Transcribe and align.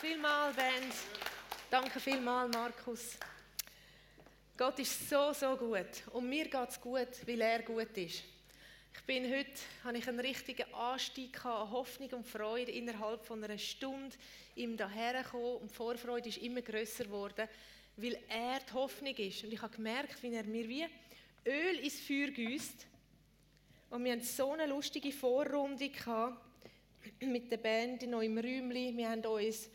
Vielmals, 0.00 0.56
Band. 0.56 0.94
Danke 1.70 2.00
vielmals, 2.00 2.56
Markus. 2.56 3.18
Gott 4.56 4.78
ist 4.78 5.10
so, 5.10 5.34
so 5.34 5.54
gut. 5.58 6.08
Und 6.12 6.26
mir 6.26 6.44
geht 6.48 6.70
es 6.70 6.80
gut, 6.80 7.26
weil 7.26 7.40
er 7.42 7.62
gut 7.62 7.94
ist. 7.98 8.22
Ich 8.94 9.02
bin 9.06 9.30
heute, 9.30 9.50
habe 9.84 9.98
ich 9.98 10.08
einen 10.08 10.20
richtigen 10.20 10.72
Anstieg 10.72 11.44
an 11.44 11.70
Hoffnung 11.70 12.08
und 12.12 12.26
Freude 12.26 12.72
innerhalb 12.72 13.26
von 13.26 13.44
einer 13.44 13.58
Stunde 13.58 14.16
ihm 14.56 14.74
dahergekommen 14.74 15.56
und 15.56 15.70
die 15.70 15.74
Vorfreude 15.74 16.30
ist 16.30 16.38
immer 16.38 16.62
größer 16.62 17.04
geworden, 17.04 17.46
weil 17.98 18.18
er 18.30 18.60
die 18.60 18.72
Hoffnung 18.72 19.14
ist. 19.16 19.44
Und 19.44 19.52
ich 19.52 19.60
habe 19.60 19.76
gemerkt, 19.76 20.22
wie 20.22 20.32
er 20.32 20.44
mir 20.44 20.66
wie 20.66 20.86
Öl 21.46 21.78
ins 21.78 22.00
Feuer 22.00 22.28
gießt. 22.28 22.86
Und 23.90 24.02
wir 24.02 24.12
hatten 24.12 24.24
so 24.24 24.52
eine 24.52 24.64
lustige 24.64 25.12
Vorrunde 25.12 25.90
mit 27.20 27.52
der 27.52 27.58
Band 27.58 28.08
noch 28.08 28.22
im 28.22 28.38
Räumchen. 28.38 28.96
Wir 28.96 29.10
haben 29.10 29.26
uns 29.26 29.68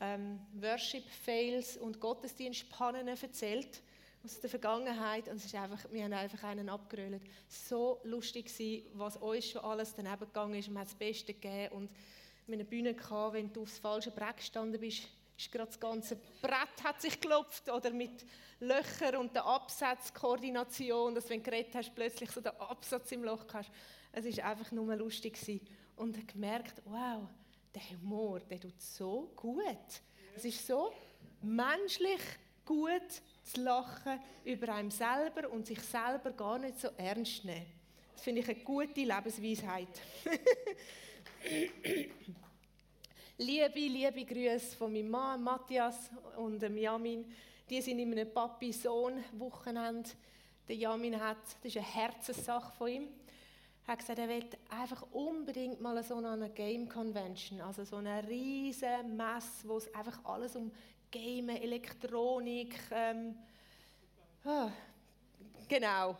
ähm, 0.00 0.40
Worship-Fails 0.54 1.76
und 1.76 2.00
Gottesdienstpannen 2.00 3.08
erzählt 3.08 3.82
aus 4.24 4.40
der 4.40 4.50
Vergangenheit 4.50 5.28
und 5.28 5.36
es 5.36 5.46
ist 5.46 5.54
einfach, 5.54 5.80
wir 5.90 6.04
haben 6.04 6.12
einfach 6.12 6.44
einen 6.44 6.68
abgerollt. 6.68 7.22
So 7.48 8.00
lustig 8.04 8.46
war, 8.58 9.06
was 9.06 9.16
uns 9.16 9.46
schon 9.50 9.62
alles 9.62 9.94
daneben 9.94 10.20
gegangen 10.20 10.54
ist. 10.54 10.68
Wir 10.68 10.78
haben 10.78 10.84
das 10.84 10.94
Beste 10.94 11.34
gegeben 11.34 11.74
und 11.74 11.90
mit 12.46 12.60
einer 12.60 12.68
Bühne 12.68 12.94
gehabt, 12.94 13.34
wenn 13.34 13.52
du 13.52 13.62
aufs 13.62 13.78
falsche 13.78 14.10
Brett 14.10 14.36
gestanden 14.36 14.80
bist, 14.80 15.08
ist 15.36 15.50
gerade 15.50 15.66
das 15.66 15.80
ganze 15.80 16.16
Brett 16.40 16.84
hat 16.84 17.00
sich 17.00 17.20
geklopft 17.20 17.68
oder 17.68 17.90
mit 17.90 18.24
Löchern 18.60 19.16
und 19.16 19.34
der 19.34 19.44
Absatzkoordination, 19.44 21.14
dass 21.14 21.28
wenn 21.28 21.42
du 21.42 21.50
geredet 21.50 21.74
hast, 21.74 21.94
plötzlich 21.94 22.30
so 22.30 22.40
den 22.40 22.52
Absatz 22.60 23.10
im 23.12 23.24
Loch 23.24 23.46
hast. 23.52 23.70
Es 24.12 24.24
ist 24.24 24.40
einfach 24.40 24.70
nur 24.70 24.94
lustig 24.94 25.34
gewesen. 25.34 25.66
und 25.96 26.28
gemerkt, 26.28 26.80
wow, 26.84 27.28
der 27.74 27.82
Humor, 27.90 28.40
der 28.40 28.60
tut 28.60 28.80
so 28.80 29.32
gut. 29.36 30.02
Es 30.36 30.44
ist 30.44 30.66
so 30.66 30.92
menschlich 31.42 32.20
gut 32.64 33.22
zu 33.42 33.62
lachen 33.62 34.20
über 34.44 34.74
einem 34.74 34.90
selber 34.90 35.50
und 35.50 35.66
sich 35.66 35.80
selber 35.80 36.32
gar 36.32 36.58
nicht 36.58 36.80
so 36.80 36.88
ernst 36.96 37.44
nehmen. 37.44 37.66
Das 38.14 38.22
finde 38.22 38.40
ich 38.40 38.48
eine 38.48 38.60
gute 38.60 39.00
Lebensweisheit. 39.00 39.88
liebe, 43.38 43.78
liebe 43.78 44.24
Grüße 44.24 44.76
von 44.76 44.92
meinem 44.92 45.10
Mann 45.10 45.42
Matthias 45.42 46.10
und 46.36 46.60
dem 46.60 46.76
Jamin. 46.76 47.24
Die 47.68 47.80
sind 47.80 47.98
in 47.98 48.12
einem 48.12 48.32
Papi-Sohn-Wochenende. 48.32 50.10
Der 50.68 50.76
Jamin 50.76 51.18
hat, 51.20 51.42
das 51.62 51.64
ist 51.64 51.76
eine 51.76 51.86
Herzenssache 51.86 52.72
von 52.76 52.88
ihm, 52.88 53.08
hat 53.86 53.98
gesagt, 53.98 54.18
er 54.18 54.28
will 54.28 54.44
einfach 54.70 55.04
unbedingt 55.12 55.80
mal 55.80 56.02
so 56.04 56.16
eine 56.16 56.50
Game 56.50 56.88
Convention, 56.88 57.60
also 57.60 57.84
so 57.84 57.96
eine 57.96 58.26
riesige 58.28 59.02
Messe, 59.04 59.66
wo 59.68 59.76
es 59.76 59.92
einfach 59.94 60.24
alles 60.24 60.54
um 60.56 60.70
Game, 61.10 61.48
Elektronik, 61.48 62.78
ähm, 62.90 63.34
oh, 64.44 64.70
genau, 65.68 66.16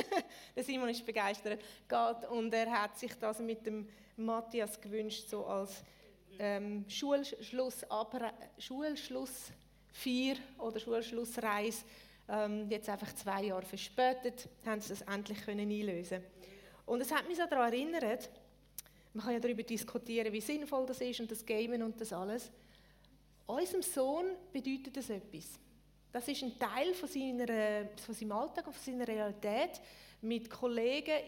der 0.56 0.64
Simon 0.64 0.88
ist 0.88 1.06
begeistert, 1.06 1.60
geht. 1.88 2.30
Und 2.30 2.52
er 2.52 2.70
hat 2.70 2.98
sich 2.98 3.14
das 3.18 3.38
mit 3.38 3.64
dem 3.64 3.88
Matthias 4.16 4.80
gewünscht, 4.80 5.28
so 5.28 5.46
als 5.46 5.82
ähm, 6.38 6.84
Schulschluss, 6.88 7.86
Schulschluss 8.58 9.52
4 9.92 10.36
oder 10.58 10.80
Schulschlussreise, 10.80 11.84
ähm, 12.28 12.68
jetzt 12.68 12.88
einfach 12.88 13.14
zwei 13.14 13.44
Jahre 13.44 13.64
verspätet, 13.64 14.48
haben 14.66 14.80
sie 14.80 14.90
das 14.90 15.02
endlich 15.02 15.40
können 15.44 15.70
einlösen 15.70 16.22
Und 16.86 17.00
es 17.00 17.12
hat 17.12 17.26
mich 17.26 17.36
so 17.36 17.46
daran 17.46 17.72
erinnert, 17.72 18.28
man 19.14 19.24
kann 19.24 19.34
ja 19.34 19.40
darüber 19.40 19.62
diskutieren, 19.62 20.32
wie 20.32 20.40
sinnvoll 20.40 20.86
das 20.86 21.00
ist 21.00 21.20
und 21.20 21.30
das 21.30 21.46
Gamen 21.46 21.82
und 21.82 22.00
das 22.00 22.12
alles. 22.12 22.50
Unserem 23.46 23.82
Sohn 23.82 24.26
bedeutet 24.52 24.96
das 24.96 25.10
etwas. 25.10 25.58
Das 26.12 26.26
ist 26.28 26.42
ein 26.42 26.58
Teil 26.58 26.94
von, 26.94 27.08
seiner, 27.08 27.88
von 27.96 28.14
seinem 28.14 28.32
Alltag 28.32 28.66
und 28.66 28.74
von 28.74 28.92
seiner 28.92 29.06
Realität, 29.06 29.80
mit 30.20 30.48
Kollegen 30.48 31.20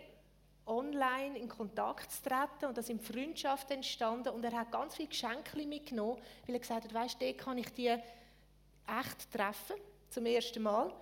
online 0.67 1.39
in 1.39 1.49
Kontakt 1.49 2.11
zu 2.11 2.23
treten 2.23 2.67
und 2.67 2.77
da 2.77 2.83
sind 2.83 3.03
Freundschaften 3.03 3.77
entstanden 3.77 4.31
und 4.31 4.45
er 4.45 4.53
hat 4.53 4.73
ganz 4.73 4.97
viele 4.97 5.09
Geschenke 5.09 5.57
mitgenommen, 5.65 6.21
weil 6.47 6.57
er 6.57 6.61
gesagt 6.61 6.85
hat, 6.85 6.95
weißt 6.95 7.21
du, 7.21 7.35
kann 7.35 7.59
ich 7.59 7.69
die 7.71 7.89
echt 7.89 9.33
treffen, 9.33 9.77
zum 10.11 10.27
ersten 10.27 10.63
Mal. 10.63 10.93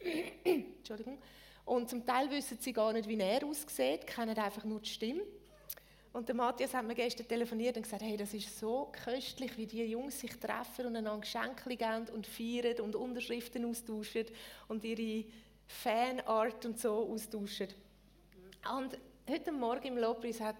Entschuldigung. 0.44 1.18
Und 1.66 1.90
zum 1.90 2.06
Teil 2.06 2.30
wissen 2.30 2.58
sie 2.60 2.72
gar 2.72 2.92
nicht, 2.92 3.08
wie 3.08 3.18
er 3.18 3.44
aussieht, 3.44 4.06
kennen 4.06 4.38
einfach 4.38 4.64
nur 4.64 4.80
die 4.80 4.88
Stimme. 4.88 5.22
Und 6.12 6.28
der 6.28 6.34
Matthias 6.34 6.72
hat 6.72 6.86
mir 6.86 6.94
gestern 6.94 7.28
telefoniert 7.28 7.76
und 7.76 7.82
gesagt, 7.82 8.02
hey, 8.02 8.16
das 8.16 8.32
ist 8.32 8.58
so 8.58 8.90
köstlich, 9.04 9.58
wie 9.58 9.66
die 9.66 9.82
Jungs 9.84 10.18
sich 10.18 10.34
treffen 10.38 10.86
und 10.86 10.96
einander 10.96 11.20
Geschenke 11.20 11.76
geben 11.76 12.08
und 12.14 12.26
feiern 12.26 12.80
und 12.80 12.94
Unterschriften 12.94 13.64
austauschen 13.66 14.26
und 14.68 14.84
ihre 14.84 15.28
Fanart 15.66 16.64
und 16.64 16.80
so 16.80 17.12
austauschen. 17.12 17.68
Und 18.74 18.96
heute 19.28 19.52
Morgen 19.52 19.88
im 19.88 19.98
Lobpreis 19.98 20.40
hat 20.40 20.56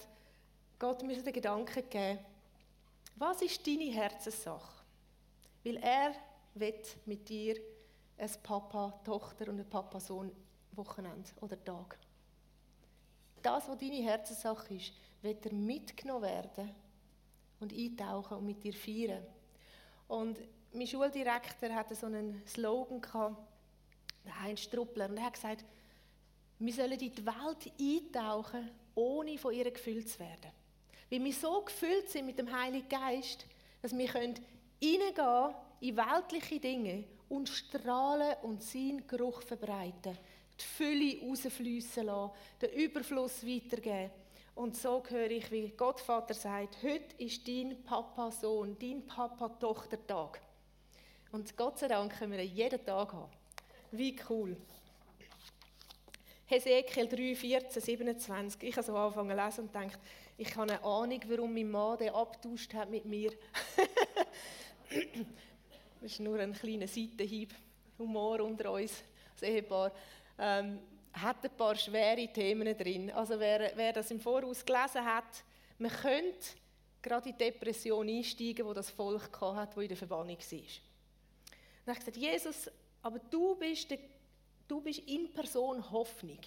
Gott 0.79 1.03
mir 1.05 1.23
den 1.23 1.33
Gedanken 1.33 1.83
gegeben, 1.83 2.19
was 3.15 3.41
ist 3.41 3.67
deine 3.67 3.93
Herzenssache? 3.93 4.83
Weil 5.65 5.77
er 5.77 6.13
wird 6.55 6.97
mit 7.07 7.29
dir 7.29 7.57
ein 8.19 8.31
Papa, 8.43 9.01
Tochter 9.05 9.49
und 9.49 9.61
ein 9.61 9.71
Papa-Sohn 9.71 10.31
Wochenende 10.77 11.31
oder 11.41 11.63
Tag. 11.63 11.99
Das, 13.43 13.69
was 13.69 13.79
deine 13.79 14.03
Herzenssache 14.03 14.75
ist, 14.75 14.93
wird 15.23 15.47
er 15.47 15.53
mitgenommen 15.53 16.23
werden 16.23 16.75
und 17.61 17.73
eintauchen 17.73 18.39
und 18.39 18.47
mit 18.47 18.63
dir 18.63 18.73
feiern. 18.73 19.25
Und 20.09 20.39
mein 20.73 20.87
Schuldirektor 20.87 21.71
hatte 21.71 21.95
so 21.95 22.07
einen 22.07 22.43
Slogan 22.47 23.01
gehabt, 23.01 23.37
Heinz 24.41 24.61
Struppler, 24.61 25.09
und 25.09 25.17
er 25.17 25.25
hat 25.25 25.35
gesagt, 25.35 25.65
wir 26.59 26.73
sollen 26.73 26.93
in 26.93 26.99
die 26.99 27.27
Welt 27.27 27.73
eintauchen, 27.79 28.71
ohne 28.95 29.39
von 29.39 29.55
ihr 29.55 29.71
gefüllt 29.71 30.09
zu 30.09 30.19
werden. 30.19 30.51
Weil 31.11 31.23
wir 31.23 31.33
so 31.33 31.63
gefüllt 31.63 32.09
sind 32.09 32.27
mit 32.27 32.39
dem 32.39 32.53
Heiligen 32.53 32.89
Geist, 32.89 33.47
dass 33.83 33.97
wir 33.97 34.09
können 34.09 34.35
in 34.81 35.97
weltliche 35.97 36.61
Dinge 36.61 37.05
und 37.29 37.49
strahlen 37.49 38.37
und 38.43 38.63
seinen 38.63 39.07
Geruch 39.07 39.43
verbreiten. 39.43 40.17
Die 40.61 40.65
Fülle 40.65 41.21
rausfließen 41.23 42.07
lassen, 42.07 42.33
den 42.63 42.71
Überfluss 42.71 43.47
weitergeben. 43.47 44.11
Und 44.55 44.75
so 44.75 45.03
höre 45.09 45.31
ich, 45.31 45.51
wie 45.51 45.69
Gott 45.77 46.01
Vater 46.01 46.33
sagt, 46.33 46.83
heute 46.83 47.15
ist 47.19 47.47
dein 47.47 47.83
Papa-Sohn, 47.85 48.77
dein 48.81 49.07
Papa-Tochter-Tag. 49.07 50.41
Und 51.33 51.55
Gott 51.57 51.79
sei 51.79 51.89
Dank 51.89 52.19
können 52.19 52.33
wir 52.33 52.43
ihn 52.43 52.55
jeden 52.55 52.83
Tag 52.85 53.13
haben. 53.13 53.31
Wie 53.91 54.17
cool. 54.31 54.57
Hesekiel 56.47 57.09
3, 57.09 57.35
14, 57.35 57.83
27. 57.83 58.63
Ich 58.63 58.77
habe 58.77 58.87
so 58.87 58.97
angefangen 58.97 59.37
zu 59.37 59.45
lesen 59.45 59.61
und 59.63 59.73
gedacht, 59.73 59.99
ich 60.39 60.57
habe 60.57 60.73
eine 60.73 60.85
Ahnung, 60.85 61.21
warum 61.27 61.53
mein 61.53 61.71
Mann 61.71 61.99
den 61.99 62.11
abtauscht 62.11 62.73
hat 62.73 62.89
mit 62.89 63.05
mir. 63.05 63.33
das 66.01 66.13
ist 66.13 66.21
nur 66.21 66.39
ein 66.39 66.53
kleiner 66.53 66.87
Seitenhieb. 66.87 67.55
Humor 67.99 68.41
unter 68.41 68.73
uns, 68.73 69.03
das 69.35 69.49
Ehepaar. 69.49 69.93
Ähm, 70.39 70.79
hat 71.13 71.45
ein 71.45 71.57
paar 71.57 71.77
schwere 71.77 72.29
Themen 72.29 72.77
drin. 72.77 73.11
Also 73.11 73.39
wer, 73.41 73.73
wer 73.75 73.93
das 73.93 74.11
im 74.11 74.21
Voraus 74.21 74.65
gelesen 74.65 75.05
hat, 75.05 75.45
man 75.79 75.91
könnte 75.91 76.49
gerade 77.01 77.31
in 77.31 77.37
die 77.37 77.45
Depression 77.45 78.09
einsteigen, 78.09 78.67
wo 78.67 78.75
das 78.75 78.91
Volk 78.91 79.41
hat, 79.41 79.77
wo 79.77 79.81
in 79.81 79.89
der 79.89 79.97
Verbannung 79.97 80.37
war. 80.37 80.59
Dann 81.85 81.95
habe 81.95 81.99
ich 81.99 81.99
gesagt, 81.99 82.17
Jesus, 82.17 82.71
aber 83.03 83.19
du 83.31 83.55
bist 83.55 83.91
der 83.91 83.99
Du 84.69 84.81
bist 84.81 84.99
in 85.07 85.33
Person 85.33 85.91
Hoffnung. 85.93 86.41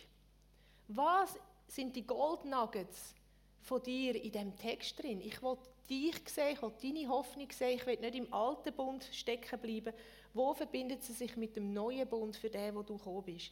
Was 0.89 1.39
sind 1.68 1.95
die 1.95 2.06
Goldnuggets 2.06 3.13
von 3.62 3.81
dir 3.81 4.21
in 4.21 4.31
dem 4.31 4.57
Text 4.57 5.01
drin? 5.01 5.21
Ich 5.21 5.41
will 5.41 5.57
dich 5.89 6.15
sehen, 6.27 6.53
ich 6.53 6.62
will 6.62 6.74
deine 6.81 7.07
Hoffnung 7.07 7.50
sehen, 7.51 7.77
ich 7.77 7.86
will 7.86 7.97
nicht 8.00 8.15
im 8.15 8.33
alten 8.33 8.74
Bund 8.74 9.07
stecken 9.13 9.57
bleiben. 9.59 9.94
Wo 10.33 10.53
verbindet 10.53 11.01
sie 11.03 11.13
sich 11.13 11.38
mit 11.38 11.56
dem 11.56 11.71
neuen 11.71 12.07
Bund 12.09 12.36
für 12.36 12.50
den, 12.50 12.75
wo 12.75 12.81
du 12.81 12.97
gekommen 12.97 13.24
bist? 13.24 13.51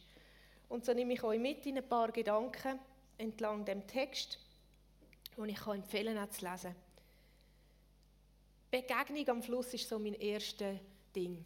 Und 0.68 0.84
so 0.84 0.92
nehme 0.92 1.14
ich 1.14 1.22
euch 1.22 1.38
mit 1.38 1.64
in 1.66 1.78
ein 1.78 1.88
paar 1.88 2.12
Gedanken 2.12 2.78
entlang 3.16 3.64
dem 3.64 3.86
Text, 3.86 4.38
und 5.36 5.48
ich 5.48 5.56
kann 5.56 5.76
empfehlen, 5.76 6.18
auch 6.18 6.28
zu 6.30 6.44
lesen. 6.44 6.74
Begegnung 8.70 9.28
am 9.28 9.42
Fluss 9.42 9.72
ist 9.72 9.88
so 9.88 9.98
mein 9.98 10.14
erstes 10.14 10.78
Ding. 11.14 11.44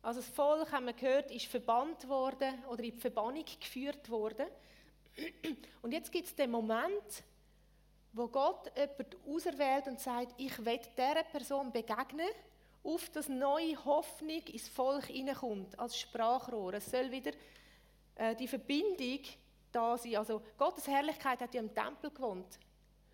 Also 0.00 0.20
das 0.20 0.28
Volk, 0.30 0.70
haben 0.70 0.86
wir 0.86 0.92
gehört, 0.92 1.32
ist 1.32 1.46
verbannt 1.46 2.08
worden 2.08 2.64
oder 2.70 2.84
in 2.84 2.92
die 2.92 3.00
Verbannung 3.00 3.44
geführt 3.60 4.08
worden. 4.08 4.46
Und 5.82 5.92
jetzt 5.92 6.12
gibt 6.12 6.28
es 6.28 6.34
den 6.36 6.52
Moment, 6.52 7.24
wo 8.12 8.28
Gott 8.28 8.70
jemanden 8.76 9.16
auserwählt 9.28 9.88
und 9.88 9.98
sagt, 9.98 10.34
ich 10.40 10.64
will 10.64 10.80
dieser 10.96 11.24
Person 11.24 11.72
begegnen, 11.72 12.30
auf 12.84 13.10
das 13.10 13.28
neue 13.28 13.84
Hoffnung 13.84 14.42
ins 14.46 14.68
Volk 14.68 15.06
hineinkommt, 15.06 15.76
als 15.78 15.98
Sprachrohr. 15.98 16.74
Es 16.74 16.90
soll 16.90 17.10
wieder 17.10 17.32
die 18.38 18.48
Verbindung 18.48 19.20
da 19.72 19.98
sein. 19.98 20.16
Also 20.16 20.42
Gottes 20.56 20.86
Herrlichkeit 20.86 21.40
hat 21.40 21.54
ja 21.54 21.60
im 21.60 21.74
Tempel 21.74 22.10
gewohnt. 22.10 22.58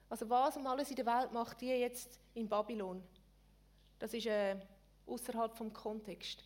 Also 0.09 0.29
was 0.29 0.57
um 0.57 0.67
alles 0.67 0.91
in 0.91 0.97
der 0.97 1.07
Welt 1.07 1.33
macht 1.33 1.61
die 1.61 1.69
jetzt 1.69 2.21
in 2.35 2.49
Babylon? 2.49 3.03
Das 3.99 4.13
ist 4.15 4.27
äh, 4.27 4.57
außerhalb 5.07 5.57
vom 5.57 5.73
Kontext. 5.73 6.45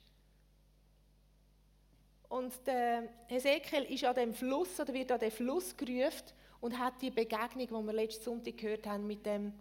Und 2.29 2.67
der 2.67 3.09
Hesekiel 3.29 3.83
ist 3.85 4.05
an 4.05 4.15
dem 4.15 4.35
Fluss 4.35 4.81
oder 4.81 4.93
wird 4.93 5.13
an 5.13 5.21
den 5.21 5.31
Fluss 5.31 5.77
gerufen 5.77 6.33
und 6.61 6.79
hat 6.79 7.01
die 7.01 7.11
Begegnung, 7.11 7.67
die 7.67 7.87
wir 7.87 7.93
letzten 7.93 8.25
Sonntag 8.25 8.57
gehört 8.57 8.87
haben, 8.87 9.07
mit 9.07 9.25
dem 9.25 9.53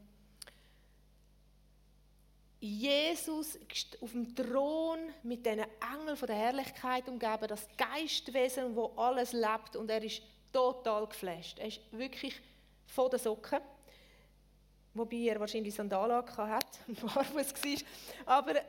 Jesus 2.59 3.59
auf 4.01 4.11
dem 4.11 4.35
Thron 4.35 4.99
mit 5.23 5.45
diesen 5.45 5.65
Engeln 5.93 6.17
von 6.17 6.27
der 6.27 6.35
Herrlichkeit 6.35 7.07
umgeben, 7.07 7.47
das 7.47 7.67
Geistwesen, 7.77 8.75
wo 8.75 8.93
alles 8.95 9.33
lebt 9.33 9.75
und 9.75 9.89
er 9.89 10.03
ist 10.03 10.21
total 10.51 11.07
geflasht. 11.07 11.59
Er 11.59 11.67
ist 11.67 11.81
wirklich 11.91 12.41
von 12.87 13.09
den 13.09 13.19
Socken, 13.19 13.59
wobei 14.93 15.17
er 15.17 15.39
wahrscheinlich 15.39 15.75
Sandalen 15.75 16.25
hat, 16.37 16.79
barfuß 16.87 17.53
war. 17.53 17.81
Aber 18.25 18.61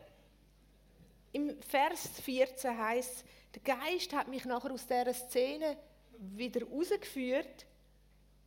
im 1.33 1.61
Vers 1.63 2.09
14 2.23 2.77
heißt, 2.77 3.25
der 3.55 3.77
Geist 3.77 4.13
hat 4.13 4.29
mich 4.29 4.45
nachher 4.45 4.73
aus 4.73 4.87
dieser 4.87 5.15
Szene 5.15 5.77
wieder 6.19 6.67
rausgeführt 6.67 7.67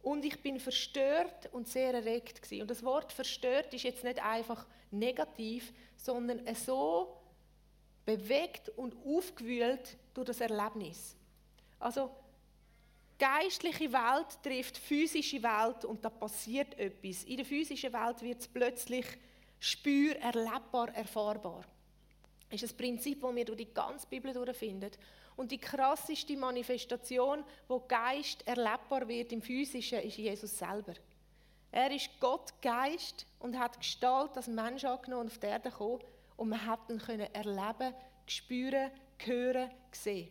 und 0.02 0.26
ich 0.26 0.42
bin 0.42 0.60
verstört 0.60 1.50
und 1.52 1.68
sehr 1.68 1.94
erregt 1.94 2.42
gewesen. 2.42 2.62
Und 2.62 2.72
das 2.72 2.84
Wort 2.84 3.12
verstört 3.12 3.74
ist 3.74 3.84
jetzt 3.84 4.04
nicht 4.04 4.24
einfach 4.24 4.66
negativ, 4.92 5.74
sondern 5.96 6.42
so 6.56 7.18
bewegt 8.06 8.70
und 8.70 8.96
aufgewühlt 9.06 9.98
durch 10.14 10.28
das 10.28 10.42
Erlebnis. 10.42 11.16
Also 11.80 12.10
geistliche 13.18 13.92
Welt 13.92 14.42
trifft 14.42 14.78
physische 14.78 15.42
Welt 15.44 15.86
und 15.86 16.04
da 16.04 16.10
passiert 16.10 16.78
etwas. 16.80 17.24
In 17.26 17.38
der 17.38 17.46
physischen 17.46 17.94
Welt 17.94 18.22
wird 18.22 18.40
es 18.40 18.48
plötzlich 18.48 19.06
spür, 19.60 20.16
erlebbar, 20.16 20.94
erfahrbar. 20.96 21.64
Das 22.50 22.64
ist 22.64 22.74
ein 22.74 22.78
Prinzip, 22.78 23.22
das 23.22 23.36
wir 23.36 23.46
durch 23.46 23.58
die 23.58 23.74
ganze 23.74 24.08
Bibel 24.08 24.34
durchfinden. 24.34 24.92
Und 25.36 25.52
die 25.52 25.58
krasseste 25.58 26.36
Manifestation, 26.36 27.44
wo 27.68 27.80
Geist 27.88 28.46
erlebbar 28.48 29.08
wird 29.08 29.32
im 29.32 29.42
Physischen, 29.42 30.00
ist 30.00 30.18
Jesus 30.18 30.58
selber. 30.58 30.94
Er 31.72 31.92
ist 31.92 32.10
Gott 32.20 32.54
Geist 32.62 33.26
und 33.40 33.58
hat 33.58 33.80
Gestalt 33.80 34.36
als 34.36 34.48
Mensch 34.48 34.84
angenommen 34.86 35.24
und 35.24 35.32
auf 35.32 35.38
die 35.38 35.48
Erde 35.48 35.70
gekommen 35.70 36.00
und 36.38 36.50
man 36.50 36.66
hat 36.66 36.90
ihn 36.90 37.00
erleben, 37.00 37.94
spüren, 38.26 38.92
hören, 39.20 39.70
sehen. 39.92 40.30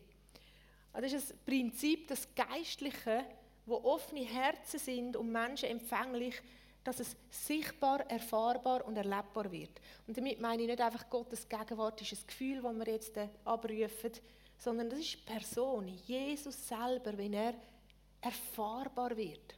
Das 0.92 1.12
ist 1.12 1.32
ein 1.32 1.38
Prinzip, 1.44 2.08
das 2.08 2.26
Geistliche, 2.34 3.24
wo 3.66 3.76
offene 3.84 4.24
Herzen 4.24 4.80
sind 4.80 5.16
und 5.16 5.30
Menschen 5.30 5.68
empfänglich, 5.68 6.40
dass 6.82 7.00
es 7.00 7.16
sichtbar, 7.30 8.00
erfahrbar 8.10 8.84
und 8.86 8.96
erlebbar 8.96 9.52
wird. 9.52 9.80
Und 10.06 10.16
damit 10.16 10.40
meine 10.40 10.62
ich 10.62 10.68
nicht 10.68 10.80
einfach 10.80 11.08
Gottes 11.10 11.48
Gegenwart 11.48 12.00
ist 12.00 12.12
ein 12.12 12.26
Gefühl, 12.26 12.62
das 12.62 12.74
wir 12.74 12.92
jetzt 12.92 13.18
abrufen, 13.44 14.12
sondern 14.56 14.90
das 14.90 15.00
ist 15.00 15.24
Person, 15.26 15.86
Jesus 15.86 16.66
selber, 16.66 17.16
wenn 17.16 17.34
er 17.34 17.54
erfahrbar 18.20 19.16
wird. 19.16 19.57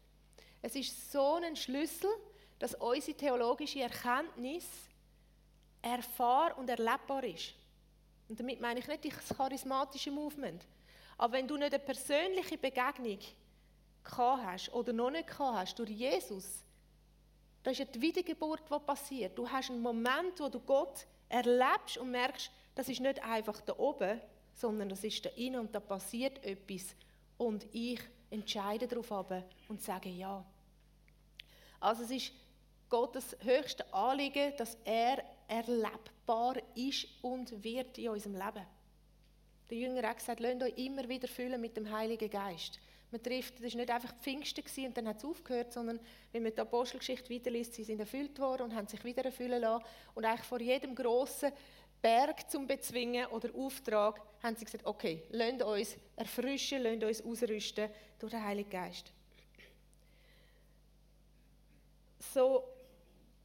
Es 0.62 0.74
ist 0.74 1.10
so 1.12 1.34
ein 1.34 1.56
Schlüssel, 1.56 2.10
dass 2.58 2.74
unsere 2.74 3.16
theologische 3.16 3.80
Erkenntnis 3.80 4.66
erfahr- 5.82 6.56
und 6.58 6.68
erlebbar 6.68 7.24
ist. 7.24 7.54
Und 8.28 8.38
damit 8.38 8.60
meine 8.60 8.80
ich 8.80 8.86
nicht 8.86 9.04
das 9.04 9.36
charismatische 9.36 10.10
Movement. 10.10 10.66
Aber 11.16 11.32
wenn 11.34 11.48
du 11.48 11.56
nicht 11.56 11.74
eine 11.74 11.82
persönliche 11.82 12.58
Begegnung 12.58 13.18
gehabt 14.04 14.44
hast 14.44 14.72
oder 14.72 14.92
noch 14.92 15.10
nicht 15.10 15.26
gehabt 15.26 15.58
hast 15.58 15.78
durch 15.78 15.90
Jesus, 15.90 16.62
da 17.62 17.70
ist 17.70 17.78
ja 17.78 17.84
die 17.84 18.00
Wiedergeburt, 18.00 18.62
die 18.70 18.78
passiert. 18.78 19.36
Du 19.36 19.48
hast 19.48 19.70
einen 19.70 19.82
Moment, 19.82 20.38
wo 20.38 20.48
du 20.48 20.60
Gott 20.60 21.06
erlebst 21.28 21.98
und 21.98 22.10
merkst, 22.10 22.50
das 22.74 22.88
ist 22.88 23.00
nicht 23.00 23.22
einfach 23.22 23.60
da 23.60 23.76
oben, 23.78 24.20
sondern 24.54 24.88
das 24.88 25.04
ist 25.04 25.24
da 25.24 25.30
innen 25.30 25.60
und 25.60 25.74
da 25.74 25.80
passiert 25.80 26.42
etwas 26.44 26.94
und 27.36 27.66
ich 27.72 28.00
entscheide 28.30 28.86
darauf 28.86 29.10
ab 29.12 29.44
und 29.68 29.82
sage 29.82 30.08
ja. 30.08 30.44
Also 31.80 32.04
es 32.04 32.10
ist 32.10 32.32
Gottes 32.88 33.36
höchste 33.42 33.92
Anliegen, 33.92 34.52
dass 34.56 34.76
er 34.84 35.22
erlebbar 35.48 36.56
ist 36.74 37.06
und 37.22 37.62
wird 37.62 37.98
in 37.98 38.10
unserem 38.10 38.34
Leben. 38.34 38.66
Der 39.70 39.78
Jünger 39.78 40.08
hat 40.08 40.18
gesagt, 40.18 40.40
lasst 40.40 40.62
euch 40.62 40.76
immer 40.76 41.08
wieder 41.08 41.28
füllen 41.28 41.60
mit 41.60 41.76
dem 41.76 41.90
Heiligen 41.90 42.28
Geist. 42.28 42.80
Man 43.12 43.22
trifft, 43.22 43.54
das 43.56 43.72
war 43.72 43.80
nicht 43.80 43.90
einfach 43.90 44.14
Pfingsten 44.20 44.86
und 44.86 44.96
dann 44.96 45.08
hat 45.08 45.18
es 45.18 45.24
aufgehört, 45.24 45.72
sondern 45.72 45.98
wenn 46.32 46.44
man 46.44 46.54
die 46.54 46.60
Apostelgeschichte 46.60 47.32
weiterliest, 47.32 47.74
sie 47.74 47.84
sind 47.84 47.98
erfüllt 47.98 48.38
worden 48.38 48.64
und 48.64 48.74
haben 48.74 48.86
sich 48.86 49.02
wieder 49.04 49.24
erfüllen 49.24 49.60
lassen. 49.60 49.84
Und 50.14 50.24
eigentlich 50.24 50.46
vor 50.46 50.60
jedem 50.60 50.94
grossen 50.94 51.52
Berg 52.00 52.48
zum 52.50 52.66
Bezwingen 52.66 53.26
oder 53.26 53.54
Auftrag 53.54 54.20
haben 54.42 54.56
sie 54.56 54.64
gesagt, 54.64 54.86
okay, 54.86 55.22
lasst 55.30 55.62
uns 55.62 55.96
erfrischen, 56.16 56.82
lasst 56.82 57.02
uns 57.02 57.22
ausrüsten 57.22 57.90
durch 58.20 58.32
den 58.32 58.44
Heiligen 58.44 58.70
Geist. 58.70 59.12
So, 62.32 62.64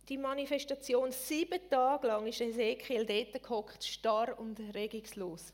die 0.08 0.18
Manifestation, 0.18 1.12
sieben 1.12 1.60
Tage 1.70 2.08
lang 2.08 2.28
ist 2.28 2.42
Ezekiel 2.42 3.06
dort 3.06 3.42
gehockt, 3.42 3.84
starr 3.84 4.38
und 4.38 4.60
regungslos. 4.76 5.52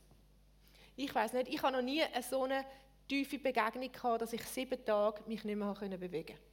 Ich 0.96 1.14
weiß 1.14 1.32
nicht, 1.32 1.48
ich 1.48 1.62
habe 1.62 1.76
noch 1.76 1.82
nie 1.82 2.02
so 2.28 2.42
eine 2.42 2.64
tiefe 3.08 3.38
Begegnung 3.38 3.90
gehabt, 3.90 4.22
dass 4.22 4.32
ich 4.32 4.44
sieben 4.44 4.84
Tage 4.84 5.22
mich 5.26 5.44
nicht 5.44 5.56
mehr 5.56 5.74
bewegen 5.74 6.26
konnte. 6.26 6.52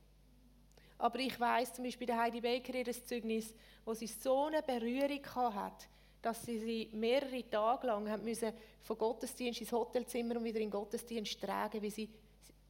Aber 0.98 1.20
ich 1.20 1.38
weiß 1.40 1.74
zum 1.74 1.86
Beispiel 1.86 2.08
der 2.08 2.18
Heidi 2.18 2.42
Baker 2.42 2.76
ihr 2.76 3.06
Zeugnis, 3.06 3.54
wo 3.84 3.94
sie 3.94 4.08
so 4.08 4.46
eine 4.46 4.62
Berührung 4.62 5.26
hat, 5.36 5.88
dass 6.22 6.46
sie 6.46 6.60
sie 6.60 6.90
mehrere 6.94 7.50
Tage 7.50 7.88
lang 7.88 8.10
haben 8.10 8.24
müssen 8.24 8.54
von 8.82 8.98
Gottesdienst 8.98 9.62
ins 9.62 9.72
Hotelzimmer 9.72 10.38
und 10.38 10.44
wieder 10.44 10.60
in 10.60 10.70
Gottesdienst 10.70 11.40
tragen, 11.42 11.82
weil 11.82 11.92
sie 11.92 12.10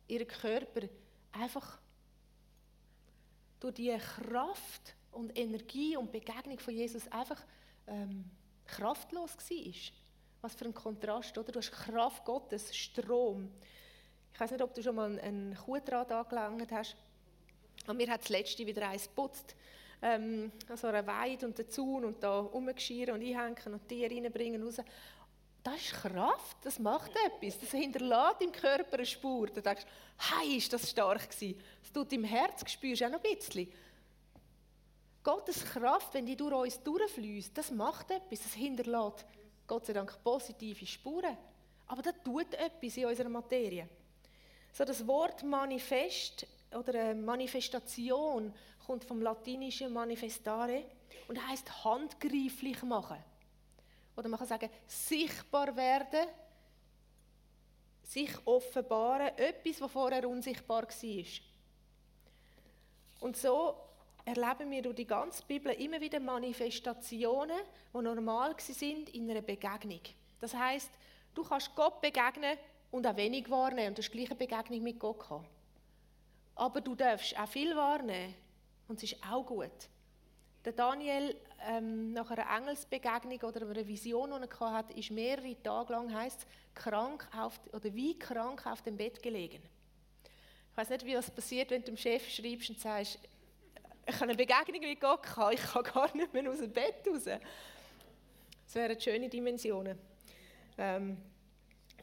ihren 0.10 0.28
Körper 0.28 0.88
einfach 1.32 1.80
durch 3.60 3.75
die 3.75 3.98
Kraft 3.98 4.96
und 5.12 5.38
Energie 5.38 5.98
und 5.98 6.12
Begegnung 6.12 6.60
von 6.60 6.74
Jesus 6.74 7.08
einfach 7.12 7.42
ähm, 7.88 8.25
kraftlos 8.66 9.36
war. 9.36 9.74
Was 10.42 10.56
für 10.56 10.66
ein 10.66 10.74
Kontrast, 10.74 11.38
oder? 11.38 11.51
Du 11.51 11.60
hast 11.60 11.72
Kraft 11.72 12.24
Gottes, 12.24 12.75
Strom. 12.75 13.51
Ich 14.34 14.39
weiß 14.39 14.51
nicht, 14.51 14.62
ob 14.62 14.74
du 14.74 14.82
schon 14.82 14.96
mal 14.96 15.20
einen 15.20 15.56
Kuhdraht 15.56 16.12
angelangt 16.12 16.72
hast. 16.72 16.96
Aber 17.84 17.94
mir 17.94 18.10
hat 18.10 18.22
das 18.22 18.30
letzte 18.30 18.66
wieder 18.66 18.88
eins 18.88 19.04
geputzt 19.04 19.56
ähm, 20.01 20.51
also 20.68 20.88
eine 20.88 21.06
Weide 21.06 21.46
und 21.46 21.58
den 21.58 21.70
Zaun 21.70 22.06
und 22.06 22.24
da 22.24 22.39
rumgeschirren 22.39 23.16
und 23.16 23.22
einhängen 23.22 23.74
und 23.74 23.88
Tiere 23.88 24.13
reinbringen 24.13 24.63
raus. 24.63 24.78
Das 25.63 25.75
ist 25.75 25.94
Kraft, 25.94 26.58
das 26.63 26.80
macht 26.80 27.12
etwas, 27.25 27.60
das 27.60 27.72
hinterlässt 27.72 28.42
im 28.42 28.51
Körper 28.51 28.96
eine 28.96 29.06
Spur. 29.06 29.48
Du 29.48 29.62
denkst, 29.62 29.86
hey, 30.18 30.58
ist 30.58 30.72
das 30.72 30.89
stark 30.89 31.30
gewesen. 31.30 31.60
Das 31.82 31.92
tut 31.92 32.13
im 32.13 32.24
Herz, 32.24 32.70
spürst 32.70 33.01
du 33.01 33.06
auch 33.06 33.12
noch 33.12 33.24
ein 33.24 33.36
bisschen. 33.36 33.72
Gottes 35.22 35.66
Kraft, 35.66 36.13
wenn 36.13 36.25
die 36.25 36.38
durch 36.38 36.54
uns 36.54 36.82
durchfließt, 36.82 37.58
das 37.58 37.72
macht 37.72 38.10
etwas, 38.10 38.42
das 38.42 38.54
hinterlässt 38.54 39.25
Gott 39.68 39.86
sei 39.86 39.94
Dank 39.94 40.18
positive 40.24 40.86
Spuren. 40.86 41.38
Aber 41.88 42.01
das 42.01 42.16
tut 42.24 42.54
etwas 42.54 42.98
in 42.98 43.06
unserer 43.06 43.30
Materie. 43.30 43.88
So 44.72 44.86
das 44.86 45.06
Wort 45.06 45.44
Manifest 45.44 46.48
oder 46.72 47.13
Manifestation 47.13 48.54
kommt 48.86 49.04
vom 49.04 49.22
latinischen 49.22 49.92
manifestare 49.92 50.86
und 51.28 51.48
heißt 51.48 51.84
handgreiflich 51.84 52.82
machen. 52.84 53.18
Oder 54.19 54.27
man 54.27 54.38
kann 54.38 54.49
sagen, 54.49 54.69
sichtbar 54.85 55.73
werden, 55.77 56.27
sich 58.03 58.29
offenbaren, 58.45 59.29
etwas, 59.38 59.79
was 59.79 59.91
vorher 59.91 60.27
unsichtbar 60.27 60.83
war. 60.83 61.23
Und 63.21 63.38
so 63.38 63.75
erleben 64.25 64.71
wir 64.71 64.81
durch 64.81 64.97
die 64.97 65.07
ganze 65.07 65.41
Bibel 65.45 65.71
immer 65.71 66.01
wieder 66.01 66.19
Manifestationen, 66.19 67.61
die 67.93 68.01
normal 68.01 68.55
sind 68.59 69.07
in 69.15 69.31
einer 69.31 69.41
Begegnung. 69.41 70.01
Das 70.41 70.53
heißt, 70.53 70.89
du 71.33 71.41
kannst 71.43 71.73
Gott 71.73 72.01
begegnen 72.01 72.57
und 72.91 73.07
auch 73.07 73.15
wenig 73.15 73.49
wahrnehmen 73.49 73.89
und 73.89 73.99
das 73.99 74.11
gleiche 74.11 74.35
Begegnung 74.35 74.83
mit 74.83 74.99
Gott 74.99 75.29
haben. 75.29 75.45
Aber 76.55 76.81
du 76.81 76.93
darfst 76.93 77.39
auch 77.39 77.47
viel 77.47 77.73
wahrnehmen 77.73 78.35
und 78.89 78.97
es 79.01 79.13
ist 79.13 79.23
auch 79.23 79.45
gut. 79.45 79.88
Der 80.66 80.74
Daniel, 80.74 81.36
ähm, 81.68 82.12
nach 82.12 82.30
einer 82.32 82.58
Engelsbegegnung 82.58 83.39
oder 83.42 83.62
einer 83.62 83.88
Vision, 83.88 84.30
die 84.30 84.48
er 84.60 84.72
hatte, 84.72 84.94
ist 84.94 85.12
mehrere 85.12 85.62
Tage 85.63 85.94
lang, 85.94 86.13
heisst 86.13 86.46
krank 86.75 87.28
auf, 87.38 87.60
oder 87.72 87.94
wie 87.94 88.20
krank 88.20 88.66
auf 88.66 88.82
dem 88.82 88.98
Bett 88.98 89.24
gelegen. 89.24 89.62
Ich 90.72 90.78
weiß 90.78 90.89
nicht, 90.89 91.06
wie 91.06 91.13
das 91.13 91.32
passiert, 91.32 91.72
wenn 91.72 91.82
du 91.82 91.88
dem 91.88 91.98
Chef 91.98 92.28
schreibst 92.30 92.70
und 92.70 92.80
sagst, 92.80 93.20
ich 94.06 94.16
habe 94.16 94.25
eine 94.25 94.36
Begegnung 94.36 94.82
mit 94.82 95.00
Gott 95.00 95.24
gehabt, 95.24 95.54
ich 95.54 95.62
kann 95.62 95.84
gar 95.84 96.16
nicht 96.16 96.34
mehr 96.34 96.50
aus 96.50 96.60
dem 96.60 96.72
Bett 96.72 97.08
raus. 97.08 97.24
Das 97.24 98.75
wären 98.75 99.00
schöne 99.00 99.30
Dimensionen. 99.30 99.98
Ähm, 100.78 101.18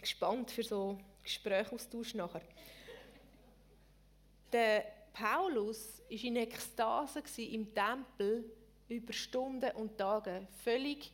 gespannt 0.00 0.50
für 0.50 0.62
so 0.62 0.98
Gesprächaustausch 1.22 2.14
nachher. 2.14 2.42
Der 4.52 4.95
Paulus 5.16 6.02
war 6.10 6.24
in 6.24 6.36
Ekstase 6.36 7.22
im 7.42 7.74
Tempel 7.74 8.44
über 8.88 9.12
Stunden 9.14 9.70
und 9.76 9.96
Tage. 9.96 10.46
Völlig, 10.62 11.10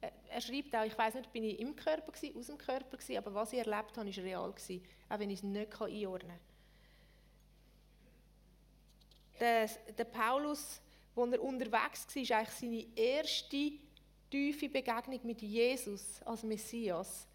äh, 0.00 0.10
er 0.30 0.40
schreibt 0.40 0.74
auch, 0.76 0.84
ich 0.84 0.96
weiß 0.96 1.14
nicht, 1.14 1.32
bin 1.32 1.42
ich 1.44 1.58
im 1.58 1.74
Körper 1.74 2.12
gewesen, 2.12 2.38
aus 2.38 2.46
dem 2.46 2.58
Körper 2.58 2.96
gewesen, 2.96 3.16
aber 3.16 3.34
was 3.34 3.52
ich 3.52 3.58
erlebt 3.58 3.96
habe, 3.96 4.16
war 4.16 4.24
real 4.24 4.52
gewesen, 4.52 4.82
auch 5.08 5.18
wenn 5.18 5.30
ich 5.30 5.40
es 5.40 5.42
nicht 5.42 5.80
einordnen 5.80 6.28
kann. 6.28 6.38
Der, 9.40 9.68
der 9.98 10.04
Paulus, 10.04 10.80
als 11.16 11.32
er 11.32 11.42
unterwegs 11.42 12.06
war, 12.06 12.22
ist 12.22 12.32
eigentlich 12.32 12.48
seine 12.50 12.86
erste 12.96 13.72
tiefe 14.30 14.68
Begegnung 14.68 15.20
mit 15.24 15.42
Jesus 15.42 16.22
als 16.22 16.44
Messias, 16.44 17.26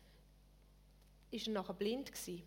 ist 1.31 1.47
er 1.47 1.53
nachher 1.53 1.73
blind 1.73 2.11
gewesen. 2.11 2.43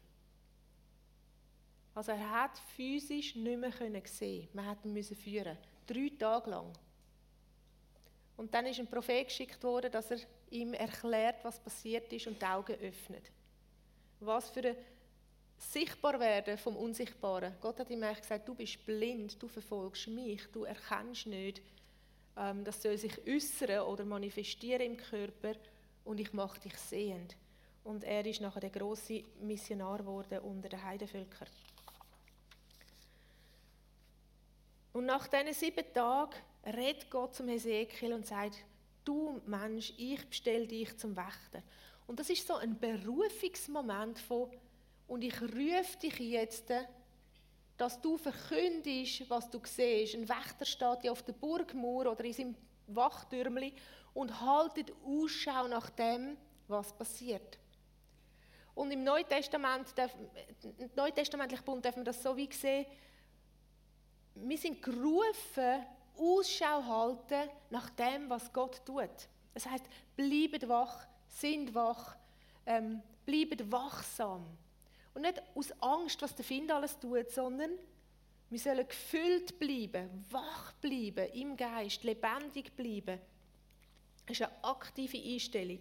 Also 1.95 2.13
er 2.13 2.31
hat 2.31 2.59
physisch 2.77 3.35
nicht 3.35 3.59
mehr 3.59 3.73
sehen 4.05 4.49
Man 4.53 4.67
hat 4.67 4.85
ihn 4.85 5.03
führen 5.03 5.59
Drei 5.87 6.11
Tage 6.19 6.51
lang. 6.51 6.73
Und 8.37 8.55
dann 8.55 8.67
ist 8.67 8.79
ein 8.79 8.87
Prophet 8.87 9.27
geschickt 9.27 9.63
worden, 9.63 9.91
dass 9.91 10.11
er 10.11 10.19
ihm 10.51 10.73
erklärt, 10.73 11.45
was 11.45 11.59
passiert 11.59 12.13
ist 12.13 12.27
und 12.27 12.41
die 12.41 12.47
Augen 12.47 12.75
öffnet. 12.77 13.31
Was 14.21 14.51
für 14.51 14.69
ein 14.69 14.77
Sichtbarwerden 15.59 16.57
vom 16.57 16.77
Unsichtbaren. 16.77 17.55
Gott 17.61 17.79
hat 17.79 17.91
ihm 17.91 18.03
eigentlich 18.03 18.23
gesagt, 18.23 18.49
du 18.49 18.55
bist 18.55 18.85
blind, 18.87 19.41
du 19.43 19.47
verfolgst 19.47 20.09
mich, 20.09 20.43
du 20.53 20.65
erkennst 20.65 21.27
nicht. 21.27 21.61
Ähm, 22.37 22.65
das 22.65 22.81
soll 22.81 22.97
sich 22.97 23.19
äußern 23.27 23.81
oder 23.81 24.05
manifestieren 24.05 24.81
im 24.81 24.97
Körper 24.97 25.55
und 26.05 26.19
ich 26.19 26.33
mache 26.33 26.61
dich 26.61 26.77
sehend. 26.77 27.37
Und 27.85 28.05
er 28.05 28.25
ist 28.25 28.41
nachher 28.41 28.61
der 28.61 28.71
große 28.71 29.23
Missionar 29.43 29.99
geworden 29.99 30.39
unter 30.41 30.69
den 30.69 30.83
Heidenvölkern. 30.83 31.49
Und 34.93 35.07
nach 35.07 35.29
diesen 35.29 35.55
sieben 35.55 35.85
Tagen 35.93 36.37
redet 36.67 37.11
Gott 37.11 37.35
zum 37.35 37.49
Hesekiel 37.49 38.13
und 38.13 38.27
sagt, 38.27 38.57
du 39.05 39.41
Mensch, 39.47 39.93
ich 39.97 40.27
bestelle 40.29 40.67
dich 40.67 40.97
zum 40.99 41.17
Wächter. 41.17 41.63
Und 42.07 42.19
das 42.19 42.29
ist 42.31 42.47
so 42.47 42.55
ein 42.55 42.79
Berufungsmoment 42.79 44.19
von, 44.19 44.51
und 45.07 45.23
ich 45.23 45.41
rufe 45.41 45.99
dich 46.03 46.19
jetzt, 46.19 46.73
dass 47.77 48.01
du 48.01 48.19
verkündest, 48.19 49.29
was 49.31 49.49
du 49.49 49.61
siehst. 49.65 50.15
Ein 50.15 50.29
Wächter 50.29 50.65
steht 50.65 51.05
ja 51.05 51.13
auf 51.13 51.23
der 51.23 51.33
Burgmauer 51.33 52.13
oder 52.13 52.25
in 52.25 52.33
seinem 52.33 52.55
Wachtürmli 52.89 53.73
und 54.13 54.41
haltet 54.41 54.93
Ausschau 55.05 55.69
nach 55.69 55.91
dem, 55.91 56.37
was 56.69 56.93
passiert. 56.93 57.59
Und 58.75 58.91
im 58.91 59.03
Neuen 59.03 59.27
Testament, 59.27 59.87
im 60.79 60.91
Neutestamentlichen 60.95 61.65
Bund 61.65 61.85
darf 61.85 61.97
man 61.97 62.05
das 62.05 62.23
so 62.23 62.37
wie 62.37 62.49
sehen, 62.53 62.87
wir 64.35 64.59
sind 64.59 64.83
gerufen, 64.83 65.87
Ausschau 66.17 66.85
halten 66.85 67.51
nach 67.71 67.91
dem, 67.91 68.29
was 68.29 68.53
Gott 68.53 68.85
tut. 68.85 69.29
Das 69.55 69.67
heißt, 69.67 69.85
bleibt 70.17 70.69
wach, 70.69 71.07
sind 71.29 71.75
wach, 71.75 72.17
ähm, 72.67 73.03
bleibt 73.25 73.71
wachsam. 73.71 74.47
Und 75.15 75.23
nicht 75.23 75.43
aus 75.55 75.73
Angst, 75.81 76.21
was 76.23 76.35
der 76.35 76.45
Find 76.45 76.71
alles 76.71 76.99
tut, 76.99 77.31
sondern 77.31 77.73
wir 78.51 78.59
sollen 78.59 78.87
gefüllt 78.87 79.59
bleiben, 79.59 80.25
wach 80.31 80.73
bleiben 80.75 81.33
im 81.33 81.57
Geist, 81.57 82.03
lebendig 82.05 82.75
bleiben. 82.77 83.21
Das 84.27 84.39
ist 84.39 84.43
eine 84.43 84.65
aktive 84.65 85.19
Einstellung. 85.19 85.81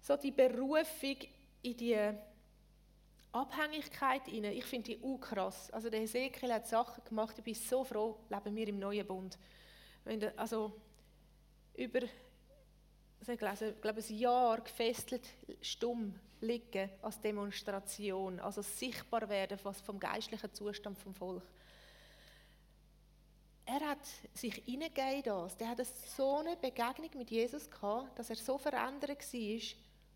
So 0.00 0.16
die 0.16 0.30
Berufung 0.30 1.16
in 1.62 1.76
die 1.76 2.12
Abhängigkeit 3.32 4.26
rein, 4.26 4.44
ich 4.44 4.64
finde 4.64 4.96
die 4.96 5.04
auch 5.04 5.18
krass. 5.18 5.70
Also 5.70 5.88
der 5.88 6.00
Hesekiel 6.00 6.52
hat 6.52 6.66
Sachen 6.66 7.04
gemacht, 7.04 7.38
ich 7.38 7.44
bin 7.44 7.54
so 7.54 7.84
froh, 7.84 8.18
leben 8.28 8.56
wir 8.56 8.68
im 8.68 8.78
neuen 8.78 9.06
Bund. 9.06 9.38
Wenn 10.04 10.20
der, 10.20 10.38
also 10.38 10.72
über 11.76 12.00
ich 13.28 13.38
gelesen, 13.38 13.74
glaube, 13.80 14.00
ein 14.00 14.18
Jahr 14.18 14.60
gefesselt, 14.60 15.28
stumm 15.60 16.18
liegen 16.40 16.90
als 17.02 17.20
Demonstration, 17.20 18.40
also 18.40 18.62
sichtbar 18.62 19.28
werden 19.28 19.58
vom 19.58 20.00
geistlichen 20.00 20.52
Zustand 20.54 20.98
vom 20.98 21.14
Volk. 21.14 21.42
Er 23.66 23.80
hat 23.90 24.04
sich 24.34 24.54
hineingegeben 24.64 25.32
in. 25.32 25.56
Der 25.58 25.68
hat 25.68 25.86
so 25.86 26.38
eine 26.38 26.56
Begegnung 26.56 27.10
mit 27.14 27.30
Jesus 27.30 27.70
gehabt, 27.70 28.18
dass 28.18 28.30
er 28.30 28.36
so 28.36 28.58
verändert 28.58 29.10
war, 29.10 29.60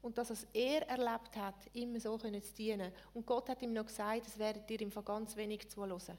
und 0.05 0.19
das, 0.19 0.29
was 0.29 0.47
er 0.53 0.87
erlebt 0.87 1.35
hat, 1.35 1.55
immer 1.73 1.99
so 1.99 2.19
zu 2.19 2.31
dienen. 2.31 2.93
Und 3.15 3.25
Gott 3.25 3.49
hat 3.49 3.63
ihm 3.63 3.73
noch 3.73 3.87
gesagt, 3.87 4.27
es 4.27 4.39
werdet 4.39 4.71
ihr 4.71 4.83
ihm 4.83 4.93
von 4.93 5.03
ganz 5.03 5.35
wenig 5.35 5.67
zuhören. 5.71 6.19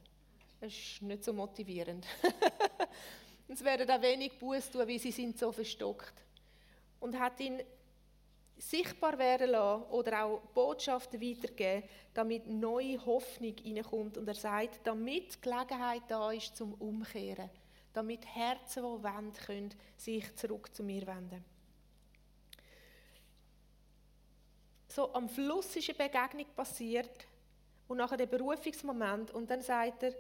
Das 0.60 0.74
ist 0.74 1.04
nicht 1.04 1.24
so 1.24 1.32
motivierend. 1.32 2.04
es 3.48 3.64
werden 3.64 3.88
auch 3.88 4.02
wenig 4.02 4.40
Buß 4.40 4.72
tun, 4.72 4.88
weil 4.88 4.98
sie 4.98 5.12
sind 5.12 5.38
so 5.38 5.52
verstockt. 5.52 6.16
Und 7.00 7.20
hat 7.20 7.40
ihn 7.40 7.62
sichtbar 8.58 9.20
werden 9.20 9.52
lassen 9.52 9.84
oder 9.92 10.26
auch 10.26 10.40
Botschaften 10.56 11.22
weitergeben, 11.22 11.88
damit 12.12 12.48
neue 12.48 13.06
Hoffnung 13.06 13.54
hineinkommt. 13.62 14.18
Und 14.18 14.28
er 14.28 14.34
sagt, 14.34 14.80
damit 14.84 15.40
Gelegenheit 15.44 16.04
da 16.08 16.32
ist 16.32 16.58
zum 16.58 16.74
Umkehren, 16.74 17.52
damit 17.94 18.26
Herzen, 18.26 18.82
die 18.82 19.04
wenden 19.04 19.34
können, 19.46 19.74
sich 19.96 20.36
zurück 20.36 20.74
zu 20.74 20.82
mir 20.82 21.06
wenden. 21.06 21.46
So 24.96 25.14
am 25.14 25.28
Fluss 25.28 25.76
ist 25.76 25.90
eine 25.90 26.10
Begegnung 26.10 26.46
passiert 26.56 27.28
und 27.88 27.98
nachher 27.98 28.16
der 28.16 28.28
Berufungsmoment 28.28 29.32
und 29.32 29.50
dann 29.50 29.62
sagt 29.62 30.04
er, 30.04 30.14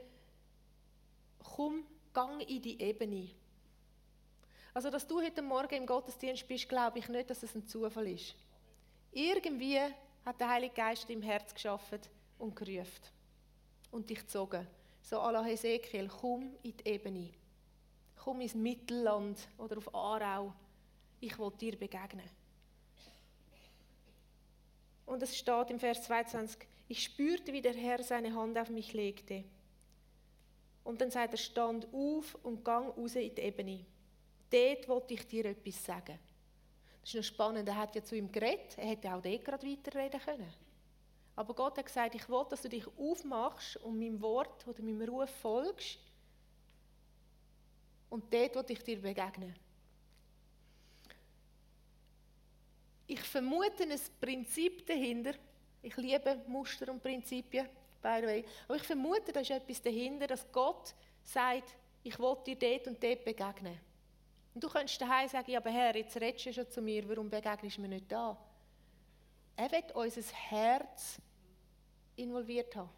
komm, 1.41 1.86
gang 2.13 2.41
in 2.41 2.62
die 2.62 2.82
Ebene. 2.82 3.29
Also, 4.74 4.89
dass 4.89 5.08
du 5.08 5.22
heute 5.22 5.41
Morgen 5.41 5.75
im 5.75 5.86
Gottesdienst 5.86 6.46
bist, 6.46 6.67
glaube 6.67 7.00
ich 7.00 7.08
nicht, 7.08 7.29
dass 7.29 7.41
es 7.41 7.55
ein 7.55 7.65
Zufall 7.65 8.10
ist. 8.10 8.36
Irgendwie 9.13 9.79
hat 10.25 10.41
der 10.41 10.50
Heilige 10.50 10.74
Geist 10.74 11.10
im 11.10 11.22
Herz 11.22 11.53
geschaffen 11.53 12.01
und 12.38 12.53
gerufen 12.53 13.01
und 13.91 14.10
dich 14.10 14.20
gezogen. 14.20 14.67
So 15.01 15.22
à 15.22 15.32
la 15.32 15.41
Hesekiel, 15.41 16.10
komm 16.10 16.53
in 16.63 16.75
die 16.75 16.89
Ebene. 16.89 17.29
Komm 18.17 18.41
ins 18.41 18.55
Mittelland 18.55 19.38
oder 19.58 19.77
auf 19.77 19.96
Aarau. 19.96 20.53
Ich 21.22 21.39
will 21.39 21.51
dir 21.51 21.77
begegnen. 21.77 22.29
Und 25.06 25.22
es 25.22 25.38
steht 25.38 25.70
im 25.70 25.80
Vers 25.80 26.04
22, 26.04 26.68
ich 26.88 27.04
spürte, 27.04 27.54
wie 27.54 27.62
der 27.62 27.74
Herr 27.74 28.04
seine 28.04 28.34
Hand 28.34 28.58
auf 28.58 28.70
mich 28.70 28.94
legte. 28.94 29.44
Und 30.84 31.02
dann 31.02 31.12
sagt 31.12 31.34
er, 31.34 31.38
stand 31.38 31.88
auf 31.94 32.36
und 32.44 32.64
gang 32.64 32.96
raus 32.96 33.16
in 33.16 33.34
die 33.34 33.42
Ebene. 33.42 33.86
Dort 34.52 34.88
wollte 34.88 35.16
ich 35.16 35.28
dir 35.28 35.46
etwas 35.46 35.84
sagen. 35.84 36.20
Das 37.02 37.10
ist 37.10 37.16
noch 37.16 37.24
spannend, 37.24 37.68
er 37.68 37.78
hat 37.78 37.96
ja 37.96 38.04
zu 38.04 38.16
ihm 38.16 38.32
geredet, 38.32 38.78
er 38.78 38.88
hätte 38.88 39.14
auch 39.14 39.22
dort 39.22 39.46
gerade 39.46 39.68
weiterreden 39.68 40.20
können. 40.20 40.54
Aber 41.36 41.54
Gott 41.54 41.78
hat 41.78 41.86
gesagt, 41.86 42.16
ich 42.16 42.30
will, 42.30 42.46
dass 42.50 42.62
du 42.62 42.70
dich 42.70 42.86
aufmachst 42.98 43.78
und 43.78 44.00
meinem 44.00 44.22
Wort 44.22 44.66
oder 44.68 44.82
meinem 44.82 45.10
Ruf 45.10 45.30
folgst. 45.42 46.00
Und 48.10 48.34
dort 48.34 48.56
wollte 48.56 48.74
ich 48.74 48.84
dir 48.84 49.02
begegnen. 49.02 49.54
Ich 53.08 53.20
vermute 53.22 53.84
ein 53.84 54.00
Prinzip 54.20 54.86
dahinter. 54.86 55.34
Ich 55.82 55.96
liebe 55.98 56.42
Muster 56.48 56.92
und 56.92 57.02
Prinzipien, 57.02 57.68
by 58.02 58.18
the 58.22 58.28
way. 58.28 58.46
Aber 58.68 58.78
ich 58.78 58.84
vermute, 58.84 59.32
da 59.32 59.40
ist 59.42 59.52
etwas 59.52 59.82
dahinter, 59.82 60.28
dass 60.28 60.52
Gott 60.52 60.96
sagt, 61.24 61.76
ich 62.04 62.18
will 62.20 62.36
dir 62.46 62.56
dort 62.56 62.88
und 62.88 63.04
dort 63.04 63.24
begegnen. 63.24 63.78
Und 64.54 64.64
du 64.64 64.70
könntest 64.70 65.02
daheim 65.02 65.28
sagen, 65.28 65.52
ja, 65.52 65.60
aber 65.60 65.70
Herr, 65.70 65.96
jetzt 65.96 66.16
redest 66.16 66.46
du 66.46 66.54
schon 66.54 66.70
zu 66.70 66.82
mir, 66.82 67.08
warum 67.10 67.30
begegnest 67.30 67.78
du 67.78 67.82
mir 67.82 67.90
nicht 67.90 68.12
da? 68.12 68.38
Er 69.58 69.72
wird 69.72 69.94
unser 69.94 70.22
Herz 70.22 71.18
involviert 72.16 72.76
haben, 72.76 72.90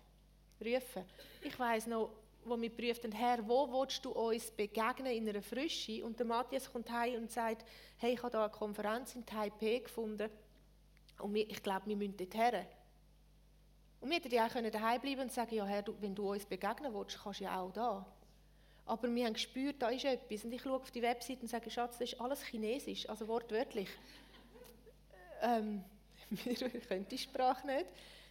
rufen. 0.63 1.03
Ich 1.41 1.57
weiß 1.57 1.87
noch, 1.87 2.11
wo 2.47 2.59
wir 2.59 2.69
prüften, 2.69 3.11
Herr, 3.11 3.47
wo 3.47 3.67
willst 3.71 4.03
du 4.05 4.11
uns 4.11 4.51
begegnen 4.51 5.11
in 5.11 5.29
einer 5.29 5.41
Frische? 5.41 6.05
Und 6.05 6.19
der 6.19 6.25
Matthias 6.25 6.71
kommt 6.71 6.91
heim 6.91 7.15
und 7.21 7.31
sagt, 7.31 7.65
hey, 7.97 8.13
ich 8.13 8.23
habe 8.23 8.31
da 8.31 8.43
eine 8.45 8.51
Konferenz 8.51 9.15
in 9.15 9.25
Taipei 9.25 9.79
gefunden 9.79 10.29
und 11.19 11.35
ich 11.35 11.63
glaube, 11.63 11.87
wir 11.87 11.95
müssen 11.95 12.17
dort 12.17 12.35
her. 12.35 12.65
Und 13.99 14.09
wir 14.09 14.17
hätten 14.17 14.31
ja 14.31 14.45
auch 14.45 14.71
daheim 14.71 15.01
bleiben 15.01 15.21
und 15.21 15.31
sagen, 15.31 15.55
ja 15.55 15.65
Herr, 15.65 15.81
du, 15.81 15.95
wenn 15.99 16.13
du 16.13 16.31
uns 16.31 16.45
begegnen 16.45 16.93
willst, 16.93 17.19
kannst 17.21 17.39
du 17.39 17.45
ja 17.45 17.59
auch 17.59 17.71
da. 17.71 18.05
Aber 18.85 19.13
wir 19.13 19.25
haben 19.25 19.33
gespürt, 19.33 19.81
da 19.81 19.89
ist 19.89 20.05
etwas. 20.05 20.45
Und 20.45 20.53
ich 20.53 20.61
schaue 20.61 20.75
auf 20.75 20.91
die 20.91 21.01
Webseite 21.01 21.41
und 21.41 21.47
sage, 21.47 21.69
Schatz, 21.69 21.97
das 21.97 22.13
ist 22.13 22.21
alles 22.21 22.41
Chinesisch, 22.43 23.09
also 23.09 23.27
wortwörtlich. 23.27 23.89
ähm, 25.41 25.83
wir 26.29 26.55
können 26.55 27.07
die 27.07 27.17
Sprache 27.17 27.65
nicht. 27.67 27.87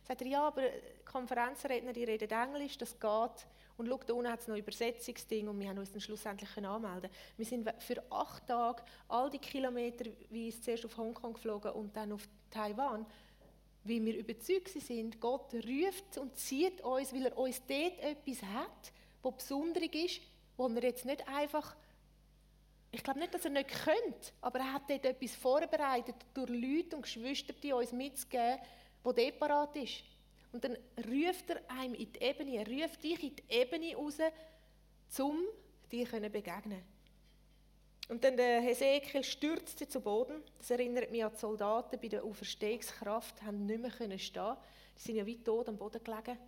Sagt 0.06 0.22
er, 0.22 0.26
ja, 0.28 0.46
aber 0.46 0.62
Konferenzredner, 1.04 1.92
die 1.92 2.04
reden 2.04 2.30
Englisch, 2.30 2.78
das 2.78 2.98
geht. 2.98 3.46
Und 3.76 3.88
schau, 3.88 4.00
da 4.06 4.14
unten 4.14 4.30
hat 4.30 4.40
es 4.40 4.48
noch 4.48 4.56
Übersetzungsding 4.56 5.48
und 5.48 5.60
wir 5.60 5.68
haben 5.68 5.78
uns 5.78 5.92
dann 5.92 6.00
schlussendlich 6.00 6.56
anmelden 6.56 7.10
Wir 7.36 7.44
sind 7.44 7.70
für 7.78 8.02
acht 8.10 8.46
Tage 8.46 8.82
all 9.08 9.28
die 9.28 9.38
Kilometer, 9.38 10.06
wie 10.30 10.48
es 10.48 10.62
zuerst 10.62 10.86
auf 10.86 10.96
Hongkong 10.96 11.34
geflogen 11.34 11.72
und 11.72 11.94
dann 11.94 12.12
auf 12.12 12.26
Taiwan, 12.50 13.04
Weil 13.84 14.04
wir 14.04 14.16
überzeugt 14.18 14.68
sind, 14.68 15.20
Gott 15.20 15.52
ruft 15.54 16.18
und 16.18 16.36
zieht 16.36 16.80
uns, 16.80 17.12
weil 17.12 17.26
er 17.26 17.36
uns 17.36 17.60
dort 17.66 17.98
etwas 18.00 18.42
hat, 18.42 18.92
wo 19.22 19.30
besonderig 19.30 19.94
ist, 19.94 20.20
wo 20.56 20.68
er 20.68 20.82
jetzt 20.82 21.04
nicht 21.04 21.28
einfach, 21.28 21.76
ich 22.90 23.04
glaube 23.04 23.20
nicht, 23.20 23.34
dass 23.34 23.44
er 23.44 23.50
nicht 23.50 23.68
könnte, 23.68 24.32
aber 24.40 24.60
er 24.60 24.72
hat 24.72 24.88
dort 24.88 25.04
etwas 25.04 25.34
vorbereitet, 25.34 26.16
durch 26.32 26.48
Leute 26.48 26.96
und 26.96 27.02
Geschwister, 27.02 27.52
die 27.52 27.72
uns 27.74 27.92
mitzugeben, 27.92 28.58
wo 29.04 29.12
dort 29.12 29.38
parat 29.38 29.76
ist. 29.76 30.02
Und 30.56 30.64
dann 30.64 30.78
ruft 30.96 31.50
er 31.50 31.60
einem 31.68 31.92
in 31.92 32.10
die 32.10 32.18
Ebene, 32.18 32.56
er 32.56 32.66
ruft 32.66 33.02
dich 33.02 33.22
in 33.22 33.36
die 33.36 33.42
Ebene 33.46 33.94
raus, 33.94 34.16
um 35.18 35.44
dir 35.92 36.08
zu 36.08 36.30
begegnen. 36.30 36.82
Und 38.08 38.24
dann 38.24 38.38
der 38.38 38.62
Hesekiel 38.62 39.22
stürzte 39.22 39.86
zu 39.86 40.00
Boden. 40.00 40.42
Das 40.56 40.70
erinnert 40.70 41.10
mich 41.10 41.22
an 41.22 41.30
die 41.30 41.38
Soldaten 41.38 42.00
bei 42.00 42.08
der 42.08 42.24
Auferstehungskraft, 42.24 43.42
haben 43.42 43.66
nicht 43.66 43.82
mehr 43.82 43.90
können 43.90 44.18
stehen. 44.18 44.56
Die 44.96 45.02
sind 45.02 45.16
ja 45.16 45.26
wie 45.26 45.44
tot 45.44 45.68
am 45.68 45.76
Boden 45.76 46.02
gelegen. 46.02 46.38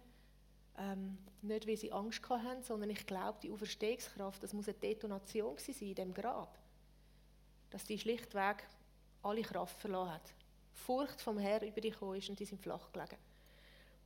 Ähm, 0.79 1.19
nicht, 1.43 1.69
weil 1.69 1.77
sie 1.77 1.93
Angst 1.93 2.27
hatten, 2.27 2.63
sondern 2.63 2.89
ich 2.89 3.07
glaube, 3.07 3.39
die 3.43 3.51
Auferstehungskraft, 3.51 4.43
das 4.43 4.55
muss 4.55 4.69
eine 4.69 4.79
Detonation 4.79 5.59
sein 5.59 5.75
in 5.81 5.95
dem 5.95 6.15
Grab. 6.15 6.57
Dass 7.69 7.85
die 7.85 7.99
schlichtweg 7.99 8.67
alle 9.23 9.43
Kraft 9.43 9.79
verloren 9.79 10.15
hat. 10.15 10.33
Furcht 10.73 11.21
vom 11.21 11.39
Herr 11.39 11.61
über 11.61 11.83
dich 11.83 12.01
ist 12.01 12.31
und 12.31 12.41
die 12.41 12.47
sind 12.47 12.63
flach 12.63 12.91
gelegen. 12.91 13.19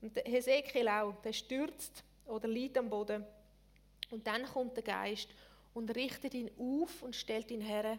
Und 0.03 0.17
Hesekiel 0.17 0.89
auch, 0.89 1.15
der 1.23 1.33
stürzt 1.33 2.03
oder 2.27 2.49
liegt 2.49 2.77
am 2.77 2.91
Boden. 2.91 3.25
Und 4.11 4.27
dann 4.27 4.45
kommt 4.45 4.77
der 4.77 4.83
Geist 4.83 5.29
und 5.73 5.95
richtet 5.95 6.35
ihn 6.35 6.51
auf 6.59 7.03
und 7.03 7.17
stellt 7.17 7.51
ihn 7.51 7.61
her. 7.61 7.99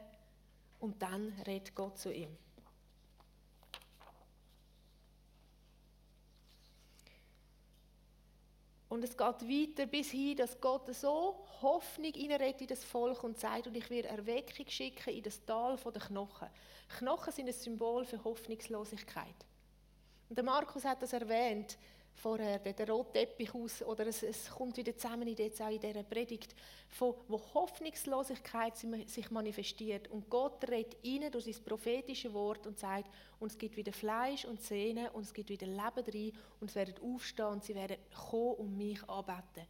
Und 0.80 1.02
dann 1.02 1.34
redet 1.48 1.74
Gott 1.74 1.98
zu 1.98 2.14
ihm. 2.14 2.38
Und 8.90 9.04
es 9.04 9.18
geht 9.18 9.20
weiter 9.20 9.88
bis 9.88 10.12
hin, 10.12 10.38
dass 10.38 10.62
Gott 10.62 10.94
so 10.94 11.48
Hoffnung 11.64 12.14
hineinregt 12.14 12.62
in 12.62 12.68
das 12.68 12.84
Volk 12.84 13.24
und 13.24 13.40
sagt, 13.40 13.66
und 13.66 13.76
ich 13.76 13.90
werde 13.90 14.10
Erweckung 14.10 14.68
schicken 14.68 15.16
in 15.16 15.24
das 15.24 15.44
Tal 15.46 15.78
der 15.78 16.02
Knochen. 16.02 16.48
Knochen 17.00 17.34
sind 17.34 17.48
ein 17.48 17.54
Symbol 17.54 18.06
für 18.06 18.24
Hoffnungslosigkeit. 18.24 19.34
Der 20.36 20.44
Markus 20.44 20.84
hat 20.84 21.02
das 21.02 21.14
erwähnt 21.14 21.78
vorher, 22.16 22.60
der 22.60 22.90
rote 22.90 23.14
Teppich 23.14 23.54
aus, 23.54 23.84
oder 23.84 24.08
es, 24.08 24.24
es 24.24 24.50
kommt 24.50 24.78
wieder 24.78 24.96
zusammen 24.96 25.28
in, 25.28 25.36
jetzt 25.36 25.62
auch 25.62 25.70
in 25.70 25.80
dieser 25.80 26.04
Predigt, 26.04 26.56
von, 26.90 27.16
wo 27.28 27.40
Hoffnungslosigkeit 27.54 28.76
sich 28.78 29.30
manifestiert. 29.30 30.08
Und 30.10 30.30
Gott 30.30 30.68
redet 30.70 30.98
rein 31.06 31.32
durch 31.32 31.46
sein 31.46 31.64
prophetische 31.64 32.34
Wort 32.34 32.66
und 32.66 32.80
sagt, 32.80 33.10
und 33.40 33.52
es 33.52 33.58
gibt 33.58 33.76
wieder 33.78 33.92
Fleisch 33.92 34.46
und 34.46 34.62
Sehnen 34.62 35.10
und 35.10 35.24
es 35.24 35.34
gibt 35.34 35.50
wieder 35.50 35.68
Leben 35.68 36.06
drin 36.06 36.34
und 36.60 36.72
sie 36.72 36.76
werden 36.76 36.96
aufstehen 37.04 37.46
und 37.48 37.64
sie 37.64 37.76
werden 37.76 37.98
kommen 38.30 38.56
und 38.56 38.78
mich 38.78 39.08
anbeten. 39.10 39.68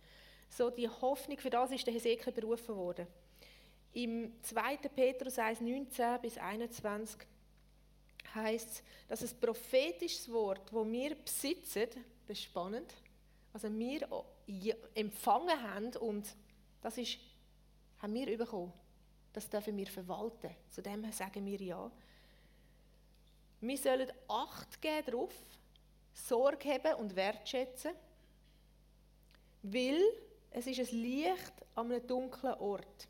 So 0.49 0.69
die 0.69 0.88
Hoffnung, 0.88 1.39
für 1.39 1.49
das 1.49 1.71
ist 1.71 1.86
der 1.88 1.93
Hesekiel 1.93 2.32
berufen 2.32 2.76
worden. 2.76 3.08
Im 3.93 4.34
2. 4.41 4.78
Petrus 4.95 5.38
1, 5.39 5.62
19 5.62 6.21
bis 6.21 6.38
21 6.38 7.19
heißt 8.34 8.84
dass 9.08 9.22
ein 9.22 9.39
prophetisches 9.39 10.32
Wort, 10.32 10.72
das 10.72 10.91
wir 10.91 11.15
besitzen, 11.15 11.88
das 12.28 12.38
ist 12.38 12.43
spannend, 12.43 12.93
also 13.54 13.69
wir 13.72 14.08
empfangen 14.96 15.62
haben 15.62 15.96
und 15.98 16.36
das 16.82 16.98
ist, 16.98 17.17
haben 18.00 18.13
wir 18.13 18.38
bekommen. 18.38 18.74
Das 19.32 19.50
dürfen 19.50 19.78
wir 19.78 19.88
verwalten. 19.88 20.52
Zu 20.69 20.82
dem 20.82 21.12
sagen 21.12 21.46
wir 21.46 21.62
ja. 21.62 21.91
Wir 23.62 23.78
sollen 23.78 24.12
Acht 24.28 24.82
geben 24.82 25.06
darauf, 25.06 25.34
Sorge 26.13 26.69
haben 26.69 27.00
und 27.00 27.15
wertschätzen, 27.15 27.93
weil 29.63 30.02
es 30.52 30.67
ist 30.67 30.80
ein 30.80 30.98
Licht 31.00 31.54
an 31.76 31.91
einem 31.91 32.06
dunklen 32.06 32.54
Ort. 32.56 33.08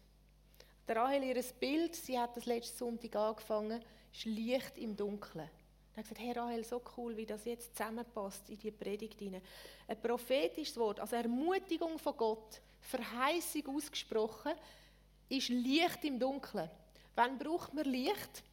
Der 0.87 0.97
Rahel, 0.97 1.23
ihr 1.23 1.43
Bild, 1.59 1.95
sie 1.95 2.19
hat 2.19 2.37
das 2.37 2.45
letzte 2.45 2.77
Sonntag 2.77 3.15
angefangen, 3.15 3.83
ist 4.13 4.25
Licht 4.25 4.77
im 4.77 4.95
Dunkeln. 4.95 5.49
Er 5.95 5.97
hat 5.97 6.05
gesagt, 6.05 6.21
hey 6.21 6.31
Rahel, 6.31 6.63
so 6.63 6.81
cool, 6.97 7.15
wie 7.17 7.25
das 7.25 7.45
jetzt 7.45 7.75
zusammenpasst 7.75 8.49
in 8.49 8.57
die 8.57 8.71
Predigt 8.71 9.19
hinein. 9.19 9.41
Ein 9.87 10.01
prophetisches 10.01 10.77
Wort, 10.77 10.99
also 10.99 11.15
Ermutigung 11.15 11.99
von 11.99 12.17
Gott, 12.17 12.61
Verheißung 12.81 13.75
ausgesprochen, 13.75 14.53
ist 15.29 15.49
Licht 15.49 16.03
im 16.03 16.19
Dunkeln. 16.19 16.69
Wann 17.15 17.37
braucht 17.37 17.73
man 17.73 17.85
Licht? 17.85 18.43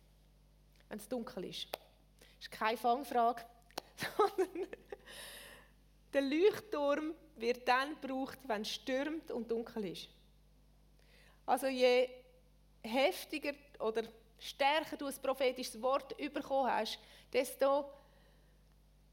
Wenn 0.89 0.99
es 0.99 1.09
dunkel 1.09 1.45
ist. 1.45 1.69
Das 1.73 2.41
ist 2.41 2.51
keine 2.51 2.77
Fangfrage, 2.77 3.43
sondern 4.17 4.67
der 6.13 6.23
Leuchtturm 6.23 7.15
wird 7.37 7.67
dann 7.67 7.99
gebraucht, 8.01 8.39
wenn 8.47 8.63
es 8.63 8.71
stürmt 8.71 9.31
und 9.31 9.51
dunkel 9.51 9.87
ist. 9.87 10.09
Also 11.47 11.69
je 11.69 12.09
heftiger 12.83 13.55
oder 13.79 14.03
stärker 14.41 14.97
du 14.97 15.07
ein 15.07 15.15
prophetisches 15.23 15.81
Wort 15.81 16.17
bekommen 16.17 16.71
hast, 16.71 16.99
desto 17.33 17.85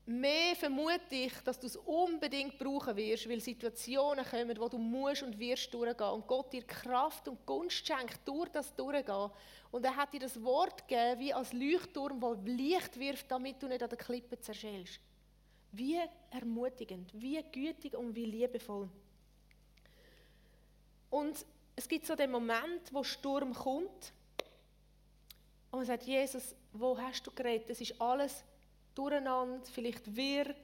mehr 0.07 0.55
vermute 0.55 1.15
ich, 1.15 1.33
dass 1.43 1.59
du 1.59 1.67
es 1.67 1.75
unbedingt 1.75 2.57
brauchen 2.57 2.95
wirst, 2.95 3.29
weil 3.29 3.41
Situationen 3.41 4.25
kommen, 4.25 4.57
wo 4.57 4.69
du 4.69 4.77
musst 4.77 5.21
und 5.21 5.37
wirst 5.37 5.73
durchgehen 5.73 6.09
und 6.09 6.25
Gott 6.25 6.53
dir 6.53 6.63
Kraft 6.63 7.27
und 7.27 7.45
Gunst 7.45 7.85
schenkt, 7.85 8.25
durch 8.25 8.49
das 8.49 8.73
durchgehen. 8.73 9.29
Und 9.69 9.83
er 9.83 9.95
hat 9.95 10.13
dir 10.13 10.21
das 10.21 10.41
Wort 10.41 10.87
gegeben, 10.87 11.19
wie 11.19 11.33
als 11.33 11.51
Leuchtturm, 11.51 12.21
wo 12.21 12.33
Licht 12.45 12.97
wirft, 12.97 13.29
damit 13.29 13.61
du 13.61 13.67
nicht 13.67 13.83
an 13.83 13.89
der 13.89 13.97
Klippe 13.97 14.39
zerschellst. 14.39 15.01
Wie 15.73 15.99
ermutigend, 16.31 17.11
wie 17.13 17.43
gütig 17.51 17.93
und 17.93 18.15
wie 18.15 18.25
liebevoll. 18.25 18.89
Und 21.09 21.45
es 21.75 21.87
gibt 21.87 22.05
so 22.05 22.15
den 22.15 22.31
Moment, 22.31 22.91
wo 22.91 23.03
Sturm 23.03 23.53
kommt 23.53 24.13
und 25.71 25.79
man 25.79 25.85
sagt, 25.85 26.03
Jesus, 26.03 26.55
wo 26.73 26.97
hast 26.97 27.25
du 27.27 27.31
geredet? 27.31 27.69
Es 27.69 27.81
ist 27.81 27.99
alles 28.01 28.43
durcheinander, 28.95 29.65
vielleicht 29.71 30.15
wirr, 30.15 30.55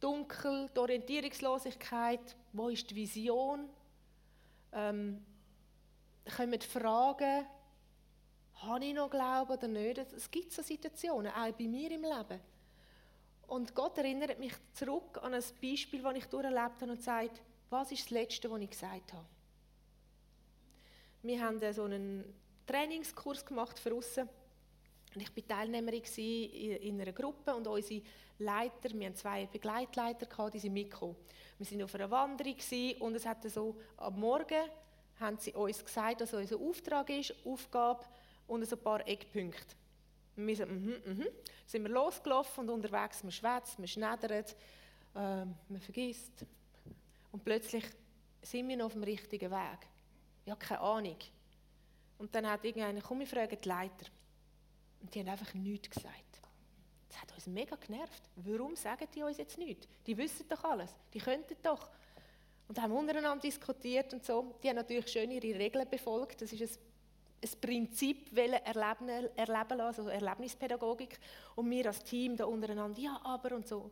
dunkel, 0.00 0.68
die 0.74 0.78
Orientierungslosigkeit. 0.78 2.36
Wo 2.52 2.68
ist 2.68 2.90
die 2.90 2.96
Vision? 2.96 3.68
Ähm, 4.72 5.24
kommen 6.36 6.60
Fragen, 6.60 7.46
habe 8.54 8.84
ich 8.84 8.94
noch 8.94 9.10
Glauben 9.10 9.52
oder 9.52 9.68
nicht? 9.68 9.98
Es 9.98 10.30
gibt 10.30 10.52
so 10.52 10.62
Situationen, 10.62 11.32
auch 11.32 11.52
bei 11.52 11.64
mir 11.64 11.90
im 11.90 12.02
Leben. 12.02 12.40
Und 13.46 13.74
Gott 13.74 13.98
erinnert 13.98 14.38
mich 14.38 14.52
zurück 14.74 15.18
an 15.22 15.34
ein 15.34 15.42
Beispiel, 15.60 16.02
das 16.02 16.16
ich 16.16 16.26
durcherlebt 16.26 16.82
habe 16.82 16.92
und 16.92 17.02
sagt, 17.02 17.40
was 17.68 17.90
ist 17.90 18.04
das 18.04 18.10
Letzte, 18.10 18.50
was 18.50 18.60
ich 18.60 18.70
gesagt 18.70 19.12
habe? 19.12 19.26
Wir 21.22 21.42
haben 21.42 21.72
so 21.72 21.84
einen 21.84 22.24
Trainingskurs 22.66 23.44
gemacht 23.44 23.78
für 23.78 23.90
Russen 23.90 24.28
und 25.14 25.20
ich 25.20 25.36
war 25.36 25.46
Teilnehmerin 25.56 26.02
in 26.02 27.00
einer 27.00 27.12
Gruppe 27.12 27.54
und 27.54 27.66
unsere 27.66 28.02
Leiter, 28.38 28.90
wir 28.92 29.06
hatten 29.06 29.16
zwei 29.16 29.46
Begleitleiter, 29.46 30.50
die 30.50 30.58
sind 30.58 30.72
mitgekommen. 30.72 31.16
Wir 31.58 31.70
waren 31.70 31.82
auf 31.82 31.94
einer 31.94 32.10
Wanderung 32.10 32.56
und 33.00 33.14
es 33.14 33.26
hatte 33.26 33.50
so, 33.50 33.76
am 33.96 34.18
Morgen 34.18 34.70
haben 35.18 35.36
sie 35.38 35.52
uns 35.52 35.84
gesagt, 35.84 36.22
dass 36.22 36.32
unser 36.32 36.56
Auftrag 36.56 37.10
ist, 37.10 37.34
Aufgabe 37.44 38.04
und 38.46 38.66
so 38.66 38.76
ein 38.76 38.82
paar 38.82 39.06
Eckpunkte. 39.06 39.76
Und 40.36 40.46
wir 40.46 40.56
so, 40.56 40.66
mhm, 40.66 40.94
mhm. 41.04 41.26
Sind 41.66 41.82
wir 41.82 41.90
losgelaufen 41.90 42.68
und 42.68 42.70
unterwegs, 42.70 43.22
man 43.22 43.32
schwätzt, 43.32 43.78
man 43.78 43.88
schneidert, 43.88 44.56
äh, 45.14 45.44
man 45.44 45.80
vergisst. 45.80 46.46
Und 47.30 47.44
plötzlich 47.44 47.84
sind 48.42 48.68
wir 48.68 48.76
noch 48.76 48.86
auf 48.86 48.92
dem 48.92 49.02
richtigen 49.02 49.50
Weg. 49.50 49.86
Ich 50.44 50.50
habe 50.50 50.64
keine 50.64 50.80
Ahnung. 50.80 51.16
Und 52.18 52.34
dann 52.34 52.48
hat 52.48 52.64
irgendeiner, 52.64 53.02
komm, 53.02 53.20
wir 53.20 53.26
fragen 53.26 53.56
die 53.62 53.68
Leiter. 53.68 54.06
Und 55.00 55.14
die 55.14 55.20
haben 55.20 55.28
einfach 55.28 55.52
nichts 55.54 55.90
gesagt. 55.90 56.40
Das 57.08 57.20
hat 57.20 57.32
uns 57.34 57.46
mega 57.46 57.76
genervt. 57.76 58.22
Warum 58.36 58.76
sagen 58.76 59.06
die 59.14 59.22
uns 59.22 59.38
jetzt 59.38 59.58
nichts? 59.58 59.88
Die 60.06 60.16
wissen 60.16 60.46
doch 60.48 60.62
alles. 60.64 60.94
Die 61.12 61.18
könnten 61.18 61.56
doch. 61.62 61.90
Und 62.68 62.80
haben 62.80 62.92
untereinander 62.92 63.42
diskutiert 63.42 64.14
und 64.14 64.24
so. 64.24 64.54
Die 64.62 64.68
haben 64.68 64.76
natürlich 64.76 65.08
schön 65.08 65.30
ihre 65.30 65.58
Regeln 65.58 65.88
befolgt. 65.88 66.40
Das 66.40 66.52
ist 66.52 66.62
ein, 66.62 66.78
ein 67.42 67.60
Prinzip, 67.60 68.36
erleben, 68.36 69.08
erleben 69.08 69.78
lassen, 69.78 69.80
also 69.80 70.08
Erlebnispädagogik. 70.08 71.18
Und 71.56 71.68
wir 71.68 71.86
als 71.86 72.04
Team 72.04 72.36
da 72.36 72.44
untereinander, 72.44 73.00
ja, 73.00 73.20
aber 73.24 73.56
und 73.56 73.66
so. 73.66 73.90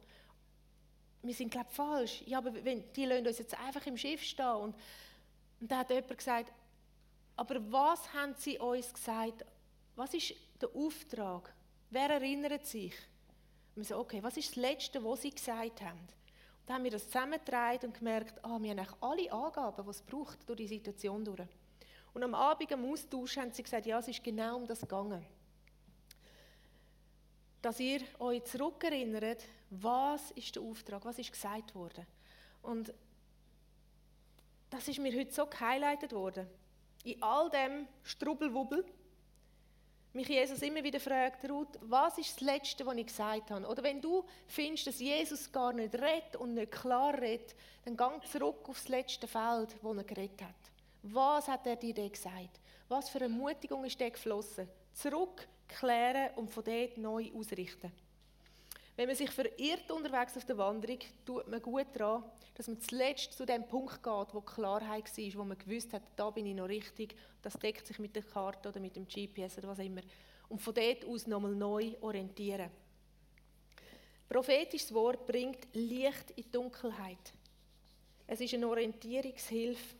Wir 1.22 1.34
sind, 1.34 1.50
glaube 1.50 1.66
ich, 1.68 1.74
falsch. 1.74 2.22
Ja, 2.26 2.38
aber 2.38 2.52
wenn, 2.64 2.92
die 2.92 3.04
lassen 3.04 3.26
uns 3.26 3.38
jetzt 3.38 3.58
einfach 3.58 3.84
im 3.86 3.96
Schiff 3.96 4.22
stehen. 4.22 4.46
Und, 4.46 4.76
und 5.60 5.72
da 5.72 5.78
hat 5.78 5.90
jemand 5.90 6.16
gesagt, 6.16 6.52
aber 7.34 7.72
was 7.72 8.12
haben 8.12 8.34
sie 8.36 8.58
uns 8.58 8.92
gesagt? 8.92 9.44
Was 9.98 10.14
ist 10.14 10.32
der 10.60 10.68
Auftrag? 10.76 11.52
Wer 11.90 12.08
erinnert 12.10 12.64
sich? 12.64 12.94
Und 13.74 13.82
wir 13.82 13.84
so, 13.84 13.98
okay, 13.98 14.22
was 14.22 14.36
ist 14.36 14.50
das 14.50 14.54
Letzte, 14.54 15.02
was 15.02 15.22
sie 15.22 15.32
gesagt 15.32 15.82
haben? 15.82 15.98
Und 15.98 16.14
dann 16.66 16.76
haben 16.76 16.84
wir 16.84 16.92
das 16.92 17.06
zusammengetragen 17.06 17.86
und 17.86 17.98
gemerkt, 17.98 18.44
ah, 18.44 18.58
wir 18.60 18.70
haben 18.70 18.94
alle 19.00 19.32
Angaben, 19.32 19.82
die 19.82 19.90
es 19.90 20.00
braucht, 20.02 20.48
durch 20.48 20.56
die 20.56 20.68
Situation 20.68 21.24
durch. 21.24 21.48
Und 22.14 22.22
am 22.22 22.32
Abend 22.36 22.70
im 22.70 22.84
Austausch 22.84 23.38
haben 23.38 23.50
sie 23.50 23.64
gesagt, 23.64 23.86
ja, 23.86 23.98
es 23.98 24.06
ist 24.06 24.22
genau 24.22 24.58
um 24.58 24.68
das 24.68 24.82
gegangen. 24.82 25.26
dass 27.60 27.80
ihr 27.80 28.00
euch 28.20 28.44
zurückerinnert, 28.44 29.42
was 29.70 30.30
ist 30.30 30.54
der 30.54 30.62
Auftrag, 30.62 31.04
was 31.04 31.18
ist 31.18 31.32
gesagt 31.32 31.74
worden. 31.74 32.06
Und 32.62 32.94
das 34.70 34.86
ist 34.86 35.00
mir 35.00 35.12
heute 35.18 35.32
so 35.32 35.44
gehighlightet 35.44 36.12
worden. 36.12 36.46
In 37.02 37.20
all 37.20 37.50
dem 37.50 37.88
Strubbelwubbel, 38.04 38.84
mich 40.12 40.28
Jesus 40.28 40.62
immer 40.62 40.82
wieder 40.82 41.00
fragt, 41.00 41.48
Ruth, 41.48 41.78
was 41.82 42.18
ist 42.18 42.36
das 42.36 42.40
Letzte, 42.40 42.86
was 42.86 42.96
ich 42.96 43.06
gesagt 43.06 43.50
habe? 43.50 43.66
Oder 43.66 43.82
wenn 43.82 44.00
du 44.00 44.24
findest, 44.46 44.86
dass 44.86 45.00
Jesus 45.00 45.50
gar 45.52 45.72
nicht 45.72 45.94
redet 45.94 46.36
und 46.36 46.54
nicht 46.54 46.72
klar 46.72 47.18
redet, 47.20 47.54
dann 47.84 47.96
gang 47.96 48.24
zurück 48.26 48.68
aufs 48.68 48.88
letzte 48.88 49.26
Feld, 49.26 49.76
wo 49.82 49.92
er 49.92 50.04
geredet 50.04 50.42
hat. 50.42 50.54
Was 51.02 51.46
hat 51.48 51.66
er 51.66 51.76
dir 51.76 51.92
gesagt? 52.08 52.60
Was 52.88 53.08
für 53.10 53.18
eine 53.18 53.32
Ermutigung 53.32 53.84
ist 53.84 54.00
der 54.00 54.10
geflossen? 54.10 54.68
Zurück, 54.94 55.46
klären 55.68 56.30
und 56.36 56.50
von 56.50 56.64
dort 56.64 56.96
neu 56.96 57.30
ausrichten. 57.34 57.92
Wenn 58.98 59.06
man 59.06 59.14
sich 59.14 59.30
verirrt 59.30 59.88
unterwegs 59.92 60.36
auf 60.36 60.44
der 60.44 60.58
Wanderung, 60.58 60.98
tut 61.24 61.46
man 61.46 61.62
gut 61.62 61.86
daran, 61.94 62.24
dass 62.56 62.66
man 62.66 62.80
zuletzt 62.80 63.32
zu 63.32 63.46
dem 63.46 63.64
Punkt 63.64 64.02
geht, 64.02 64.34
wo 64.34 64.40
Klarheit 64.40 65.16
war, 65.16 65.34
wo 65.40 65.44
man 65.44 65.56
gewusst 65.56 65.92
hat, 65.92 66.02
da 66.16 66.30
bin 66.30 66.46
ich 66.46 66.56
noch 66.56 66.68
richtig, 66.68 67.14
das 67.40 67.52
deckt 67.52 67.86
sich 67.86 68.00
mit 68.00 68.16
der 68.16 68.24
Karte 68.24 68.70
oder 68.70 68.80
mit 68.80 68.96
dem 68.96 69.06
GPS 69.06 69.56
oder 69.58 69.68
was 69.68 69.78
immer. 69.78 70.00
Und 70.48 70.60
von 70.60 70.74
dort 70.74 71.04
aus 71.04 71.28
nochmal 71.28 71.54
neu 71.54 71.94
orientieren. 72.00 72.70
Prophetisches 74.28 74.92
Wort 74.92 75.24
bringt 75.28 75.68
Licht 75.74 76.32
in 76.32 76.42
die 76.42 76.50
Dunkelheit. 76.50 77.32
Es 78.26 78.40
ist 78.40 78.52
eine 78.52 78.66
Orientierungshilfe. 78.66 79.94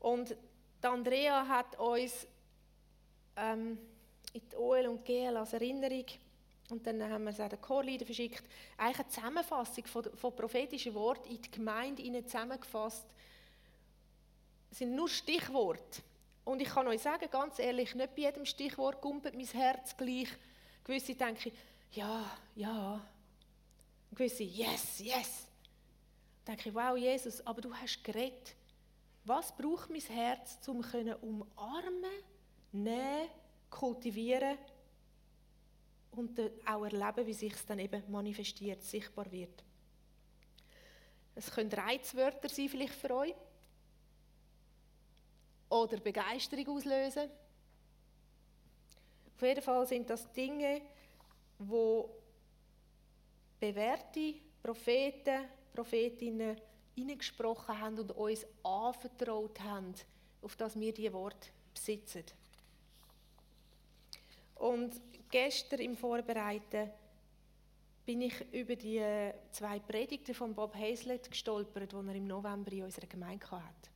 Und 0.00 0.36
Andrea 0.82 1.48
hat 1.48 1.78
uns 1.78 2.26
ähm, 3.34 3.78
in 4.34 4.42
die 4.46 4.56
OL 4.56 4.88
und 4.88 5.06
GL 5.06 5.34
als 5.38 5.54
Erinnerung 5.54 6.04
und 6.70 6.86
dann 6.86 7.02
haben 7.02 7.24
wir 7.24 7.30
es 7.30 7.40
auch 7.40 7.48
den 7.48 7.60
Chorleader 7.60 8.06
verschickt. 8.06 8.44
Eigentlich 8.76 8.98
eine 8.98 9.08
Zusammenfassung 9.08 9.86
von, 9.86 10.04
von 10.16 10.36
prophetischen 10.36 10.94
Worten 10.94 11.28
in 11.28 11.42
die 11.42 11.50
Gemeinde 11.50 12.24
zusammengefasst. 12.24 13.06
Es 14.70 14.78
sind 14.78 14.94
nur 14.94 15.08
Stichworte. 15.08 16.02
Und 16.44 16.60
ich 16.60 16.68
kann 16.68 16.86
euch 16.86 17.02
sagen, 17.02 17.28
ganz 17.30 17.58
ehrlich, 17.58 17.94
nicht 17.94 18.14
bei 18.14 18.22
jedem 18.22 18.44
Stichwort 18.44 19.00
gumpelt 19.00 19.34
mein 19.34 19.46
Herz 19.46 19.96
gleich. 19.96 20.28
Gewisse 20.84 21.14
denken, 21.14 21.52
ja, 21.92 22.24
ja. 22.54 23.00
Gewisse, 24.12 24.44
yes, 24.44 24.98
yes. 24.98 25.46
Dann 26.44 26.56
denke 26.56 26.70
ich, 26.70 26.74
wow, 26.74 26.96
Jesus, 26.96 27.46
aber 27.46 27.60
du 27.60 27.74
hast 27.74 28.02
geredet. 28.02 28.54
Was 29.24 29.54
braucht 29.54 29.90
mein 29.90 30.00
Herz, 30.00 30.58
um 30.66 30.82
umarmen, 31.20 32.10
nehmen, 32.72 33.28
kultivieren 33.68 34.58
und 36.12 36.38
auch 36.66 36.84
erleben, 36.84 37.26
wie 37.26 37.34
sich 37.34 37.52
es 37.52 37.66
dann 37.66 37.78
eben 37.78 38.02
manifestiert, 38.10 38.82
sichtbar 38.82 39.30
wird. 39.30 39.64
Es 41.34 41.50
können 41.50 41.72
Reizwörter 41.72 42.48
sein 42.48 42.68
vielleicht 42.68 42.94
für 42.94 43.14
euch 43.14 43.34
oder 45.68 45.98
Begeisterung 45.98 46.68
auslösen. 46.76 47.30
Auf 49.36 49.42
jeden 49.42 49.62
Fall 49.62 49.86
sind 49.86 50.10
das 50.10 50.30
Dinge, 50.32 50.82
wo 51.58 52.10
bewährte 53.58 54.34
Propheten, 54.62 55.44
Prophetinnen 55.72 56.60
hineingesprochen 56.94 57.78
haben 57.78 57.98
und 57.98 58.12
uns 58.12 58.44
anvertraut 58.62 59.58
haben, 59.60 59.94
auf 60.42 60.56
das 60.56 60.78
wir 60.78 60.92
diese 60.92 61.12
Wort 61.12 61.50
besitzen. 61.72 62.24
Und 64.56 65.00
gestern 65.30 65.80
im 65.80 65.96
Vorbereiten 65.96 66.90
bin 68.04 68.22
ich 68.22 68.52
über 68.52 68.74
die 68.76 68.98
äh, 68.98 69.34
zwei 69.50 69.78
Predigten 69.78 70.34
von 70.34 70.54
Bob 70.54 70.74
Hazlett 70.74 71.30
gestolpert, 71.30 71.92
die 71.92 71.96
er 71.96 72.14
im 72.14 72.26
November 72.26 72.72
in 72.72 72.84
unserer 72.84 73.06
Gemeinde 73.06 73.50
hatte. 73.50 73.90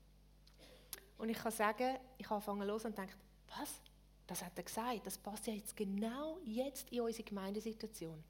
Und 1.18 1.28
ich 1.28 1.38
kann 1.38 1.52
sagen, 1.52 1.96
ich 2.18 2.26
habe 2.26 2.36
angefangen 2.36 2.68
los 2.68 2.84
und 2.84 2.94
gedacht, 2.94 3.16
was? 3.58 3.80
Das 4.26 4.42
hat 4.42 4.52
er 4.56 4.62
gesagt. 4.62 5.06
Das 5.06 5.18
passt 5.18 5.46
ja 5.46 5.52
jetzt 5.52 5.76
genau 5.76 6.38
jetzt 6.44 6.90
in 6.90 7.00
unsere 7.00 7.24
Gemeindesituation. 7.24 8.22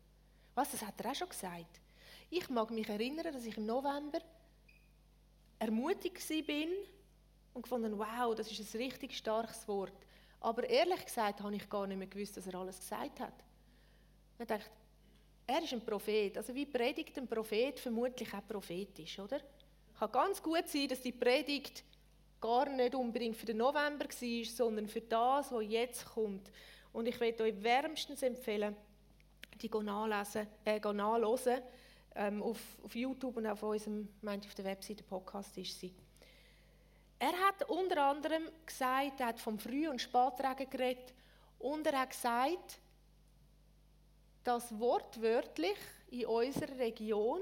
Was? 0.55 0.71
Das 0.73 0.85
hat 0.85 1.01
er 1.01 1.11
auch 1.11 1.15
schon 1.15 1.29
gesagt. 1.29 1.81
Ich 2.31 2.49
mag 2.49 2.71
mich 2.71 2.89
erinnern, 2.89 3.33
dass 3.33 3.45
ich 3.45 3.57
im 3.57 3.67
November 3.67 4.19
ermutigt 5.59 6.31
war 6.31 6.67
und 7.55 7.63
gefunden, 7.63 7.99
wow, 7.99 8.35
das 8.35 8.51
ist 8.51 8.75
ein 8.75 8.81
richtig 8.81 9.17
starkes 9.17 9.67
Wort. 9.69 9.93
Aber 10.45 10.69
ehrlich 10.69 11.07
gesagt 11.07 11.41
habe 11.41 11.57
ich 11.57 11.71
gar 11.71 11.87
nicht 11.87 11.97
mehr 11.97 12.07
gewusst, 12.07 12.37
dass 12.37 12.47
er 12.47 12.57
alles 12.57 12.79
gesagt 12.79 13.19
hat. 13.19 13.33
Ich 14.39 14.47
dachte, 14.47 14.67
er 15.47 15.63
ist 15.63 15.73
ein 15.73 15.81
Prophet. 15.81 16.37
Also 16.37 16.55
wie 16.55 16.67
predigt 16.67 17.17
ein 17.17 17.27
Prophet 17.27 17.81
vermutlich 17.81 18.29
auch 18.35 18.47
prophetisch, 18.47 19.19
oder? 19.19 19.41
Kann 19.99 20.13
ganz 20.13 20.43
gut 20.43 20.69
sein, 20.69 20.89
dass 20.89 21.01
die 21.01 21.13
Predigt 21.13 21.83
gar 22.43 22.69
nicht 22.69 22.95
unbedingt 22.95 23.39
für 23.39 23.47
den 23.47 23.57
November 23.57 24.05
war, 24.05 24.45
sondern 24.45 24.87
für 24.87 25.01
das, 25.01 25.51
was 25.51 25.65
jetzt 25.67 26.05
kommt. 26.05 26.51
Und 26.93 27.09
ich 27.09 27.19
möchte 27.19 27.45
euch 27.45 27.63
wärmstens 27.63 28.23
empfehlen, 28.23 28.77
die 29.63 29.71
nachlesen, 29.71 30.47
äh. 30.67 30.81
Ähm, 32.17 32.43
auf, 32.43 32.61
auf 32.85 32.95
YouTube 32.95 33.39
und 33.39 33.47
auf 33.47 33.63
unserem, 33.63 34.09
meinte 34.21 34.47
auf 34.47 34.55
der 34.55 34.67
Webseite, 34.67 35.03
Podcast 35.05 35.57
ist 35.57 35.81
sie. 35.81 35.95
Er 37.25 37.33
hat 37.41 37.67
unter 37.71 38.05
anderem 38.05 38.51
gesagt, 38.67 39.19
er 39.19 39.29
hat 39.29 39.41
vom 39.41 39.59
Früh- 39.59 39.89
und 39.89 39.99
Spätregen 39.99 40.69
geredet 40.69 41.15
und 41.59 41.87
er 41.87 42.01
hat 42.01 42.11
gesagt, 42.11 42.79
dass 44.43 44.79
wortwörtlich 44.79 45.79
in 46.11 46.27
unserer 46.27 46.77
Region 46.77 47.41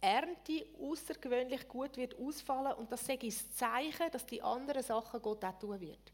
Ernte 0.00 0.64
außergewöhnlich 0.80 1.66
gut 1.66 1.96
wird 1.96 2.16
ausfallen 2.20 2.74
und 2.74 2.92
das 2.92 3.08
ich 3.08 3.18
das 3.18 3.52
Zeichen, 3.56 4.12
dass 4.12 4.24
die 4.26 4.40
anderen 4.40 4.84
Sachen 4.84 5.20
Gott 5.20 5.44
auch 5.44 5.58
tun 5.58 5.80
wird. 5.80 6.12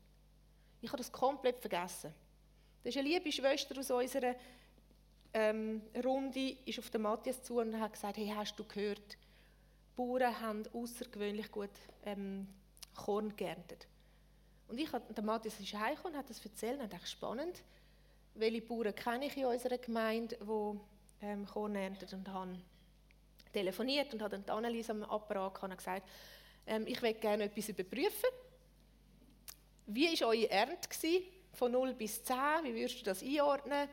Ich 0.81 0.89
habe 0.89 0.97
das 0.97 1.13
komplett 1.13 1.61
vergessen. 1.61 2.15
Das 2.83 2.95
ist 2.95 2.99
eine 2.99 3.11
liebe 3.11 3.31
Schwester 3.31 3.79
aus 3.79 3.91
unserer 3.91 4.35
ähm, 5.35 5.83
Runde, 6.03 6.57
ist 6.65 6.79
auf 6.79 6.89
den 6.89 7.03
Matthias 7.03 7.43
zu 7.43 7.59
und 7.59 7.79
hat 7.79 7.93
gesagt, 7.93 8.17
hey, 8.17 8.33
hast 8.35 8.59
du 8.59 8.65
gehört, 8.65 9.13
die 9.13 9.97
Bauern 9.97 10.41
haben 10.41 10.63
außergewöhnlich 10.73 11.51
gut 11.51 11.73
ähm, 12.07 12.49
Korn 12.97 13.37
geerntet. 13.37 13.87
Und 14.69 14.79
ich, 14.79 14.91
der 14.91 15.25
Matthias 15.25 15.61
ist 15.61 15.75
heimgekommen 15.75 16.15
und 16.15 16.19
hat 16.19 16.31
das 16.31 16.45
erzählt 16.45 16.81
und 16.81 16.93
dachte, 16.93 17.07
spannend, 17.07 17.63
welche 18.35 18.63
Bauern 18.63 18.95
kenne 18.95 19.27
ich 19.27 19.37
in 19.37 19.47
unserer 19.47 19.79
Gemeinde, 19.79 20.37
die 20.41 21.25
ähm, 21.25 21.47
Korn 21.47 21.77
ernten 21.77 22.19
und 22.19 22.29
haben 22.29 22.63
telefoniert 23.53 24.13
und 24.13 24.23
hat 24.23 24.33
dann 24.33 24.45
die 24.45 24.51
Anneliese 24.51 24.93
am 24.93 25.03
Apparat 25.05 25.63
und 25.63 25.77
gesagt, 25.77 26.09
ähm, 26.67 26.85
ich 26.87 27.01
möchte 27.01 27.21
gerne 27.21 27.45
etwas 27.45 27.69
überprüfen. 27.69 28.29
Wie 29.87 30.21
war 30.21 30.29
eure 30.29 30.51
Ernte 30.51 30.89
von 31.53 31.73
0 31.73 31.95
bis 31.95 32.23
10? 32.25 32.37
Wie 32.65 32.75
würdest 32.75 33.01
du 33.01 33.05
das 33.05 33.23
einordnen? 33.23 33.89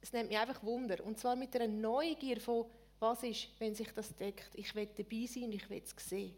Es 0.00 0.12
nimmt 0.12 0.30
mich 0.30 0.38
einfach 0.38 0.62
Wunder. 0.62 1.04
Und 1.04 1.18
zwar 1.18 1.36
mit 1.36 1.54
einer 1.54 1.68
Neugier 1.68 2.40
von, 2.40 2.66
was 2.98 3.22
ist, 3.22 3.48
wenn 3.58 3.74
sich 3.74 3.92
das 3.92 4.14
deckt. 4.16 4.50
Ich 4.54 4.74
will 4.74 4.88
dabei 4.96 5.26
sein 5.26 5.44
und 5.44 5.52
ich 5.52 5.68
will 5.68 5.82
es 5.84 5.94
sehen. 6.08 6.34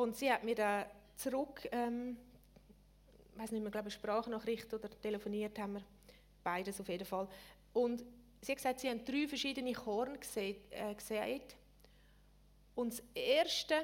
Und 0.00 0.16
sie 0.16 0.32
hat 0.32 0.44
mir 0.44 0.54
dann 0.54 0.86
zurück, 1.14 1.68
ähm, 1.72 2.16
ich 3.34 3.38
weiß 3.38 3.50
nicht 3.52 3.60
mehr, 3.60 3.70
glaube 3.70 3.88
ich, 3.88 3.94
Sprachnachricht 3.94 4.72
oder 4.72 4.88
telefoniert 4.88 5.58
haben 5.58 5.74
wir, 5.74 5.82
beides 6.42 6.80
auf 6.80 6.88
jeden 6.88 7.04
Fall. 7.04 7.28
Und 7.74 8.02
sie 8.40 8.52
hat 8.52 8.56
gesagt, 8.56 8.80
sie 8.80 8.88
haben 8.88 9.04
drei 9.04 9.28
verschiedene 9.28 9.74
Korn 9.74 10.18
gesehen, 10.18 10.56
äh. 10.70 11.40
Und 12.74 12.94
das 12.94 13.02
erste 13.12 13.74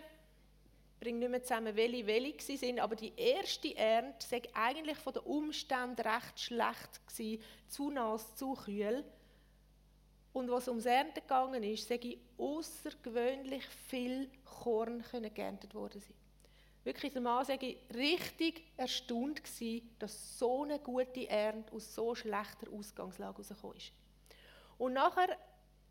bringt 1.00 1.18
nicht 1.18 1.31
mehr 1.31 1.42
zusammen, 1.42 1.76
welche 1.76 2.07
welche 2.07 2.57
sind, 2.57 2.81
aber 2.81 2.96
die 2.96 3.12
erste 3.14 3.76
Ernte 3.76 4.26
war 4.31 4.40
eigentlich 4.64 4.96
von 4.96 5.12
den 5.12 5.22
Umständen 5.24 6.00
recht 6.00 6.40
schlecht 6.40 7.07
gewesen, 7.07 7.42
zu 7.68 7.90
nass, 7.90 8.35
zu 8.37 8.55
kühl. 8.55 9.05
Und 10.37 10.51
was 10.51 10.68
ums 10.68 10.85
Ernten 10.85 11.14
gegangen 11.14 11.62
ist, 11.62 11.88
sage 11.88 12.18
außergewöhnlich 12.37 13.64
viel 13.88 14.31
Korn 14.44 15.03
können 15.11 15.33
geerntet 15.33 15.75
worden 15.75 15.99
sein. 15.99 16.14
Wirklich, 16.85 17.14
der 17.14 17.22
Mann 17.22 17.46
ich, 17.49 17.79
richtig 17.94 18.62
erstaunt 18.77 19.42
gewesen, 19.42 19.96
dass 19.99 20.38
so 20.38 20.64
eine 20.64 20.79
gute 20.79 21.27
Ernte 21.27 21.72
aus 21.75 21.94
so 21.94 22.14
schlechter 22.14 22.70
Ausgangslage 22.70 23.33
herausgekommen 23.33 23.79
ist. 23.79 23.92
Und 24.77 24.92
nachher 24.92 25.38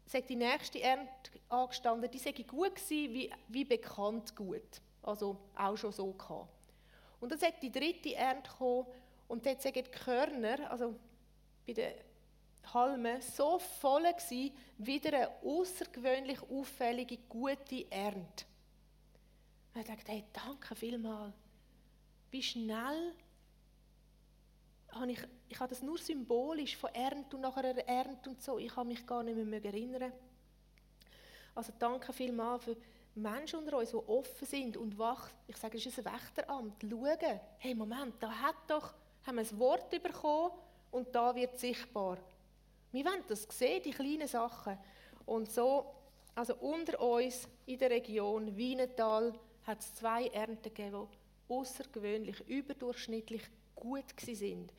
sagt 0.05 0.29
die 0.29 0.35
nächste 0.35 0.79
Ernte 0.79 1.09
angestanden, 1.49 2.11
die 2.11 2.19
sei 2.19 2.33
gut 2.33 2.75
gewesen, 2.75 3.13
wie, 3.15 3.33
wie 3.47 3.65
bekannt 3.65 4.35
gut. 4.35 4.79
Also 5.01 5.39
auch 5.55 5.75
schon 5.75 5.91
so 5.91 6.13
gehabt. 6.13 6.71
Und 7.19 7.31
dann 7.31 7.39
sagt 7.39 7.63
die 7.63 7.71
dritte 7.71 8.13
Ernte 8.13 8.51
gekommen 8.51 8.85
und 9.27 9.43
dort 9.43 9.63
sagen 9.63 9.83
die 9.83 9.89
Körner, 9.89 10.69
also 10.69 10.93
bei 11.65 11.73
den 11.73 11.95
Halme 12.73 13.21
so 13.21 13.59
voll 13.59 14.03
gewesen, 14.03 14.55
wieder 14.77 15.13
eine 15.13 15.31
außergewöhnlich 15.43 16.41
auffällige, 16.41 17.17
gute 17.29 17.89
Ernte. 17.91 18.45
Und 19.73 19.81
ich 19.81 19.87
dachte, 19.87 20.11
hey, 20.11 20.23
danke 20.31 20.75
vielmals. 20.75 21.33
Wie 22.31 22.43
schnell 22.43 23.13
habe 24.91 25.11
ich, 25.11 25.19
ich 25.49 25.59
habe 25.59 25.69
das 25.69 25.81
nur 25.81 25.97
symbolisch 25.97 26.77
von 26.77 26.93
Ernte 26.93 27.35
und 27.35 27.41
nachher 27.41 27.87
Ernte 27.87 28.29
und 28.29 28.41
so. 28.41 28.57
Ich 28.57 28.73
kann 28.73 28.87
mich 28.87 29.05
gar 29.05 29.23
nicht 29.23 29.35
mehr 29.35 29.63
erinnern. 29.63 30.13
Also 31.53 31.73
danke 31.77 32.13
vielmals 32.13 32.63
für 32.63 32.77
Menschen 33.15 33.59
unter 33.59 33.77
uns, 33.77 33.91
die 33.91 33.95
offen 33.95 34.45
sind 34.45 34.77
und 34.77 34.97
wach. 34.97 35.29
Ich 35.47 35.57
sage, 35.57 35.77
es 35.77 35.85
ist 35.85 35.99
ein 35.99 36.05
Wächteramt. 36.05 36.81
Schauen, 36.81 37.39
hey, 37.57 37.73
Moment, 37.73 38.15
da 38.21 38.29
hat 38.29 38.55
doch, 38.67 38.93
haben 39.25 39.35
wir 39.37 39.43
ein 39.43 39.59
Wort 39.59 39.89
bekommen 39.89 40.51
und 40.91 41.13
da 41.15 41.33
wird 41.33 41.57
sichtbar. 41.59 42.17
Wir 42.95 43.03
wollen 43.03 43.25
das 43.27 43.45
sehen, 43.49 43.83
die 43.83 43.91
kleinen 43.91 44.25
Sachen. 44.25 44.77
Und 45.25 45.51
so, 45.51 45.85
also 46.33 46.55
unter 46.55 46.97
uns 47.01 47.45
in 47.65 47.77
der 47.77 47.89
Region 47.89 48.55
Wienetal 48.55 49.33
hat 49.63 49.81
es 49.81 49.93
zwei 49.95 50.27
Ernten 50.27 50.63
gegeben, 50.63 51.05
die 51.11 51.53
außergewöhnlich, 51.53 52.47
überdurchschnittlich 52.47 53.41
gut 53.75 54.05
sind. 54.17 54.71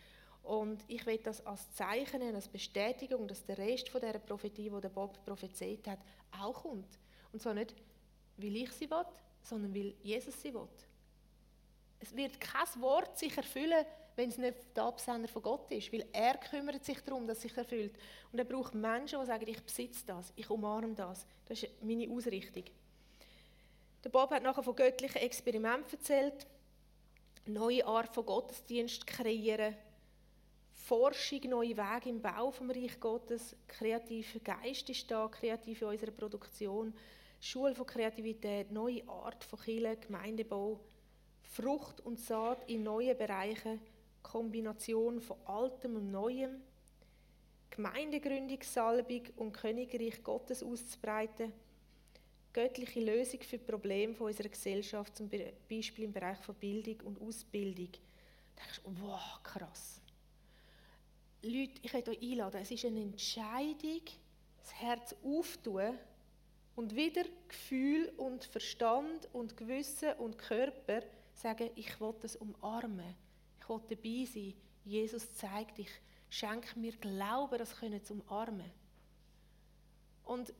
Und 0.44 0.82
ich 0.88 1.04
will 1.04 1.18
das 1.18 1.44
als 1.44 1.70
Zeichen, 1.74 2.22
als 2.34 2.48
Bestätigung, 2.48 3.28
dass 3.28 3.44
der 3.44 3.58
Rest 3.58 3.90
von 3.90 4.00
dieser 4.00 4.18
Prophetie, 4.18 4.70
die 4.70 4.80
der 4.80 4.88
Bob 4.88 5.22
prophezeit 5.22 5.86
hat, 5.86 5.98
auch 6.40 6.62
kommt. 6.62 6.98
Und 7.34 7.42
zwar 7.42 7.52
nicht, 7.52 7.74
weil 8.38 8.56
ich 8.56 8.72
sie 8.72 8.90
will, 8.90 9.04
sondern 9.42 9.74
weil 9.74 9.94
Jesus 10.02 10.40
sie 10.40 10.54
will. 10.54 10.68
Es 12.00 12.16
wird 12.16 12.40
kein 12.40 12.80
Wort 12.80 13.18
sich 13.18 13.36
erfüllen, 13.36 13.84
wenn 14.16 14.30
es 14.30 14.38
nicht 14.38 14.56
der 14.74 14.84
Absender 14.84 15.28
von 15.28 15.42
Gott 15.42 15.70
ist, 15.70 15.92
weil 15.92 16.06
er 16.12 16.38
kümmert 16.38 16.84
sich 16.84 17.00
darum, 17.02 17.26
dass 17.26 17.38
es 17.38 17.42
sich 17.42 17.56
erfüllt. 17.56 17.94
Und 18.32 18.38
er 18.38 18.46
braucht 18.46 18.74
Menschen, 18.74 19.20
die 19.20 19.26
sagen, 19.26 19.46
ich 19.46 19.62
besitze 19.62 20.04
das, 20.06 20.32
ich 20.34 20.48
umarme 20.48 20.94
das. 20.94 21.26
Das 21.46 21.62
ist 21.62 21.82
meine 21.82 22.10
Ausrichtung. 22.10 22.64
Der 24.02 24.08
Bob 24.08 24.30
hat 24.30 24.42
nachher 24.42 24.62
von 24.62 24.74
göttlichen 24.74 25.20
Experimenten 25.20 25.98
erzählt, 25.98 26.46
neue 27.46 27.86
Art 27.86 28.14
von 28.14 28.24
Gottesdienst 28.24 29.06
kreieren, 29.06 29.76
Forschung, 30.72 31.40
neue 31.48 31.76
Wege 31.76 32.08
im 32.08 32.22
Bau 32.22 32.50
vom 32.50 32.70
Reich 32.70 32.98
Gottes, 33.00 33.56
kreativer 33.66 34.38
Geist 34.38 34.88
ist 34.88 35.10
da, 35.10 35.28
kreativ 35.28 35.82
in 35.82 35.88
unserer 35.88 36.12
Produktion, 36.12 36.94
Schule 37.40 37.74
von 37.74 37.86
Kreativität, 37.86 38.70
neue 38.70 39.06
Art 39.08 39.42
von 39.44 39.58
Kirche, 39.58 39.96
Gemeindebau, 39.96 40.80
Frucht 41.42 42.00
und 42.00 42.18
Saat 42.20 42.68
in 42.68 42.84
neuen 42.84 43.18
Bereichen, 43.18 43.80
Kombination 44.26 45.20
von 45.20 45.36
Altem 45.44 45.96
und 45.96 46.10
Neuem, 46.10 46.60
Gemeindegründungssalbung 47.70 49.22
und 49.36 49.52
Königreich 49.52 50.22
Gottes 50.24 50.64
auszubreiten, 50.64 51.52
göttliche 52.52 53.00
Lösung 53.00 53.40
für 53.42 53.58
Probleme 53.58 54.16
unserer 54.18 54.48
Gesellschaft, 54.48 55.16
zum 55.16 55.30
Beispiel 55.68 56.04
im 56.06 56.12
Bereich 56.12 56.38
von 56.38 56.56
Bildung 56.56 57.06
und 57.06 57.20
Ausbildung. 57.20 57.90
Da 58.56 58.62
denkst 58.64 58.80
du, 58.82 58.90
wow, 59.00 59.40
krass. 59.44 60.00
Leute, 61.42 61.80
ich 61.82 61.92
möchte 61.92 62.10
euch 62.10 62.22
einladen, 62.22 62.60
es 62.62 62.70
ist 62.72 62.84
eine 62.84 63.02
Entscheidung, 63.02 64.02
das 64.58 64.74
Herz 64.74 65.14
aufzutun 65.22 65.96
und 66.74 66.96
wieder 66.96 67.22
Gefühl 67.46 68.12
und 68.16 68.44
Verstand 68.44 69.28
und 69.32 69.56
Gewissen 69.56 70.14
und 70.14 70.36
Körper 70.36 71.02
sagen, 71.34 71.70
ich 71.76 72.00
will 72.00 72.14
das 72.20 72.34
umarmen, 72.36 73.14
ich 73.68 73.90
will 73.90 73.96
dabei 73.96 74.24
sein. 74.24 74.54
Jesus 74.84 75.34
zeigt 75.34 75.78
dich, 75.78 75.90
schenk 76.30 76.76
mir 76.76 76.92
Glauben, 76.92 77.58
das 77.58 77.76
können 77.76 78.02
zu 78.04 78.14
umarmen. 78.14 78.70
Und 80.24 80.52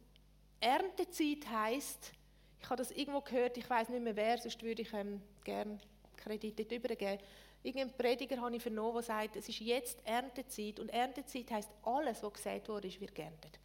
Erntezeit 0.61 1.49
heisst, 1.51 2.13
ich 2.61 2.71
habe 2.71 2.77
das 2.77 2.91
irgendwo 2.91 3.21
gehört, 3.21 3.57
ich 3.57 3.69
weiß 3.69 3.89
nicht 3.91 4.03
mehr 4.03 4.17
wer, 4.17 4.39
sonst 4.39 4.63
würde 4.63 4.83
ich 4.83 4.93
ähm, 4.93 5.21
gerne 5.45 5.79
Kredite 6.17 6.63
übergeben. 6.75 7.23
Irgendein 7.63 7.97
Prediger 7.97 8.41
habe 8.41 8.57
ich 8.57 8.63
vernommen, 8.63 8.95
der 8.95 9.03
sagt, 9.03 9.37
es 9.37 9.49
ist 9.49 9.61
jetzt 9.61 9.99
Erntezeit 10.05 10.79
und 10.81 10.89
Erntezeit 10.89 11.51
heisst, 11.51 11.71
alles, 11.83 12.23
was 12.23 12.33
gesagt 12.33 12.69
wurde, 12.69 13.01
wird 13.01 13.15
geerntet. 13.15 13.59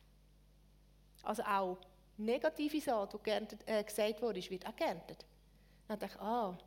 Also 1.23 1.43
auch 1.43 1.77
negative 2.17 2.82
Saat, 2.82 3.13
die 3.13 3.17
geerntet, 3.23 3.62
äh, 3.65 3.84
gesagt 3.84 4.21
wurde, 4.21 4.49
wird 4.49 4.67
auch 4.67 4.75
geerntet. 4.75 5.25
Dann 5.88 5.99
dachte 5.99 6.15
ich, 6.15 6.21
ah, 6.21 6.58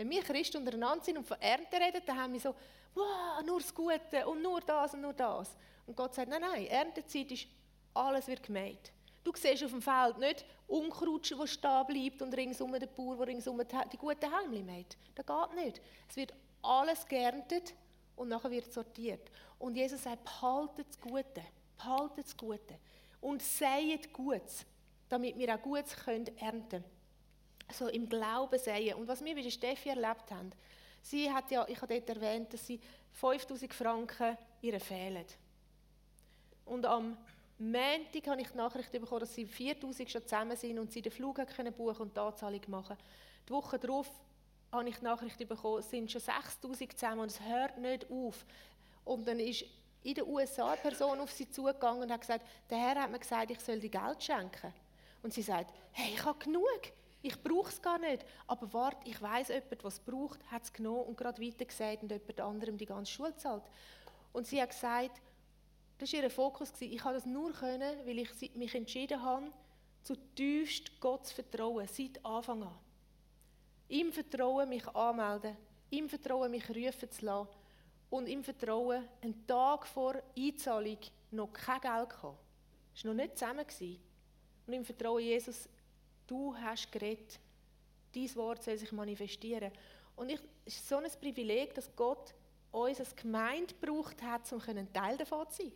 wenn 0.00 0.08
wir 0.08 0.22
Christen 0.22 0.56
untereinander 0.56 1.04
sind 1.04 1.18
und 1.18 1.26
von 1.26 1.38
Ernte 1.42 1.76
reden, 1.76 2.00
dann 2.06 2.18
haben 2.18 2.32
wir 2.32 2.40
so, 2.40 2.54
wow, 2.94 3.42
nur 3.44 3.60
das 3.60 3.74
Gute 3.74 4.26
und 4.26 4.40
nur 4.40 4.62
das 4.62 4.94
und 4.94 5.02
nur 5.02 5.12
das. 5.12 5.54
Und 5.86 5.94
Gott 5.94 6.14
sagt, 6.14 6.30
nein, 6.30 6.40
nein, 6.40 6.66
Erntezeit 6.68 7.30
ist, 7.30 7.46
alles 7.92 8.26
wird 8.26 8.42
gemäht. 8.42 8.92
Du 9.22 9.30
siehst 9.36 9.62
auf 9.62 9.72
dem 9.72 9.82
Feld 9.82 10.16
nicht 10.16 10.46
Unkraut, 10.66 11.30
das 11.30 11.50
stehen 11.50 11.86
bleibt 11.86 12.22
und 12.22 12.34
ringsum 12.34 12.72
der 12.72 12.86
Bauer, 12.86 13.18
der 13.18 13.26
ringsum 13.26 13.60
die 13.92 13.98
guten 13.98 14.34
Helme 14.34 14.62
mäht. 14.62 14.96
Das 15.14 15.26
geht 15.26 15.62
nicht. 15.62 15.82
Es 16.08 16.16
wird 16.16 16.32
alles 16.62 17.06
geerntet 17.06 17.74
und 18.16 18.28
nachher 18.28 18.50
wird 18.50 18.72
sortiert. 18.72 19.30
Und 19.58 19.76
Jesus 19.76 20.02
sagt, 20.02 20.24
behaltet 20.24 20.88
das 20.88 20.98
Gute, 20.98 21.42
behaltet 21.76 22.24
das 22.24 22.34
Gute 22.34 22.78
und 23.20 23.42
seid 23.42 24.10
Gutes, 24.14 24.64
damit 25.10 25.36
wir 25.36 25.54
auch 25.54 25.60
Gutes 25.60 25.94
ernten 26.06 26.68
können. 26.70 26.99
So 27.72 27.88
im 27.88 28.08
Glauben 28.08 28.58
säen. 28.58 28.94
Und 28.94 29.08
was 29.08 29.24
wir 29.24 29.34
bei 29.34 29.48
Steffi 29.48 29.90
erlebt 29.90 30.30
haben, 30.30 30.52
sie 31.02 31.30
hat 31.32 31.50
ja, 31.50 31.66
ich 31.68 31.80
habe 31.80 32.00
dort 32.00 32.16
erwähnt, 32.16 32.52
dass 32.52 32.66
sie 32.66 32.80
5000 33.12 33.72
Franken 33.72 34.36
ihr 34.60 34.80
fehlen. 34.80 35.24
Und 36.64 36.86
am 36.86 37.16
Montag 37.58 38.26
habe 38.26 38.40
ich 38.40 38.48
die 38.48 38.56
Nachricht 38.56 38.92
bekommen, 38.92 39.20
dass 39.20 39.34
sie 39.34 39.44
4000 39.44 40.10
schon 40.10 40.22
zusammen 40.22 40.56
sind 40.56 40.78
und 40.78 40.92
sie 40.92 41.02
den 41.02 41.12
Flug 41.12 41.36
können 41.54 41.72
buchen 41.72 42.02
und 42.02 42.16
die 42.16 42.20
Anzahlung 42.20 42.62
machen. 42.68 42.96
Die 43.48 43.52
Woche 43.52 43.78
darauf 43.78 44.08
habe 44.72 44.88
ich 44.88 44.96
die 44.96 45.04
Nachricht 45.04 45.48
bekommen, 45.48 45.80
es 45.80 45.90
sind 45.90 46.10
schon 46.10 46.20
6000 46.20 46.92
zusammen 46.92 47.20
und 47.20 47.30
es 47.30 47.40
hört 47.40 47.76
nicht 47.78 48.10
auf. 48.10 48.46
Und 49.04 49.26
dann 49.26 49.40
ist 49.40 49.64
in 50.02 50.14
den 50.14 50.26
USA 50.26 50.70
eine 50.70 50.80
Person 50.80 51.20
auf 51.20 51.32
sie 51.32 51.50
zugegangen 51.50 52.02
und 52.02 52.10
hat 52.10 52.20
gesagt, 52.20 52.46
der 52.70 52.78
Herr 52.78 53.02
hat 53.02 53.10
mir 53.10 53.18
gesagt, 53.18 53.50
ich 53.50 53.60
soll 53.60 53.80
dir 53.80 53.90
Geld 53.90 54.22
schenken. 54.22 54.72
Und 55.22 55.34
sie 55.34 55.42
sagt, 55.42 55.72
hey, 55.92 56.14
ich 56.14 56.24
habe 56.24 56.38
genug, 56.38 56.80
ich 57.22 57.42
brauche 57.42 57.68
es 57.68 57.80
gar 57.82 57.98
nicht. 57.98 58.24
Aber 58.46 58.72
warte, 58.72 59.08
ich 59.08 59.20
weiß 59.20 59.48
jemand, 59.48 59.84
was 59.84 60.00
braucht, 60.00 60.40
hat 60.50 60.62
es 60.64 60.72
genommen 60.72 61.04
und 61.04 61.16
gerade 61.16 61.42
weitergesagt 61.42 62.02
und 62.02 62.10
jemand 62.10 62.40
anderem 62.40 62.76
die 62.76 62.86
ganze 62.86 63.12
Schule 63.12 63.36
zahlt. 63.36 63.64
Und 64.32 64.46
sie 64.46 64.60
hat 64.60 64.70
gesagt, 64.70 65.20
das 65.98 66.12
war 66.12 66.22
ihr 66.22 66.30
Fokus. 66.30 66.72
Ich 66.80 66.98
konnte 66.98 67.16
das 67.16 67.26
nur 67.26 67.52
können, 67.52 67.98
weil 68.06 68.18
ich 68.18 68.54
mich 68.54 68.74
entschieden 68.74 69.22
habe, 69.22 69.52
zutiefst 70.02 70.98
Gott 70.98 71.26
zu 71.26 71.34
vertrauen, 71.34 71.86
seit 71.86 72.24
Anfang 72.24 72.62
an. 72.62 72.78
Ihm 73.88 74.12
Vertrauen 74.12 74.68
mich 74.68 74.86
anmelden, 74.88 75.56
ihm 75.90 76.08
Vertrauen 76.08 76.50
mich 76.50 76.68
rufen 76.70 77.10
zu 77.10 77.24
lassen 77.26 77.50
und 78.08 78.28
ihm 78.28 78.42
Vertrauen 78.42 79.06
einen 79.20 79.46
Tag 79.46 79.86
vor 79.86 80.14
Einzahlung 80.38 80.98
noch 81.32 81.52
kein 81.52 81.80
Geld 81.80 82.10
gehabt. 82.10 82.38
Es 82.94 83.04
war 83.04 83.12
noch 83.12 83.22
nicht 83.22 83.36
zusammen. 83.36 83.66
Und 84.66 84.72
ihm 84.72 84.84
Vertrauen, 84.84 85.22
Jesus, 85.22 85.68
du 86.30 86.56
hast 86.56 86.92
geredet, 86.92 87.38
dein 88.14 88.34
Wort 88.36 88.62
soll 88.62 88.78
sich 88.78 88.92
manifestieren. 88.92 89.72
Und 90.16 90.30
ich, 90.30 90.40
es 90.64 90.76
ist 90.76 90.88
so 90.88 90.96
ein 90.96 91.10
Privileg, 91.20 91.74
dass 91.74 91.94
Gott 91.96 92.34
uns 92.70 93.00
als 93.00 93.16
Gemeinde 93.16 93.74
gebraucht 93.74 94.22
hat, 94.22 94.50
um 94.52 94.60
ein 94.60 94.92
Teil 94.92 95.16
davon 95.16 95.48
zu 95.50 95.62
sein. 95.62 95.72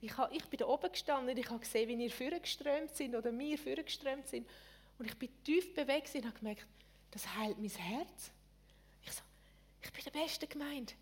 Ich, 0.00 0.16
habe, 0.16 0.34
ich 0.34 0.44
bin 0.46 0.58
da 0.58 0.66
oben 0.66 0.90
gestanden 0.90 1.30
und 1.30 1.38
ich 1.38 1.48
habe 1.48 1.60
gesehen, 1.60 1.88
wie 1.88 2.04
ihr 2.04 2.10
vorgeströmt 2.10 2.94
sind 2.94 3.14
oder 3.14 3.36
wir 3.36 3.56
vorgeströmt 3.56 4.28
sind. 4.28 4.46
Und 4.98 5.06
ich 5.06 5.16
bin 5.16 5.30
tief 5.42 5.74
bewegt 5.74 6.14
und 6.14 6.26
habe 6.26 6.38
gemerkt, 6.38 6.66
das 7.10 7.34
heilt 7.36 7.58
mein 7.58 7.70
Herz. 7.70 8.30
Ich 9.02 9.12
so, 9.12 9.22
ich 9.82 9.92
bin 9.92 10.04
der 10.04 10.10
beste 10.10 10.46
Gemeinde. 10.46 10.92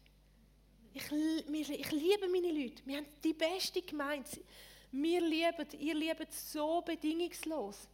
Ich, 0.95 1.11
ich 1.11 1.91
liebe 1.91 2.29
meine 2.29 2.53
Leute. 2.53 2.83
Wir 2.85 2.99
haben 2.99 3.07
die 3.25 3.33
beste 3.33 3.83
Gemeinde. 3.83 4.29
Wir 4.93 5.21
lieben, 5.23 5.67
ihr 5.81 5.95
liebt 5.95 6.33
so 6.33 6.83
bedingungslos. 6.83 7.89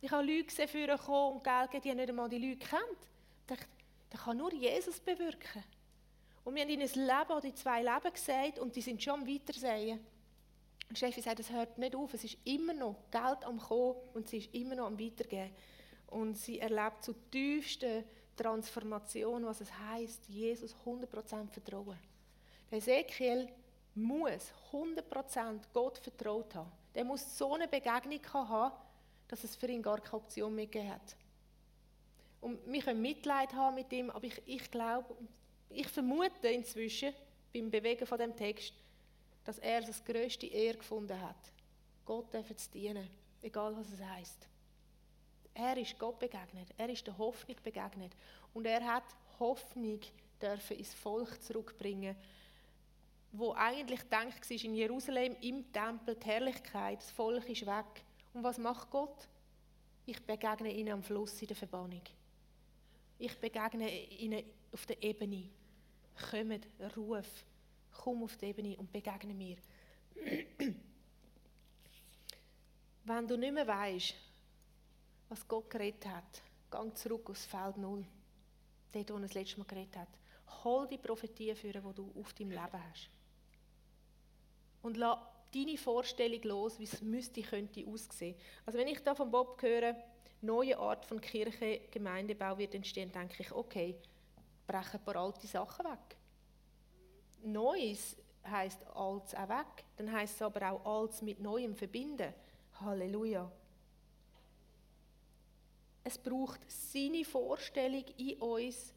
Ich 0.00 0.10
habe 0.10 0.24
Leute 0.24 0.44
gesehen, 0.44 0.90
und 0.90 1.44
Geld 1.44 1.70
gegeben, 1.70 1.82
die 1.82 1.94
nicht 1.94 2.08
einmal 2.08 2.28
die 2.28 2.38
Leute 2.38 2.58
kennt. 2.58 3.00
Ich 3.40 3.46
dachte, 3.46 3.66
das 4.10 4.22
kann 4.22 4.36
nur 4.36 4.52
Jesus 4.52 5.00
bewirken. 5.00 5.64
Und 6.44 6.54
wir 6.54 6.62
haben 6.62 6.70
ihnen 6.70 6.82
das 6.82 6.94
Leben 6.94 7.30
oder 7.30 7.40
die 7.40 7.54
zwei 7.54 7.82
Leben 7.82 8.12
gesagt 8.12 8.58
und 8.60 8.76
die 8.76 8.80
sind 8.80 9.02
schon 9.02 9.20
am 9.20 9.26
Weitersehen. 9.26 9.98
Und 10.88 10.96
Steffi 10.96 11.20
sagt, 11.20 11.40
es 11.40 11.50
hört 11.50 11.76
nicht 11.78 11.96
auf, 11.96 12.14
es 12.14 12.22
ist 12.22 12.36
immer 12.44 12.72
noch 12.72 12.96
Geld 13.10 13.44
am 13.44 13.58
Kommen 13.58 13.96
und 14.14 14.28
sie 14.28 14.38
ist 14.38 14.54
immer 14.54 14.76
noch 14.76 14.86
am 14.86 14.98
Weitergeben. 14.98 15.50
Und 16.06 16.38
sie 16.38 16.60
erlebt 16.60 17.02
zu 17.02 17.14
tiefsten 17.30 18.04
Transformation, 18.36 19.44
was 19.44 19.60
es 19.60 19.76
heißt, 19.76 20.28
Jesus 20.28 20.76
100% 20.84 21.50
vertrauen. 21.50 21.98
Der 22.70 22.78
Ezekiel 22.78 23.48
muss 23.94 24.52
100% 24.70 25.60
Gott 25.72 25.98
vertraut 25.98 26.54
haben. 26.54 26.70
Der 26.94 27.04
muss 27.04 27.36
so 27.36 27.54
eine 27.54 27.66
Begegnung 27.66 28.20
haben, 28.32 28.76
dass 29.28 29.44
es 29.44 29.56
für 29.56 29.68
ihn 29.68 29.82
gar 29.82 30.00
keine 30.00 30.14
Option 30.14 30.54
mehr 30.54 30.66
gegeben 30.66 30.92
hat. 30.92 31.16
Und 32.40 32.60
wir 32.70 32.82
können 32.82 33.02
Mitleid 33.02 33.52
haben 33.54 33.74
mit 33.74 33.92
ihm, 33.92 34.10
aber 34.10 34.24
ich, 34.24 34.40
ich 34.46 34.70
glaube, 34.70 35.14
ich 35.70 35.88
vermute 35.88 36.48
inzwischen 36.48 37.12
beim 37.52 37.70
Bewegen 37.70 38.06
von 38.06 38.18
dem 38.18 38.36
Text, 38.36 38.74
dass 39.44 39.58
er 39.58 39.80
das 39.80 40.04
größte 40.04 40.46
Ehr 40.46 40.74
gefunden 40.74 41.20
hat. 41.20 41.36
Gott 42.04 42.30
zu 42.32 42.70
dienen, 42.70 43.08
egal 43.42 43.76
was 43.76 43.90
es 43.90 44.00
heißt. 44.00 44.48
Er 45.54 45.76
ist 45.76 45.98
Gott 45.98 46.18
begegnet, 46.18 46.68
er 46.76 46.88
ist 46.88 47.06
der 47.06 47.16
Hoffnung 47.16 47.56
begegnet 47.62 48.12
und 48.52 48.66
er 48.66 48.84
hat 48.84 49.04
Hoffnung 49.40 50.00
dürfen 50.40 50.76
ins 50.76 50.94
Volk 50.94 51.42
zurückbringen, 51.42 52.14
wo 53.32 53.54
eigentlich 53.54 54.02
denkt 54.02 54.48
war 54.48 54.64
in 54.64 54.74
Jerusalem 54.74 55.36
im 55.40 55.72
Tempel 55.72 56.14
die 56.14 56.26
Herrlichkeit, 56.26 56.98
das 56.98 57.10
Volk 57.10 57.48
ist 57.48 57.66
weg. 57.66 58.04
Und 58.36 58.44
was 58.44 58.58
macht 58.58 58.90
Gott? 58.90 59.26
Ich 60.04 60.22
begegne 60.22 60.70
ihnen 60.70 60.92
am 60.92 61.02
Fluss 61.02 61.40
in 61.40 61.48
der 61.48 61.56
Verbannung. 61.56 62.02
Ich 63.18 63.34
begegne 63.40 63.90
ihnen 63.90 64.44
auf 64.72 64.84
der 64.84 65.02
Ebene. 65.02 65.48
Kommt, 66.30 66.68
ruf, 66.98 67.46
komm 67.92 68.24
auf 68.24 68.36
die 68.36 68.44
Ebene 68.44 68.76
und 68.76 68.92
begegne 68.92 69.32
mir. 69.32 69.56
Wenn 73.04 73.26
du 73.26 73.38
nicht 73.38 73.54
mehr 73.54 73.66
weißt, 73.66 74.14
was 75.30 75.48
Gott 75.48 75.70
geredet 75.70 76.04
hat, 76.04 76.42
gang 76.70 76.94
zurück 76.94 77.30
aufs 77.30 77.46
Feld 77.46 77.78
Null. 77.78 78.04
Dort, 78.92 79.10
wo 79.10 79.14
er 79.14 79.20
das 79.22 79.32
letzte 79.32 79.60
Mal 79.60 79.64
geredet 79.64 79.96
hat. 79.96 80.10
Hol 80.62 80.86
die 80.86 80.98
Prophetie 80.98 81.54
für, 81.54 81.72
die 81.72 81.94
du 81.94 82.12
auf 82.20 82.34
deinem 82.34 82.50
Leben 82.50 82.84
hast. 82.90 83.08
Und 84.82 84.98
lass 84.98 85.20
deine 85.54 85.78
Vorstellung 85.78 86.42
los, 86.42 86.78
wie 86.78 86.84
es 86.84 87.00
müsste, 87.02 87.42
könnte 87.42 87.86
aussehen. 87.86 88.36
Also 88.64 88.78
wenn 88.78 88.88
ich 88.88 89.02
da 89.02 89.14
von 89.14 89.30
Bob 89.30 89.60
höre, 89.62 89.96
neue 90.40 90.78
Art 90.78 91.04
von 91.04 91.20
Kirche, 91.20 91.80
Gemeindebau 91.90 92.58
wird 92.58 92.74
entstehen, 92.74 93.10
denke 93.10 93.42
ich, 93.42 93.52
okay, 93.52 93.96
brechen 94.66 94.98
ein 94.98 95.04
paar 95.04 95.16
alte 95.16 95.46
Sachen 95.46 95.86
weg. 95.86 96.16
Neues 97.42 98.16
heißt 98.44 98.86
Altes 98.94 99.34
auch 99.34 99.48
weg. 99.48 99.84
Dann 99.96 100.12
heißt 100.12 100.36
es 100.36 100.42
aber 100.42 100.72
auch 100.72 101.02
Altes 101.02 101.22
mit 101.22 101.40
Neuem 101.40 101.74
verbinden. 101.74 102.32
Halleluja. 102.80 103.50
Es 106.04 106.18
braucht 106.18 106.60
seine 106.70 107.24
Vorstellung 107.24 108.04
in 108.16 108.38
uns, 108.38 108.94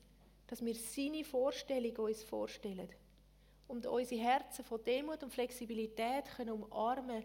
dass 0.48 0.64
wir 0.64 0.76
seine 0.76 1.24
Vorstellung 1.24 1.96
uns 1.98 2.24
vorstellen 2.24 2.90
und 3.70 3.86
unsere 3.86 4.22
Herzen 4.22 4.66
von 4.66 4.84
Demut 4.84 5.24
und 5.24 5.32
Flexibilität 5.32 6.26
können 6.36 6.52
umarmen 6.52 7.24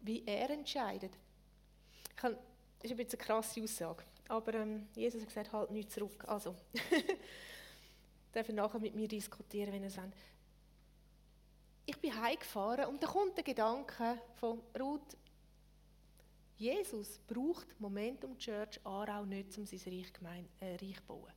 wie 0.00 0.22
er 0.26 0.50
entscheidet. 0.50 1.12
Ich 2.08 2.16
kann, 2.16 2.36
das 2.78 2.84
ist 2.84 2.90
ein 2.90 2.96
bisschen 2.96 3.18
eine 3.18 3.26
krasse 3.26 3.62
Aussage, 3.62 4.04
aber 4.28 4.54
ähm, 4.54 4.88
Jesus 4.94 5.20
hat 5.20 5.28
gesagt, 5.28 5.52
halt 5.52 5.70
nichts 5.70 5.94
zurück. 5.94 6.24
Also, 6.28 6.54
dürfen 8.34 8.56
nachher 8.56 8.78
mit 8.78 8.94
mir 8.94 9.08
diskutieren, 9.08 9.72
wenn 9.72 9.82
ihr 9.82 9.88
es 9.88 9.96
wollt. 9.96 10.12
Ich 11.86 11.98
bin 11.98 12.20
heimgefahren 12.20 12.86
und 12.86 13.02
da 13.02 13.06
kommt 13.06 13.36
der 13.36 13.44
Gedanke 13.44 14.20
von 14.34 14.60
Ruth, 14.78 15.16
Jesus 16.56 17.18
braucht 17.26 17.78
Momentum 17.80 18.36
Church 18.38 18.80
Aarau 18.84 19.24
nicht, 19.24 19.56
um 19.58 19.66
sein 19.66 19.80
Reich, 19.86 20.12
gemein, 20.12 20.48
äh, 20.58 20.76
Reich 20.76 20.96
zu 20.96 21.02
bauen. 21.02 21.32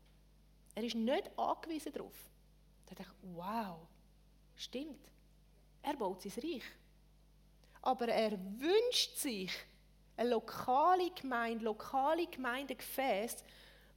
Er 0.73 0.83
ist 0.83 0.95
nicht 0.95 1.37
angewiesen 1.37 1.91
darauf. 1.91 2.15
Da 2.85 2.95
dachte 2.95 3.11
ich, 3.21 3.29
wow, 3.35 3.87
stimmt. 4.59 5.09
Er 5.81 5.95
baut 5.95 6.21
sein 6.21 6.33
Reich. 6.43 6.63
Aber 7.81 8.07
er 8.09 8.31
wünscht 8.31 9.17
sich 9.17 9.51
eine 10.17 10.31
lokale 10.31 11.11
Gemeinde, 11.11 11.63
lokale 11.63 12.27
Gemeindegefäße, 12.27 13.37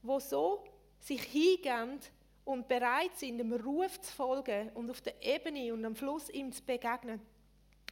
wo 0.02 0.20
so 0.20 0.64
sich 1.00 1.22
hingehen 1.22 1.98
und 2.44 2.68
bereit 2.68 3.16
sind, 3.16 3.38
dem 3.38 3.52
Ruf 3.52 4.00
zu 4.00 4.12
folgen 4.12 4.70
und 4.70 4.90
auf 4.90 5.00
der 5.00 5.20
Ebene 5.20 5.74
und 5.74 5.84
am 5.84 5.96
Fluss 5.96 6.28
ihm 6.30 6.52
zu 6.52 6.62
begegnen. 6.62 7.20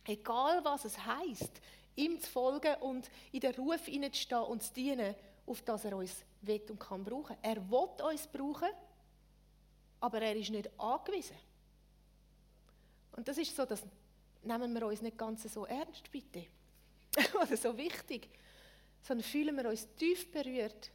Egal 0.06 0.64
was 0.64 0.85
es 0.85 1.04
heißt, 1.04 1.61
ihm 1.96 2.20
zu 2.20 2.30
folgen 2.30 2.74
und 2.80 3.11
in 3.33 3.40
den 3.40 3.54
Ruf 3.54 3.85
hineinzustehen 3.87 4.42
und 4.44 4.62
zu 4.62 4.72
dienen, 4.72 5.14
auf 5.46 5.62
das 5.62 5.85
er 5.85 5.96
uns 5.96 6.24
will 6.42 6.62
und 6.68 6.78
kann 6.78 7.04
brauchen. 7.04 7.37
Er 7.42 7.56
will 7.68 7.88
uns 8.09 8.28
brauchen, 8.28 8.70
aber 10.00 10.22
er 10.22 10.37
ist 10.37 10.50
nicht 10.50 10.70
angewiesen. 10.78 11.37
Und 13.12 13.29
das 13.29 13.38
ist 13.38 13.55
so, 13.55 13.64
das 13.64 13.83
nehmen 14.42 14.75
wir 14.75 14.87
uns 14.87 15.03
nicht 15.03 15.18
ganz 15.18 15.42
so 15.42 15.66
ernst, 15.66 16.11
bitte. 16.11 16.46
Oder 17.35 17.57
so 17.57 17.77
wichtig. 17.77 18.29
Sondern 19.03 19.25
fühlen 19.25 19.57
wir 19.57 19.68
uns 19.68 19.88
tief 19.96 20.31
berührt, 20.31 20.90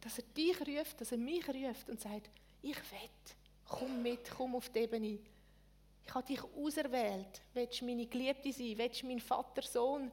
dass 0.00 0.18
er 0.18 0.24
dich 0.36 0.60
ruft, 0.60 1.00
dass 1.00 1.12
er 1.12 1.18
mich 1.18 1.48
ruft 1.48 1.88
und 1.88 2.00
sagt, 2.00 2.30
ich 2.62 2.76
will, 2.76 3.10
komm 3.68 4.02
mit, 4.02 4.30
komm 4.36 4.54
auf 4.54 4.68
die 4.70 4.80
Ebene. 4.80 5.18
Ich 6.06 6.14
habe 6.14 6.26
dich 6.26 6.42
auserwählt. 6.42 7.42
Willst 7.54 7.80
du 7.80 7.86
meine 7.86 8.06
Geliebte 8.06 8.52
sein? 8.52 8.76
Willst 8.76 9.02
du 9.02 9.06
mein 9.06 9.20
Vater, 9.20 9.62
Sohn, 9.62 10.10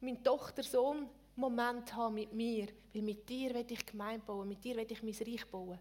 mein 0.00 0.22
Tochter, 0.22 0.62
Sohn 0.62 1.08
Moment 1.36 1.94
haben 1.94 2.14
mit 2.14 2.32
mir? 2.32 2.68
Weil 2.92 3.02
mit 3.02 3.28
dir 3.28 3.54
will 3.54 3.66
ich 3.68 3.84
Gemeinde 3.84 4.24
bauen, 4.24 4.48
mit 4.48 4.64
dir 4.64 4.76
will 4.76 4.86
ich 4.90 5.02
mein 5.02 5.14
Reich 5.14 5.46
bauen. 5.46 5.78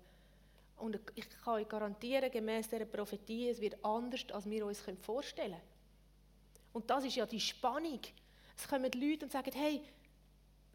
Und 0.77 0.99
ich 1.15 1.29
kann 1.43 1.55
euch 1.55 1.69
garantieren, 1.69 2.31
gemäß 2.31 2.67
dieser 2.69 2.85
Prophetie, 2.85 3.49
es 3.49 3.61
wird 3.61 3.83
anders, 3.83 4.25
als 4.31 4.49
wir 4.49 4.65
uns 4.65 4.83
vorstellen 5.01 5.51
können. 5.51 5.61
Und 6.73 6.89
das 6.89 7.05
ist 7.05 7.15
ja 7.15 7.25
die 7.25 7.39
Spannung. 7.39 7.99
Es 8.57 8.67
kommen 8.67 8.91
Leute 8.91 9.25
und 9.25 9.31
sagen, 9.31 9.51
hey, 9.53 9.81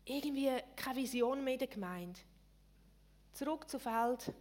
irgendwie 0.05 0.51
keine 0.77 0.99
Vision 0.99 1.45
mehr 1.45 1.55
in 1.55 1.59
der 1.59 1.69
Gemeinde. 1.69 2.21
Zurück 3.33 3.69
zum 3.69 3.81
Feld, 3.81 4.33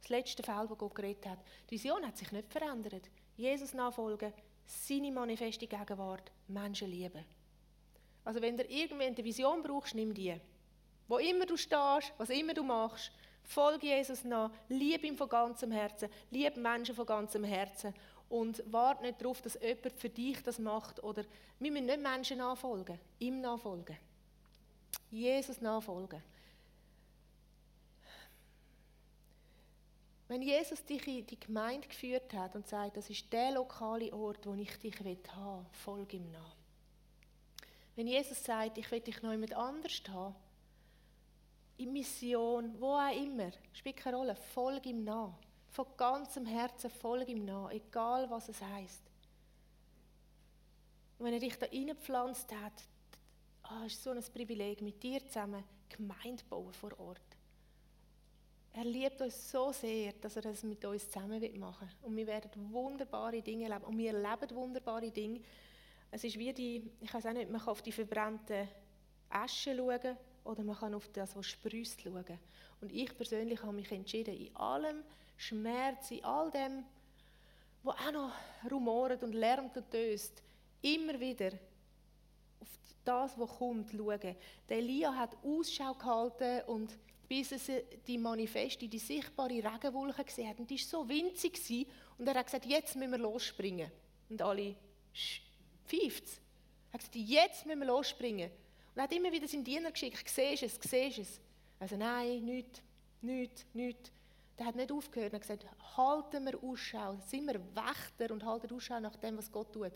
das 0.00 0.08
letzte 0.08 0.42
Feld, 0.42 0.68
wo 0.68 0.74
Gott 0.74 0.94
geredet 0.94 1.26
hat. 1.26 1.38
Die 1.70 1.74
Vision 1.74 2.04
hat 2.06 2.16
sich 2.16 2.32
nicht 2.32 2.50
verändert. 2.50 3.08
Jesus 3.36 3.72
nachfolgen, 3.72 4.32
seine 4.66 5.12
manifeste 5.12 5.66
Gegenwart, 5.66 6.30
Menschen 6.48 6.90
lieben. 6.90 7.24
Also 8.24 8.40
wenn 8.40 8.56
du 8.56 8.64
irgendwie 8.64 9.04
eine 9.04 9.16
Vision 9.16 9.62
brauchst, 9.62 9.94
nimm 9.94 10.14
die. 10.14 10.34
Wo 11.08 11.18
immer 11.18 11.46
du 11.46 11.56
stehst, 11.56 12.12
was 12.18 12.30
immer 12.30 12.54
du 12.54 12.62
machst, 12.62 13.12
folge 13.44 13.86
Jesus 13.86 14.24
nach, 14.24 14.50
liebe 14.68 15.06
ihn 15.06 15.16
von 15.16 15.28
ganzem 15.28 15.70
Herzen, 15.70 16.08
liebe 16.30 16.58
Menschen 16.58 16.94
von 16.94 17.06
ganzem 17.06 17.44
Herzen 17.44 17.94
und 18.28 18.62
warte 18.66 19.02
nicht 19.02 19.20
darauf, 19.20 19.42
dass 19.42 19.58
jemand 19.60 19.92
für 19.98 20.08
dich 20.08 20.42
das 20.42 20.58
macht 20.58 21.02
oder 21.02 21.24
wir 21.58 21.70
müssen 21.70 21.86
nicht 21.86 22.00
Menschen 22.00 22.38
nachfolgen, 22.38 22.98
ihm 23.18 23.40
nachfolgen. 23.40 23.96
Jesus 25.10 25.60
nachfolgen. 25.60 26.22
Wenn 30.28 30.40
Jesus 30.40 30.82
dich 30.82 31.06
in 31.06 31.26
die 31.26 31.38
Gemeinde 31.38 31.86
geführt 31.86 32.32
hat 32.32 32.54
und 32.54 32.66
sagt, 32.66 32.96
das 32.96 33.10
ist 33.10 33.30
der 33.30 33.52
lokale 33.52 34.10
Ort, 34.14 34.46
wo 34.46 34.54
ich 34.54 34.78
dich 34.78 34.98
haben 34.98 35.04
will, 35.04 35.66
folge 35.72 36.16
ihm 36.16 36.30
nach. 36.30 36.56
Wenn 37.96 38.06
Jesus 38.06 38.42
sagt, 38.42 38.78
ich 38.78 38.90
will 38.90 39.00
dich 39.00 39.20
noch 39.20 39.32
jemand 39.32 39.52
anders 39.52 40.00
haben, 40.08 40.34
in 41.82 41.92
Mission, 41.92 42.74
wo 42.78 42.94
auch 42.94 43.14
immer, 43.14 43.50
spielt 43.72 43.96
keine 43.96 44.16
Rolle, 44.16 44.34
folge 44.34 44.90
ihm 44.90 45.04
nach. 45.04 45.34
Von 45.70 45.86
ganzem 45.96 46.46
Herzen 46.46 46.90
folge 46.90 47.32
ihm 47.32 47.44
nach, 47.44 47.70
egal 47.70 48.28
was 48.30 48.48
es 48.48 48.60
heißt. 48.60 49.02
Und 51.18 51.26
wenn 51.26 51.34
er 51.34 51.40
dich 51.40 51.56
da 51.58 51.66
reingepflanzt 51.66 52.52
hat, 52.52 52.84
ah, 53.62 53.84
ist 53.86 54.02
so 54.02 54.10
ein 54.10 54.22
Privileg, 54.32 54.82
mit 54.82 55.02
dir 55.02 55.24
zusammen 55.26 55.64
Gemeinde 55.88 56.42
bauen 56.48 56.72
vor 56.72 56.98
Ort. 56.98 57.20
Er 58.74 58.84
liebt 58.84 59.20
uns 59.20 59.50
so 59.50 59.70
sehr, 59.72 60.14
dass 60.14 60.36
er 60.36 60.46
es 60.46 60.62
mit 60.62 60.82
uns 60.84 61.10
zusammen 61.10 61.40
machen 61.58 61.88
will. 61.88 62.08
Und 62.08 62.16
wir 62.16 62.26
werden 62.26 62.72
wunderbare 62.72 63.42
Dinge 63.42 63.64
erleben. 63.64 63.84
Und 63.84 63.98
wir 63.98 64.14
erleben 64.14 64.56
wunderbare 64.56 65.10
Dinge. 65.10 65.40
Es 66.10 66.24
ist 66.24 66.38
wie 66.38 66.52
die, 66.52 66.90
ich 67.00 67.12
weiß 67.12 67.26
auch 67.26 67.32
nicht, 67.32 67.50
man 67.50 67.60
kann 67.60 67.68
auf 67.68 67.82
die 67.82 67.92
verbrannte 67.92 68.68
Asche 69.28 69.76
schauen 69.76 70.16
oder 70.44 70.62
man 70.62 70.76
kann 70.76 70.94
auf 70.94 71.08
das, 71.12 71.36
was 71.36 71.46
sprüßt, 71.46 72.02
schauen. 72.02 72.38
Und 72.80 72.92
ich 72.92 73.16
persönlich 73.16 73.62
habe 73.62 73.72
mich 73.72 73.90
entschieden, 73.92 74.34
in 74.34 74.54
allem 74.56 75.02
Schmerz, 75.36 76.10
in 76.10 76.24
all 76.24 76.50
dem, 76.50 76.84
was 77.82 77.96
auch 77.96 78.12
noch 78.12 78.32
rumort 78.70 79.22
und 79.22 79.32
lärmt 79.32 79.76
und 79.76 79.90
töst, 79.90 80.42
immer 80.82 81.18
wieder 81.18 81.52
auf 82.60 82.68
das, 83.04 83.38
was 83.38 83.50
kommt, 83.58 83.90
schauen. 83.90 84.36
Der 84.68 84.76
Elia 84.76 85.14
hat 85.14 85.36
Ausschau 85.44 85.94
gehalten 85.94 86.62
und 86.66 86.96
bis 87.28 87.68
er 87.68 87.82
die 88.06 88.18
Manifeste, 88.18 88.86
die 88.86 88.98
sichtbare 88.98 89.54
Regenwolke 89.54 90.22
gesehen 90.22 90.50
hat. 90.50 90.58
Und 90.58 90.68
die 90.68 90.78
war 90.78 90.84
so 90.84 91.08
winzig. 91.08 91.54
Gewesen. 91.54 91.86
Und 92.18 92.28
er 92.28 92.34
hat 92.34 92.46
gesagt, 92.46 92.66
jetzt 92.66 92.94
müssen 92.94 93.12
wir 93.12 93.18
losspringen. 93.18 93.90
Und 94.28 94.42
alle 94.42 94.76
pfeift 95.86 96.24
Er 96.90 96.92
hat 96.92 97.00
gesagt, 97.00 97.16
jetzt 97.16 97.64
müssen 97.64 97.80
wir 97.80 97.86
losspringen. 97.86 98.50
Und 98.94 98.98
er 98.98 99.04
hat 99.04 99.12
immer 99.12 99.32
wieder 99.32 99.48
seinen 99.48 99.64
Diener 99.64 99.90
geschickt, 99.90 100.28
siehst 100.28 100.62
es, 100.62 100.78
siehst 100.82 101.18
es. 101.18 101.40
Also 101.80 101.96
nein, 101.96 102.44
nichts, 102.44 102.82
nichts, 103.22 103.64
nichts. 103.72 104.12
Der 104.58 104.66
hat 104.66 104.76
nicht 104.76 104.92
aufgehört. 104.92 105.32
Er 105.32 105.36
hat 105.36 105.42
gesagt, 105.42 105.66
halten 105.96 106.44
wir 106.44 106.62
Ausschau, 106.62 107.16
sind 107.26 107.46
wir 107.46 107.60
Wächter 107.74 108.32
und 108.32 108.44
halten 108.44 108.72
Ausschau 108.72 109.00
nach 109.00 109.16
dem, 109.16 109.38
was 109.38 109.50
Gott 109.50 109.72
tut. 109.72 109.92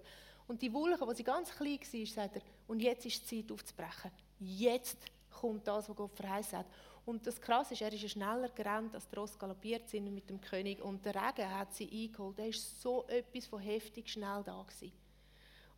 Und 0.49 0.62
die 0.62 0.72
Wolke, 0.72 1.07
wo 1.07 1.12
sie 1.12 1.24
ganz 1.24 1.51
klein 1.51 1.78
war, 1.80 2.07
sagt 2.07 2.36
er, 2.36 2.42
und 2.66 2.80
jetzt 2.80 3.05
ist 3.05 3.30
die 3.30 3.42
Zeit 3.42 3.53
aufzubrechen. 3.53 4.11
Jetzt 4.38 4.99
kommt 5.30 5.66
das, 5.66 5.88
was 5.88 5.97
Gott 5.97 6.14
verheißen 6.14 6.59
hat. 6.59 6.66
Und 7.05 7.26
das 7.26 7.40
Krasse 7.40 7.74
ist, 7.74 7.82
er 7.82 7.92
ist 7.92 8.11
schneller 8.11 8.49
gerannt, 8.49 8.94
als 8.94 9.09
die 9.09 9.14
Ross 9.14 9.38
galoppiert 9.38 9.88
sind 9.88 10.12
mit 10.12 10.28
dem 10.28 10.40
König. 10.40 10.82
Und 10.82 11.05
der 11.05 11.14
Regen 11.14 11.51
hat 11.51 11.72
sie 11.74 11.88
eingeholt. 11.88 12.38
Er 12.38 12.49
ist 12.49 12.80
so 12.80 13.07
etwas 13.07 13.47
von 13.47 13.61
heftig 13.61 14.09
schnell 14.09 14.42
da 14.44 14.62
gewesen. 14.62 14.92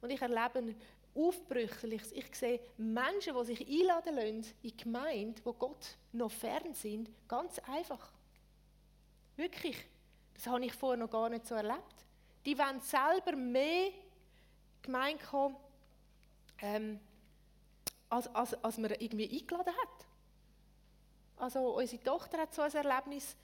Und 0.00 0.10
ich 0.10 0.22
erlebe 0.22 0.74
Aufbrüchliches. 1.14 2.12
Ich 2.12 2.34
sehe 2.34 2.60
Menschen, 2.76 3.34
die 3.36 3.44
sich 3.44 3.66
einladen 3.66 4.14
lassen 4.14 4.28
in 4.28 4.42
die 4.62 4.76
Gemeinde, 4.76 5.40
wo 5.44 5.52
Gott 5.52 5.96
noch 6.12 6.30
fern 6.30 6.74
sind, 6.74 7.10
ganz 7.26 7.58
einfach. 7.60 8.12
Wirklich. 9.36 9.76
Das 10.34 10.46
habe 10.46 10.64
ich 10.64 10.72
vorher 10.72 10.98
noch 10.98 11.10
gar 11.10 11.28
nicht 11.28 11.46
so 11.46 11.54
erlebt. 11.54 12.06
Die 12.44 12.56
wollen 12.56 12.80
selber 12.80 13.36
mehr 13.36 13.90
Gemeinde 14.82 15.22
kommen, 15.24 15.56
ähm, 16.60 17.00
als, 18.08 18.32
als, 18.34 18.54
als 18.64 18.78
man 18.78 18.92
irgendwie 18.92 19.28
eingeladen 19.28 19.74
hat. 19.74 20.06
Also 21.36 21.76
unsere 21.76 22.02
Tochter 22.02 22.38
hat 22.38 22.54
so 22.54 22.62
ein 22.62 22.72
Erlebnis, 22.72 23.36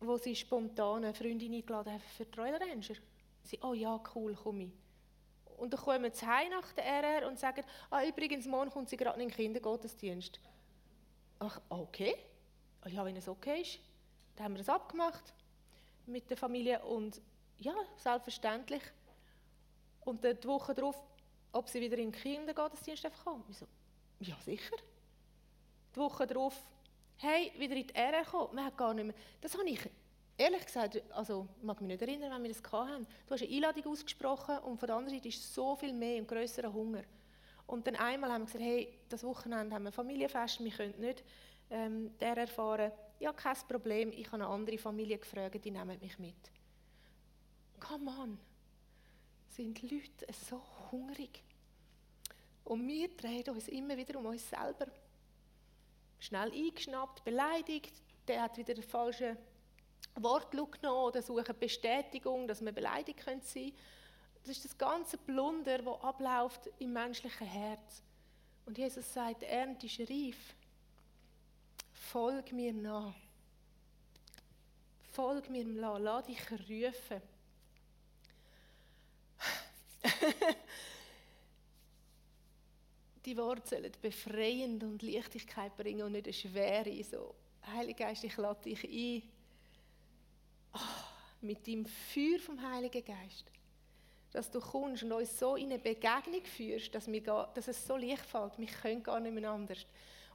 wo 0.00 0.16
sie 0.16 0.34
spontan 0.34 1.04
eine 1.04 1.14
Freundin 1.14 1.52
eingeladen 1.52 1.94
hat 1.94 2.02
für 2.02 2.24
die 2.24 2.38
Royal 2.38 2.62
Ranger. 2.62 2.96
Sie, 3.42 3.58
oh 3.62 3.74
ja, 3.74 4.00
cool, 4.14 4.34
komme 4.34 4.64
ich. 4.64 4.72
Und 5.56 5.72
dann 5.72 5.80
kommen 5.80 6.12
sie 6.12 6.26
heim 6.26 6.50
nach 6.50 6.72
der 6.72 6.84
RR 6.84 7.28
und 7.28 7.38
sagen, 7.38 7.64
ah, 7.90 8.04
übrigens, 8.04 8.46
morgen 8.46 8.70
kommt 8.70 8.88
sie 8.88 8.96
gerade 8.96 9.20
in 9.20 9.28
den 9.28 9.34
Kindergottesdienst. 9.34 10.38
Ach, 11.38 11.60
okay. 11.68 12.14
Oh 12.84 12.88
ja, 12.88 13.04
wenn 13.04 13.16
es 13.16 13.28
okay 13.28 13.62
ist. 13.62 13.78
Dann 14.36 14.44
haben 14.44 14.54
wir 14.54 14.58
das 14.58 14.68
abgemacht 14.68 15.34
mit 16.06 16.28
der 16.30 16.36
Familie 16.36 16.82
und 16.84 17.20
ja, 17.58 17.74
selbstverständlich. 17.96 18.82
Und 20.04 20.22
dann 20.24 20.38
die 20.38 20.46
Woche 20.46 20.74
darauf, 20.74 20.96
ob 21.52 21.68
sie 21.68 21.80
wieder 21.80 21.96
in 21.96 22.12
den 22.12 22.20
Kindergottesdienst 22.20 23.08
kommen. 23.24 23.44
Ich 23.48 23.58
so, 23.58 23.66
ja, 24.20 24.36
sicher. 24.44 24.76
Die 25.94 25.98
Woche 25.98 26.26
darauf, 26.26 26.54
hey, 27.16 27.52
wieder 27.58 27.74
in 27.74 27.86
die 27.86 27.94
RR 27.94 28.24
kommen. 28.24 28.54
Man 28.54 28.66
hat 28.66 28.76
gar 28.76 28.94
nicht 28.94 29.06
mehr. 29.06 29.14
Das 29.40 29.54
habe 29.54 29.68
ich 29.68 29.80
ehrlich 30.36 30.66
gesagt, 30.66 31.02
also 31.12 31.48
ich 31.56 31.62
mag 31.62 31.80
mich 31.80 31.88
nicht 31.88 32.02
erinnern, 32.02 32.32
wenn 32.32 32.42
wir 32.42 32.52
das 32.52 32.72
hatten. 32.72 33.06
Du 33.26 33.34
hast 33.34 33.42
eine 33.42 33.52
Einladung 33.52 33.92
ausgesprochen 33.92 34.58
und 34.58 34.78
von 34.78 34.86
der 34.86 34.96
anderen 34.96 35.16
Seite 35.16 35.28
ist 35.28 35.54
so 35.54 35.76
viel 35.76 35.92
mehr 35.92 36.20
und 36.20 36.28
größerer 36.28 36.72
Hunger. 36.72 37.02
Und 37.66 37.86
dann 37.86 37.96
einmal 37.96 38.30
haben 38.30 38.42
wir 38.42 38.46
gesagt, 38.46 38.64
hey, 38.64 38.98
das 39.08 39.24
Wochenende 39.24 39.74
haben 39.74 39.84
wir 39.84 39.92
Familienfest, 39.92 40.62
wir 40.62 40.70
können 40.70 41.00
nicht 41.00 41.24
ähm, 41.70 42.16
der 42.18 42.36
erfahren. 42.36 42.92
Ja, 43.18 43.32
kein 43.32 43.56
Problem, 43.68 44.12
ich 44.12 44.26
habe 44.26 44.36
eine 44.36 44.46
andere 44.46 44.78
Familie 44.78 45.18
gefragt, 45.18 45.64
die 45.64 45.70
nehmen 45.70 45.98
mich 45.98 46.18
mit. 46.18 46.34
Come 47.80 48.10
on, 48.10 48.38
sind 49.48 49.82
Leute 49.82 50.32
so 50.48 50.62
hungrig. 50.92 51.42
Und 52.64 52.86
wir 52.86 53.08
drehen 53.16 53.48
uns 53.48 53.68
immer 53.68 53.96
wieder 53.96 54.18
um 54.18 54.26
uns 54.26 54.48
selber. 54.48 54.86
Schnell 56.18 56.52
eingeschnappt, 56.52 57.24
beleidigt, 57.24 58.02
der 58.26 58.42
hat 58.42 58.56
wieder 58.56 58.74
den 58.74 58.82
falschen 58.82 59.36
Wortlaut 60.22 60.80
genommen 60.80 61.08
oder 61.08 61.22
suchen 61.22 61.58
Bestätigung, 61.58 62.48
dass 62.48 62.64
wir 62.64 62.72
beleidigt 62.72 63.22
sein 63.24 63.40
können. 63.42 63.72
Das 64.42 64.56
ist 64.56 64.64
das 64.64 64.78
ganze 64.78 65.18
Blunder, 65.18 65.78
das 65.78 66.00
abläuft 66.02 66.70
im 66.78 66.92
menschlichen 66.92 67.46
Herz. 67.46 68.02
Und 68.64 68.78
Jesus 68.78 69.12
sagt, 69.12 69.42
die 69.42 69.46
Ernte 69.46 69.86
ist 69.86 70.00
reif. 70.00 70.54
Folg 71.92 72.52
mir 72.52 72.72
nach. 72.72 73.14
Folg 75.12 75.48
mir 75.50 75.64
nach, 75.64 75.98
lass 75.98 76.26
dich 76.26 76.40
rufen. 76.50 77.22
die 83.24 83.36
Worte 83.36 83.68
sollen 83.68 83.92
befreiend 84.00 84.84
und 84.84 85.02
Leichtigkeit 85.02 85.76
bringen 85.76 86.02
und 86.02 86.12
nicht 86.12 86.26
eine 86.26 86.32
Schwere. 86.32 87.02
So, 87.02 87.34
Heiliger 87.66 88.06
Geist, 88.06 88.22
ich 88.24 88.36
lade 88.36 88.62
dich 88.62 88.84
ein, 88.84 89.22
mit 91.46 91.66
dem 91.66 91.86
Feuer 91.86 92.38
vom 92.38 92.60
Heiligen 92.60 93.04
Geist, 93.04 93.44
dass 94.32 94.50
du 94.50 94.60
kommst 94.60 95.02
und 95.02 95.12
uns 95.12 95.38
so 95.38 95.56
in 95.56 95.72
eine 95.72 95.78
Begegnung 95.78 96.44
führst, 96.44 96.94
dass, 96.94 97.06
wir 97.06 97.20
dass 97.54 97.68
es 97.68 97.86
so 97.86 97.96
leicht 97.96 98.24
fällt, 98.24 98.58
wir 98.58 98.66
können 98.66 99.02
gar 99.02 99.20
nicht 99.20 99.34
mehr 99.34 99.50
anders. 99.50 99.86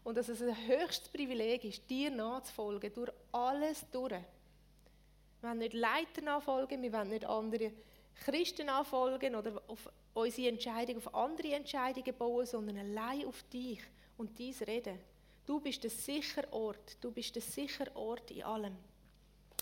Und 0.04 0.18
dass 0.18 0.30
es 0.30 0.42
ein 0.42 0.56
höchstes 0.68 1.10
Privileg 1.10 1.64
ist, 1.64 1.88
dir 1.90 2.10
nachzufolgen, 2.10 2.92
durch 2.94 3.12
alles 3.32 3.86
durch. 3.92 4.12
Wir 4.12 5.50
wollen 5.50 5.60
nicht 5.60 5.74
Leiter 5.74 6.22
nachfolgen, 6.24 6.82
wir 6.82 6.94
wollen 6.94 7.10
nicht 7.10 7.26
andere 7.26 7.72
Christen 8.16 8.68
nachfolgen 8.68 9.36
oder 9.36 9.62
auf 9.68 9.90
unsere 10.14 10.50
Entscheidung 10.50 10.98
auf 10.98 11.14
andere 11.14 11.54
Entscheidungen 11.54 12.16
bauen, 12.18 12.46
sondern 12.46 12.78
allein 12.78 13.26
auf 13.26 13.44
dich 13.44 13.82
und 14.18 14.38
dies 14.38 14.62
reden. 14.62 15.00
Du 15.46 15.60
bist 15.60 15.84
der 15.84 15.90
sichere 15.90 16.52
Ort, 16.54 16.98
du 17.02 17.12
bist 17.12 17.36
der 17.36 17.42
sichere 17.42 17.96
Ort 17.96 18.32
in 18.32 18.44
allem. 18.44 18.76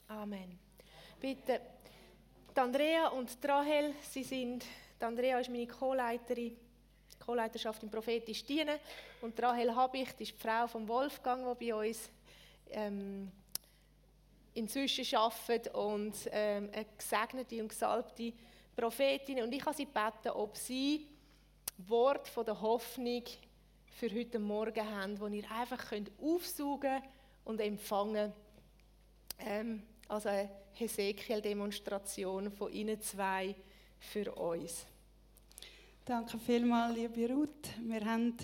Amen. 0.08 0.69
Bitte, 1.20 1.60
die 2.56 2.60
Andrea 2.62 3.10
und 3.10 3.44
die 3.44 3.48
Rahel, 3.48 3.94
sie 4.10 4.24
sind, 4.24 4.64
die 5.02 5.04
Andrea 5.04 5.38
ist 5.40 5.50
meine 5.50 5.68
Co-Leiterin, 5.68 6.56
Co-Leiterschaft 7.20 7.84
im 7.84 7.90
prophetisch 7.90 8.46
Dienen. 8.46 8.80
Und 9.20 9.38
die 9.38 9.42
Rahel 9.42 9.76
Habicht 9.76 10.22
ist 10.22 10.32
die 10.32 10.38
Frau 10.38 10.66
von 10.68 10.88
Wolfgang, 10.88 11.60
die 11.60 11.72
bei 11.72 11.76
uns 11.76 12.10
ähm, 12.70 13.30
inzwischen 14.54 15.14
arbeitet 15.18 15.76
und 15.76 16.16
ähm, 16.32 16.70
eine 16.72 16.86
gesegnete 16.98 17.62
und 17.62 17.68
gesalbte 17.68 18.32
Prophetin. 18.74 19.44
Und 19.44 19.54
ich 19.54 19.66
habe 19.66 19.76
sie 19.76 19.88
gebeten, 19.88 20.30
ob 20.30 20.56
sie 20.56 21.06
Wort 21.80 22.30
von 22.30 22.46
der 22.46 22.62
Hoffnung 22.62 23.24
für 23.88 24.10
heute 24.10 24.40
Morgen 24.40 24.90
haben, 24.90 25.20
wo 25.20 25.28
ihr 25.28 25.52
einfach 25.52 25.90
könnt 25.90 26.12
aufsaugen 26.22 27.02
und 27.44 27.60
empfangen. 27.60 28.32
Ähm, 29.40 29.84
Also 30.10 30.30
eine 30.30 30.50
Hesekiel-Demonstration 30.74 32.50
von 32.50 32.74
Ihnen 32.74 33.00
zwei 33.00 33.56
für 34.00 34.34
uns. 34.34 34.88
Danke 36.04 36.40
vielmals, 36.40 36.96
liebe 36.96 37.32
Ruth. 37.32 37.70
Wir 37.80 38.04
haben 38.04 38.36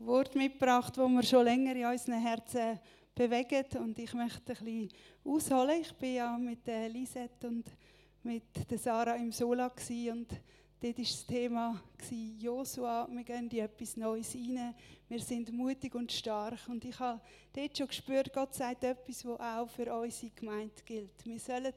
Wort 0.00 0.34
mitgebracht, 0.34 0.98
wo 0.98 1.06
wir 1.06 1.22
schon 1.22 1.44
länger 1.44 1.76
in 1.76 1.86
unseren 1.86 2.20
Herzen 2.20 2.80
bewegen. 3.14 3.66
Und 3.78 4.00
ich 4.00 4.12
möchte 4.14 4.52
ein 4.52 4.64
bisschen 4.64 4.88
ausholen. 5.24 5.80
Ich 5.80 5.92
bin 5.92 6.16
ja 6.16 6.36
mit 6.36 6.66
Lisette 6.66 7.46
und 7.46 7.66
mit 8.24 8.42
Sarah 8.76 9.14
im 9.14 9.30
Sola 9.30 9.70
und 10.10 10.40
dort 10.80 10.96
war 10.96 11.04
das 11.04 11.26
Thema 11.26 11.82
Josua, 12.38 13.06
wir 13.10 13.24
gehen 13.24 13.48
in 13.50 13.58
etwas 13.58 13.96
Neues 13.96 14.34
rein, 14.34 14.74
wir 15.08 15.20
sind 15.20 15.52
mutig 15.52 15.94
und 15.94 16.10
stark. 16.10 16.68
Und 16.68 16.84
ich 16.84 16.98
habe 16.98 17.20
dort 17.52 17.76
schon 17.76 17.86
gespürt, 17.88 18.32
Gott 18.32 18.54
sagt 18.54 18.84
etwas, 18.84 19.24
was 19.24 19.40
auch 19.40 19.68
für 19.68 19.94
unsere 19.94 20.32
Gemeinde 20.32 20.82
gilt. 20.84 21.24
Wir 21.24 21.38
sollen 21.38 21.74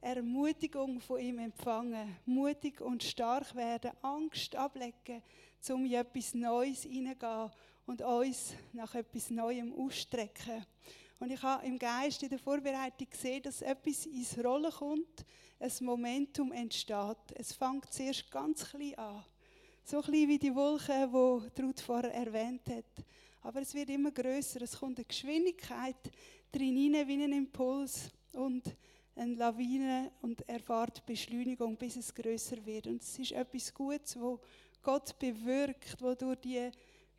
Ermutigung 0.00 1.00
von 1.00 1.20
ihm 1.20 1.38
empfangen, 1.38 2.16
mutig 2.26 2.80
und 2.80 3.02
stark 3.02 3.54
werden, 3.56 3.90
Angst 4.02 4.54
ablegen, 4.54 5.22
um 5.70 5.84
in 5.84 5.94
etwas 5.94 6.34
Neues 6.34 6.84
hineingehen 6.84 7.50
und 7.86 8.02
uns 8.02 8.54
nach 8.72 8.94
etwas 8.94 9.30
Neuem 9.30 9.74
ausstrecken. 9.74 10.64
Und 11.18 11.32
ich 11.32 11.42
habe 11.42 11.66
im 11.66 11.78
Geist 11.78 12.22
in 12.22 12.28
der 12.28 12.38
Vorbereitung 12.38 13.08
gesehen, 13.10 13.42
dass 13.42 13.60
etwas 13.62 14.06
ins 14.06 14.38
Rollen 14.42 14.70
kommt, 14.70 15.24
ein 15.58 15.72
Momentum 15.80 16.52
entsteht. 16.52 17.16
Es 17.34 17.52
fängt 17.52 17.92
zuerst 17.92 18.30
ganz 18.30 18.70
klein 18.70 18.96
an. 18.96 19.24
So 19.82 20.00
klein 20.00 20.28
wie 20.28 20.38
die 20.38 20.54
Wolke, 20.54 21.08
die 21.56 21.62
Ruth 21.62 21.80
vorher 21.80 22.14
erwähnt 22.14 22.62
hat. 22.68 23.04
Aber 23.42 23.60
es 23.60 23.74
wird 23.74 23.90
immer 23.90 24.12
größer. 24.12 24.62
Es 24.62 24.78
kommt 24.78 24.98
eine 24.98 25.06
Geschwindigkeit 25.06 25.96
drin 26.52 26.76
wie 26.76 27.24
ein 27.24 27.32
Impuls 27.32 28.10
und 28.32 28.76
eine 29.16 29.34
Lawine 29.34 30.12
und 30.22 30.48
erfahrt 30.48 31.04
Beschleunigung, 31.04 31.76
bis 31.76 31.96
es 31.96 32.14
größer 32.14 32.64
wird. 32.64 32.86
Und 32.86 33.02
es 33.02 33.18
ist 33.18 33.32
etwas 33.32 33.74
Gutes, 33.74 34.18
wo 34.20 34.38
Gott 34.82 35.18
bewirkt, 35.18 35.96
wo 36.00 36.14
durch 36.14 36.38
die 36.40 36.70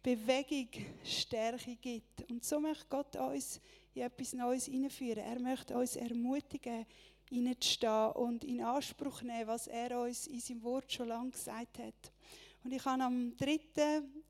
Bewegung 0.02 0.70
Stärke 1.04 1.76
gibt. 1.76 2.30
Und 2.32 2.45
so 2.45 2.60
möchte 2.60 2.86
Gott 2.89 3.16
uns 3.18 3.60
in 3.94 4.04
etwas 4.04 4.34
Neues 4.34 4.66
hineinführen. 4.66 5.24
Er 5.24 5.40
möchte 5.40 5.78
uns 5.78 5.96
ermutigen, 5.96 6.86
hineinzustehen 7.30 8.12
und 8.14 8.44
in 8.44 8.62
Anspruch 8.62 9.22
nehmen, 9.22 9.48
was 9.48 9.68
er 9.68 10.02
uns 10.02 10.28
in 10.28 10.40
seinem 10.40 10.64
Wort 10.64 10.92
schon 10.92 11.08
lange 11.08 11.32
gesagt 11.32 11.80
hat. 11.80 12.12
Und 12.64 12.74
ich 12.74 12.84
hatte 12.84 13.04
am 13.04 13.36
3. 13.38 13.60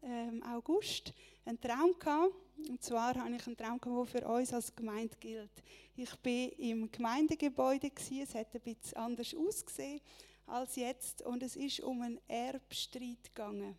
Ähm, 0.02 0.44
August 0.44 1.14
einen 1.46 1.60
Traum 1.60 1.98
gehabt. 1.98 2.34
Und 2.70 2.84
zwar 2.84 3.16
habe 3.16 3.36
ich 3.36 3.48
einen 3.48 3.58
Traum 3.58 3.80
gehabt, 3.80 4.14
der 4.14 4.22
für 4.22 4.28
uns 4.28 4.54
als 4.54 4.76
Gemeinde 4.76 5.16
gilt. 5.20 5.52
Ich 5.96 6.12
war 6.12 6.60
im 6.60 6.92
Gemeindegebäude 6.92 7.92
Es 8.22 8.36
hat 8.36 8.54
ein 8.54 8.62
bisschen 8.62 8.98
anders 8.98 9.34
ausgesehen 9.34 10.02
als 10.46 10.76
jetzt 10.76 11.22
und 11.22 11.44
es 11.44 11.56
ist 11.56 11.80
um 11.82 12.02
einen 12.02 12.20
Erbstreit 12.28 13.24
gegangen. 13.24 13.76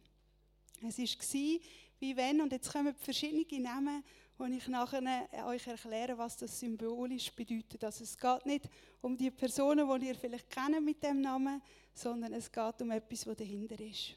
Es 0.86 0.98
war 0.98 1.60
wie 1.98 2.16
wenn, 2.16 2.40
und 2.40 2.52
jetzt 2.52 2.72
kommen 2.72 2.94
verschiedene 2.94 3.62
Namen, 3.62 4.02
und 4.40 4.54
ich 4.54 4.68
nachher 4.68 5.02
euch 5.46 5.66
erkläre, 5.66 6.16
was 6.16 6.38
das 6.38 6.58
symbolisch 6.58 7.30
bedeutet. 7.30 7.84
Also 7.84 8.04
es 8.04 8.16
geht 8.16 8.46
nicht 8.46 8.70
um 9.02 9.14
die 9.14 9.30
Personen, 9.30 9.86
die 10.00 10.06
ihr 10.06 10.14
vielleicht 10.14 10.48
kennt 10.48 10.82
mit 10.82 11.02
dem 11.02 11.20
Namen, 11.20 11.60
sondern 11.92 12.32
es 12.32 12.50
geht 12.50 12.80
um 12.80 12.90
etwas, 12.90 13.26
was 13.26 13.36
dahinter 13.36 13.78
ist. 13.78 14.14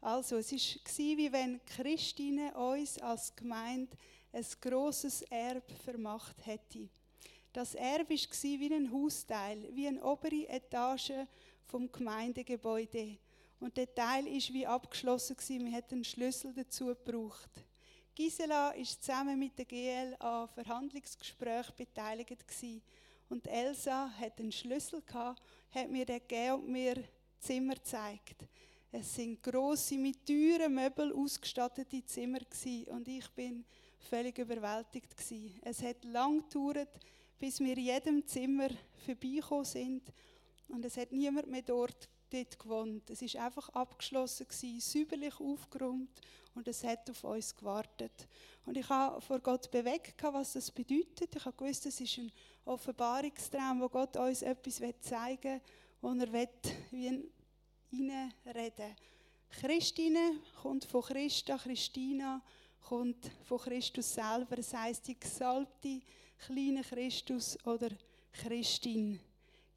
Also 0.00 0.36
es 0.36 0.52
war 0.52 0.60
wie 0.96 1.32
wenn 1.32 1.60
Christine 1.66 2.54
uns 2.54 2.98
als 2.98 3.34
Gemeinde 3.34 3.96
ein 4.32 4.46
grosses 4.60 5.22
Erb 5.22 5.68
vermacht 5.84 6.46
hätte. 6.46 6.88
Das 7.52 7.74
Erb 7.74 8.08
war 8.10 8.16
wie 8.16 8.74
ein 8.74 8.92
Hausteil, 8.92 9.68
wie 9.72 9.88
eine 9.88 10.04
obere 10.04 10.48
Etage 10.48 11.26
vom 11.66 11.90
Gemeindegebäude. 11.90 13.18
Und 13.58 13.76
der 13.76 13.92
Teil 13.92 14.24
war 14.26 14.54
wie 14.54 14.66
abgeschlossen, 14.66 15.36
man 15.64 15.74
hat 15.74 15.92
einen 15.92 16.04
Schlüssel 16.04 16.52
dazu 16.54 16.86
gebraucht. 16.86 17.50
Gisela 18.18 18.74
war 18.74 18.84
zusammen 18.84 19.38
mit 19.38 19.56
der 19.56 19.64
GL 19.64 20.16
an 20.18 20.48
Verhandlungsgesprächen 20.48 21.72
beteiligt. 21.76 22.44
Und 23.28 23.46
Elsa 23.46 24.10
hat 24.10 24.40
einen 24.40 24.50
Schlüssel 24.50 25.02
gehabt, 25.02 25.40
hat 25.70 25.88
mir 25.88 26.04
den 26.04 26.18
gegeben 26.18 26.54
und 26.54 26.68
mir 26.68 27.04
Zimmer 27.38 27.76
gezeigt. 27.76 28.44
Es 28.90 29.14
sind 29.14 29.40
große, 29.40 29.96
mit 29.98 30.26
teuren 30.26 30.74
Möbeln 30.74 31.12
ausgestattete 31.12 32.04
Zimmer 32.06 32.40
gewesen, 32.40 32.90
und 32.90 33.06
ich 33.06 33.28
bin 33.36 33.64
völlig 34.10 34.36
überwältigt 34.36 35.16
gewesen. 35.16 35.56
Es 35.62 35.80
hat 35.80 36.02
lang 36.02 36.42
gedauert, 36.42 36.98
bis 37.38 37.60
wir 37.60 37.76
in 37.76 37.84
jedem 37.84 38.26
Zimmer 38.26 38.70
vorbeigekommen 39.06 39.64
sind 39.64 40.12
und 40.66 40.84
es 40.84 40.96
hat 40.96 41.12
niemand 41.12 41.46
mehr 41.46 41.62
dort, 41.62 42.08
dort 42.30 42.58
gewohnt. 42.58 43.08
Es 43.10 43.22
ist 43.22 43.36
einfach 43.36 43.68
abgeschlossen 43.70 44.46
säuberlich 44.80 45.38
aufgeräumt 45.40 46.20
und 46.54 46.68
es 46.68 46.84
hat 46.84 47.08
auf 47.10 47.24
uns 47.24 47.54
gewartet. 47.54 48.28
Und 48.64 48.76
ich 48.76 48.88
habe 48.88 49.20
vor 49.20 49.40
Gott 49.40 49.70
bewegt, 49.70 50.22
was 50.22 50.52
das 50.52 50.70
bedeutet. 50.70 51.34
Ich 51.34 51.44
habe 51.44 51.56
gewusst, 51.56 51.86
es 51.86 52.00
ist 52.00 52.18
ein 52.18 52.32
Offenbarungstraum, 52.64 53.80
wo 53.80 53.88
Gott 53.88 54.16
uns 54.16 54.42
etwas 54.42 54.80
zeigen 55.00 55.54
will, 55.54 55.60
wo 56.00 56.10
er 56.10 56.32
will, 56.32 56.48
wie 56.90 57.30
reinreden 57.92 58.96
Christine 59.50 60.40
kommt 60.60 60.84
von 60.84 61.02
Christa, 61.02 61.56
Christina 61.56 62.42
kommt 62.80 63.30
von 63.44 63.58
Christus 63.58 64.14
selber. 64.14 64.56
Das 64.56 64.74
heißt 64.74 65.08
die 65.08 65.18
gesalbte 65.18 66.00
kleine 66.38 66.82
Christus 66.82 67.56
oder 67.64 67.88
Christin. 68.32 69.18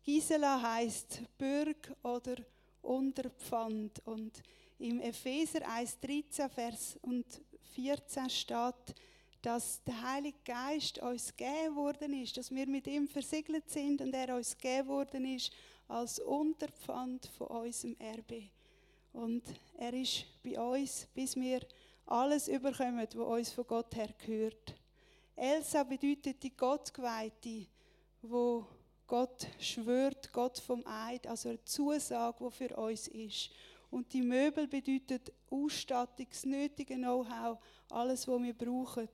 Gisela 0.04 0.62
heißt 0.62 1.22
Bürg 1.38 1.96
oder 2.02 2.36
Unterpfand. 2.82 4.02
Und 4.06 4.42
im 4.80 5.00
Epheser 5.00 5.60
1,13 5.60 6.50
Vers 6.50 6.98
und 7.02 7.26
14 7.76 8.30
steht, 8.30 8.96
dass 9.42 9.84
der 9.84 10.02
Heilige 10.02 10.38
Geist 10.44 11.00
uns 11.00 11.36
gegeben 11.36 11.76
worden 11.76 12.14
ist, 12.22 12.38
dass 12.38 12.52
wir 12.52 12.68
mit 12.68 12.88
ihm 12.88 13.08
versiegelt 13.08 13.70
sind 13.70 14.02
und 14.02 14.14
er 14.14 14.36
uns 14.36 14.58
gegeben 14.58 14.88
worden 14.88 15.26
ist 15.26 15.52
als 15.88 16.20
Unterpfand 16.20 17.28
von 17.38 17.48
unserem 17.48 17.96
Erbe. 17.98 18.50
Und 19.14 19.44
er 19.78 19.94
ist 19.94 20.26
bei 20.44 20.60
uns, 20.60 21.08
bis 21.14 21.36
wir 21.36 21.62
alles 22.06 22.48
überkommen, 22.48 23.08
was 23.14 23.40
uns 23.40 23.52
von 23.52 23.68
Gott 23.68 23.96
her 23.96 24.10
gehört. 24.18 24.76
Elsa 25.36 25.84
bedeutet 25.84 26.42
die 26.44 26.56
Gottgeweihte, 26.56 27.66
wo 28.22 28.66
Gott 29.12 29.46
schwört, 29.60 30.32
Gott 30.32 30.58
vom 30.58 30.88
Eid, 30.88 31.28
also 31.28 31.50
eine 31.50 31.62
Zusage, 31.66 32.46
die 32.46 32.50
für 32.50 32.78
uns 32.78 33.10
ist. 33.10 33.50
Und 33.90 34.14
die 34.14 34.22
Möbel 34.22 34.70
bedeutet 34.70 35.34
Ausstattung, 35.50 36.28
das 36.30 36.46
nötige 36.46 36.96
Know-how, 36.96 37.58
alles, 37.90 38.26
was 38.26 38.42
wir 38.42 38.54
brauchen. 38.54 39.10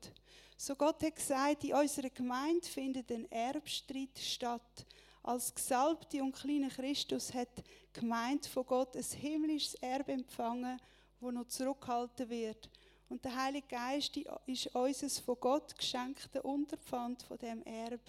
So 0.56 0.76
Gott 0.76 1.02
hat 1.02 1.16
gesagt, 1.16 1.64
in 1.64 1.74
unserer 1.74 2.10
Gemeinde 2.10 2.64
findet 2.64 3.10
ein 3.10 3.28
Erbstreit 3.28 4.16
statt. 4.20 4.86
Als 5.24 5.52
Gesalbte 5.52 6.22
und 6.22 6.30
kleine 6.30 6.68
Christus 6.68 7.34
hat 7.34 7.58
die 7.58 7.98
Gemeinde 7.98 8.48
von 8.48 8.66
Gott 8.66 8.96
ein 8.96 9.02
himmlisches 9.02 9.74
Erbe 9.82 10.12
empfangen, 10.12 10.80
das 11.20 11.32
noch 11.32 11.48
zurückgehalten 11.48 12.30
wird. 12.30 12.70
Und 13.08 13.24
der 13.24 13.34
Heilige 13.34 13.66
Geist 13.66 14.16
ist 14.46 14.72
unser 14.76 15.10
von 15.24 15.40
Gott 15.40 15.76
geschenkte 15.76 16.40
Unterpfand 16.40 17.24
von 17.24 17.36
dem 17.38 17.64
Erb. 17.64 18.02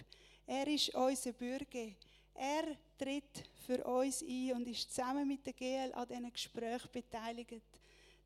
Er 0.52 0.66
ist 0.66 0.95
unser 0.95 1.32
Bürger. 1.32 1.89
Er 2.34 2.76
tritt 2.97 3.43
für 3.68 3.84
uns 3.84 4.24
ein 4.24 4.54
und 4.54 4.68
ist 4.68 4.91
zusammen 4.91 5.28
mit 5.28 5.45
der 5.45 5.54
GL 5.54 5.93
an 5.93 6.08
diesen 6.08 6.34
Gesprächen 6.34 6.89
beteiligt. 6.91 7.62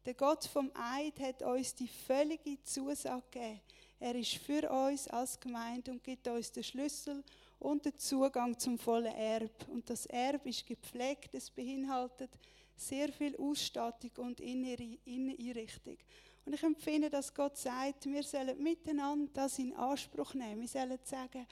Der 0.05 0.13
Gott 0.13 0.45
vom 0.45 0.71
Eid 0.73 1.19
hat 1.19 1.41
uns 1.43 1.75
die 1.75 1.89
völlige 1.89 2.63
Zusage 2.63 3.23
gegeben. 3.29 3.59
Er 3.99 4.15
ist 4.15 4.35
für 4.35 4.71
uns 4.71 5.09
als 5.09 5.37
Gemeinde 5.37 5.91
und 5.91 6.01
gibt 6.01 6.25
uns 6.29 6.49
den 6.49 6.63
Schlüssel 6.63 7.25
und 7.59 7.83
den 7.83 7.99
Zugang 7.99 8.57
zum 8.57 8.79
vollen 8.79 9.13
Erb. 9.13 9.67
Und 9.67 9.89
das 9.89 10.05
Erb 10.05 10.45
ist 10.45 10.65
gepflegt, 10.65 11.35
es 11.35 11.49
beinhaltet 11.49 12.31
sehr 12.77 13.11
viel 13.11 13.35
Ausstattung 13.35 14.11
und 14.15 14.39
Inneneinrichtung. 14.39 15.97
Und 16.45 16.53
ich 16.53 16.63
empfinde, 16.63 17.09
dass 17.09 17.33
Gott 17.33 17.57
sagt, 17.57 18.05
wir 18.05 18.23
sollen 18.23 18.63
miteinander 18.63 19.29
das 19.33 19.59
in 19.59 19.73
Anspruch 19.73 20.33
nehmen. 20.33 20.61
Wir 20.61 20.69
sollen 20.69 20.99
sagen, 21.03 21.45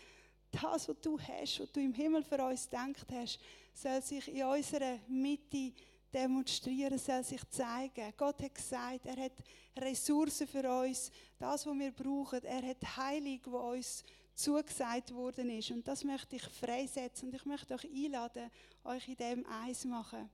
das, 0.51 0.87
was 0.87 1.01
du 1.01 1.19
hast, 1.19 1.59
was 1.59 1.71
du 1.71 1.79
im 1.79 1.93
Himmel 1.93 2.23
für 2.23 2.43
uns 2.43 2.69
gedacht 2.69 3.07
hast, 3.11 3.39
soll 3.73 4.01
sich 4.01 4.27
in 4.27 4.43
unserer 4.43 4.99
Mitte 5.07 5.73
demonstrieren, 6.13 6.97
soll 6.97 7.23
sich 7.23 7.41
zeigen. 7.49 8.13
Gott 8.17 8.41
hat 8.41 8.53
gesagt, 8.53 9.05
er 9.05 9.17
hat 9.17 9.33
Ressourcen 9.77 10.47
für 10.47 10.69
uns, 10.69 11.11
das, 11.39 11.65
was 11.65 11.79
wir 11.79 11.91
brauchen. 11.91 12.43
Er 12.43 12.61
hat 12.67 12.97
Heilung, 12.97 13.39
die 13.45 13.49
uns 13.49 14.03
zugesagt 14.33 15.13
worden 15.13 15.49
ist. 15.49 15.71
Und 15.71 15.87
das 15.87 16.03
möchte 16.03 16.35
ich 16.35 16.43
freisetzen 16.43 17.29
und 17.29 17.35
ich 17.35 17.45
möchte 17.45 17.73
euch 17.73 17.85
einladen, 17.85 18.49
euch 18.83 19.07
in 19.07 19.15
dem 19.15 19.45
eins 19.45 19.85
machen. 19.85 20.29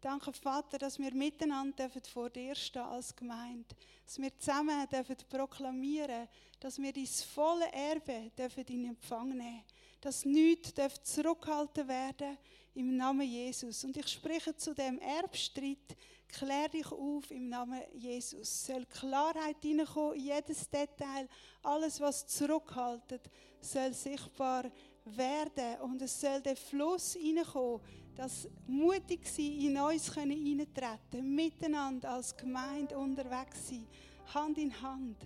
Danke, 0.00 0.32
Vater, 0.32 0.78
dass 0.78 0.98
wir 0.98 1.12
miteinander 1.14 1.90
vor 2.12 2.30
dir 2.30 2.54
stehen 2.54 2.82
als 2.82 3.14
Gemeinde. 3.14 3.68
Dass 4.06 4.18
wir 4.18 4.38
zusammen 4.38 4.88
dürfen 4.88 5.16
proklamieren 5.28 6.26
dass 6.60 6.78
wir 6.78 6.92
das 6.92 7.22
volle 7.22 7.72
Erbe 7.72 8.30
dürfen 8.36 8.64
in 8.66 8.84
Empfang 8.90 9.30
nehmen 9.30 9.64
Dass 10.00 10.24
nichts 10.24 10.74
zurückgehalten 11.02 11.88
werden 11.88 12.36
im 12.74 12.96
Namen 12.96 13.26
Jesus. 13.26 13.82
Und 13.84 13.96
ich 13.96 14.08
spreche 14.08 14.54
zu 14.54 14.74
dem 14.74 14.98
Erbstreit, 14.98 15.96
klär 16.28 16.68
dich 16.68 16.90
auf 16.92 17.30
im 17.30 17.48
Namen 17.48 17.80
Jesus. 17.94 18.66
Soll 18.66 18.86
Klarheit 18.86 19.56
hineinkommen 19.62 20.14
in 20.14 20.26
jedes 20.26 20.68
Detail. 20.68 21.28
Alles, 21.62 21.98
was 22.00 22.26
zurückhaltet, 22.26 23.22
soll 23.60 23.92
sichtbar 23.92 24.70
werden. 25.04 25.80
Und 25.80 26.00
es 26.02 26.20
soll 26.20 26.40
der 26.42 26.56
Fluss 26.56 27.14
hineinkommen 27.14 27.80
dass 28.20 28.46
mutig 28.66 29.26
sein, 29.26 29.58
in 29.58 29.78
uns 29.78 30.12
können, 30.12 31.34
miteinander 31.34 32.10
als 32.10 32.36
Gemeinde 32.36 32.98
unterwegs 32.98 33.68
sein, 33.68 33.86
Hand 34.34 34.58
in 34.58 34.82
Hand, 34.82 35.16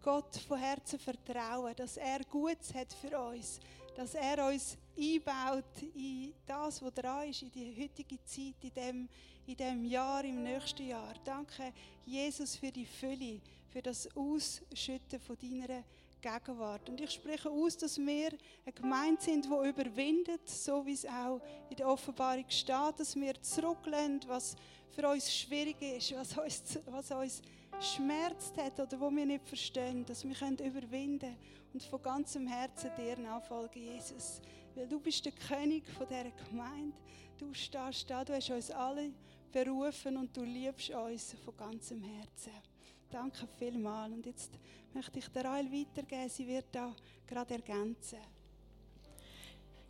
Gott 0.00 0.36
von 0.36 0.60
Herzen 0.60 1.00
vertrauen, 1.00 1.74
dass 1.74 1.96
er 1.96 2.20
Gutes 2.30 2.72
hat 2.72 2.92
für 2.92 3.18
uns, 3.18 3.58
dass 3.96 4.14
er 4.14 4.46
uns 4.46 4.78
einbaut 4.96 5.82
in 5.96 6.32
das, 6.46 6.80
was 6.80 6.94
dran 6.94 7.28
ist, 7.28 7.42
in 7.42 7.50
die 7.50 7.74
heutige 7.76 8.24
Zeit, 8.24 8.62
in 8.62 8.72
dem, 8.72 9.08
in 9.48 9.56
dem 9.56 9.84
Jahr, 9.84 10.24
im 10.24 10.44
nächsten 10.44 10.86
Jahr. 10.86 11.14
Danke, 11.24 11.72
Jesus, 12.06 12.54
für 12.54 12.70
die 12.70 12.86
Fülle, 12.86 13.40
für 13.66 13.82
das 13.82 14.08
Ausschütten 14.16 15.18
von 15.18 15.36
deiner 15.42 15.82
Gegenwart. 16.24 16.88
Und 16.88 17.00
ich 17.00 17.10
spreche 17.10 17.50
aus, 17.50 17.76
dass 17.76 17.98
wir 17.98 18.30
eine 18.64 18.72
Gemeinde 18.72 19.20
sind, 19.20 19.44
die 19.44 19.68
überwindet, 19.68 20.48
so 20.48 20.84
wie 20.86 20.94
es 20.94 21.04
auch 21.04 21.40
in 21.68 21.76
der 21.76 21.88
Offenbarung 21.88 22.46
steht, 22.48 22.98
dass 22.98 23.14
wir 23.14 23.40
zurücklehnen, 23.42 24.20
was 24.26 24.56
für 24.90 25.06
uns 25.08 25.34
schwierig 25.34 25.76
ist, 25.82 26.14
was 26.14 26.38
uns, 26.38 26.78
was 26.86 27.10
uns 27.10 27.42
schmerzt 27.80 28.56
hat 28.56 28.80
oder 28.80 28.98
wo 28.98 29.10
wir 29.10 29.26
nicht 29.26 29.46
verstehen, 29.46 30.04
dass 30.06 30.24
wir 30.24 30.34
können 30.34 30.58
überwinden 30.58 31.36
und 31.74 31.82
von 31.82 32.00
ganzem 32.00 32.46
Herzen 32.46 32.90
dir 32.96 33.18
nachfolgen, 33.18 33.82
Jesus. 33.82 34.40
Weil 34.74 34.88
du 34.88 35.00
bist 35.00 35.24
der 35.24 35.32
König 35.32 35.86
von 35.90 36.06
dieser 36.08 36.30
Gemeinde. 36.48 36.96
Du 37.36 37.52
stehst 37.52 38.08
da, 38.08 38.24
du 38.24 38.34
hast 38.34 38.50
uns 38.50 38.70
alle 38.70 39.12
berufen 39.52 40.16
und 40.16 40.34
du 40.34 40.42
liebst 40.42 40.90
uns 40.90 41.34
von 41.44 41.56
ganzem 41.56 42.02
Herzen. 42.02 42.73
Danke 43.10 43.46
vielmals. 43.58 44.12
Und 44.12 44.26
jetzt 44.26 44.50
möchte 44.92 45.18
ich 45.18 45.28
der 45.28 45.44
Rael 45.44 45.70
weitergeben. 45.70 46.28
Sie 46.28 46.46
wird 46.46 46.66
da 46.72 46.94
gerade 47.26 47.54
ergänzen. 47.54 48.18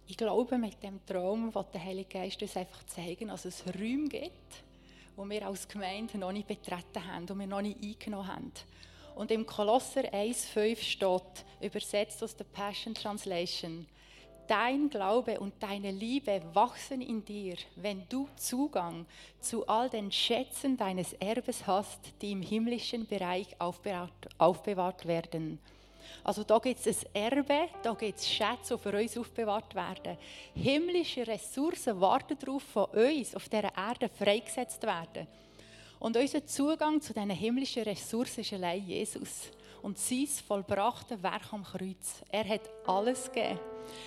Ich 0.07 0.17
glaube, 0.17 0.59
mit 0.59 0.83
dem 0.83 1.05
Traum 1.07 1.55
wird 1.55 1.73
der 1.73 1.83
Heilige 1.83 2.09
Geist 2.09 2.43
uns 2.43 2.57
einfach 2.57 2.85
zeigen, 2.85 3.29
dass 3.29 3.47
es 3.47 3.65
Räume 3.67 4.09
gibt, 4.09 4.65
wo 5.17 5.29
wir 5.29 5.47
als 5.47 5.67
Gemeinde 5.67 6.19
noch 6.19 6.33
nicht 6.33 6.47
betreten 6.47 7.07
haben 7.07 7.27
und 7.29 7.39
wir 7.39 7.47
noch 7.47 7.63
nicht 7.63 7.83
eingenommen 7.83 8.29
haben. 8.29 8.53
Und 9.15 9.31
im 9.31 9.47
Kolosser 9.47 10.03
1,5 10.03 10.77
steht, 10.83 11.45
übersetzt 11.61 12.23
aus 12.23 12.37
der 12.37 12.45
Passion 12.45 12.95
Translation, 12.95 13.87
Dein 14.47 14.91
Glaube 14.91 15.41
und 15.41 15.55
deine 15.61 15.91
Liebe 15.91 16.43
wachsen 16.53 17.01
in 17.01 17.25
dir, 17.25 17.57
wenn 17.77 18.07
du 18.11 18.29
Zugang 18.37 19.07
zu 19.41 19.67
all 19.67 19.89
den 19.89 20.13
Schätzen 20.13 20.77
deines 20.77 21.15
Erbes 21.15 21.67
hast, 21.67 22.01
die 22.21 22.33
im 22.33 22.43
himmlischen 22.43 23.07
Bereich 23.07 23.47
aufbewahrt, 23.59 24.29
aufbewahrt 24.37 25.07
werden. 25.07 25.59
Also 26.23 26.45
da 26.45 26.59
gibt 26.59 26.87
es 26.87 27.07
ein 27.07 27.15
Erbe, 27.15 27.69
da 27.83 27.95
gibt 27.95 28.19
es 28.19 28.29
Schätze, 28.29 28.77
die 28.77 28.83
für 28.83 28.99
uns 28.99 29.17
aufbewahrt 29.17 29.75
werden. 29.75 30.19
Himmlische 30.55 31.27
Ressourcen 31.27 31.99
warten 31.99 32.37
darauf, 32.39 32.63
von 32.63 32.85
uns 32.87 33.35
auf 33.35 33.49
dieser 33.49 33.75
Erde 33.75 34.11
freigesetzt 34.11 34.83
werden. 34.83 35.27
Und 35.99 36.19
unser 36.19 36.45
Zugang 36.45 37.01
zu 37.01 37.15
diesen 37.15 37.31
himmlischen 37.31 37.85
Ressourcen 37.85 38.41
ist 38.41 38.53
allein 38.53 38.87
Jesus 38.87 39.51
und 39.85 39.99
sein 39.99 40.27
vollbrachte 40.27 41.23
Werk 41.23 41.53
am 41.53 41.63
Kreuz. 41.63 42.23
Er 42.31 42.49
hat 42.49 42.63
alles 42.87 43.31
gegeben. 43.31 43.61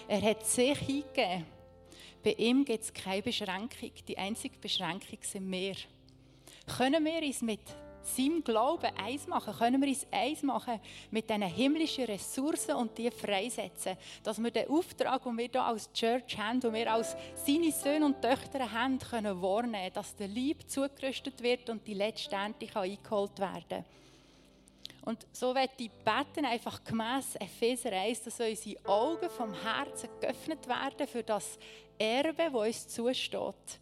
Er 0.08 0.22
hat 0.24 0.44
sich 0.44 0.78
hingegeben. 0.80 1.46
Bei 2.24 2.32
ihm 2.32 2.66
gibt 2.66 2.84
es 2.84 2.92
keine 2.92 3.22
Beschränkung. 3.22 3.92
Die 4.08 4.18
einzige 4.18 4.58
Beschränkung 4.58 5.20
sind 5.22 5.52
wir. 5.52 5.76
Können 6.78 7.06
wir 7.06 7.22
uns 7.22 7.44
mit 7.44 7.60
seinem 8.02 8.44
Glauben 8.44 8.90
eins 8.98 9.28
machen? 9.28 9.54
Können 9.54 9.80
wir 9.80 9.90
uns 9.90 10.08
eins 10.10 10.42
machen 10.42 10.80
mit 11.12 11.30
diesen 11.30 11.44
himmlischen 11.44 12.06
Ressourcen 12.06 12.76
und 12.76 12.98
die 12.98 13.12
freisetzen? 13.12 13.98
Dass 14.24 14.42
wir 14.42 14.50
den 14.50 14.70
Auftrag, 14.70 15.24
den 15.24 15.38
wir 15.38 15.48
hier 15.48 15.64
als 15.64 15.94
Church 15.94 16.40
haben, 16.40 16.60
den 16.60 16.74
wir 16.74 16.92
als 16.92 17.16
seine 17.46 17.72
Söhne 17.72 18.06
und 18.08 18.20
Töchter 18.20 18.72
haben, 18.72 18.98
können 18.98 19.40
wahrnehmen, 19.40 19.94
dass 19.94 20.16
der 20.16 20.28
Lieb 20.28 20.68
zugerüstet 20.68 21.40
wird 21.44 21.70
und 21.70 21.86
die 21.86 21.94
letzte 21.94 22.36
Ernte 22.36 22.66
eingeholt 22.74 23.38
werden 23.38 23.64
kann. 23.70 23.86
Und 25.04 25.26
so 25.32 25.56
wird 25.56 25.72
ich 25.78 25.90
beten, 25.90 26.46
einfach 26.46 26.84
gemäss 26.84 27.36
Epheser 27.36 27.92
1, 27.92 28.24
dass 28.24 28.40
unsere 28.40 28.86
Augen 28.86 29.30
vom 29.30 29.54
Herzen 29.54 30.10
geöffnet 30.20 30.68
werden 30.68 31.08
für 31.08 31.24
das 31.24 31.58
Erbe, 31.98 32.50
das 32.52 32.54
uns 32.54 32.88
zusteht 32.90 33.80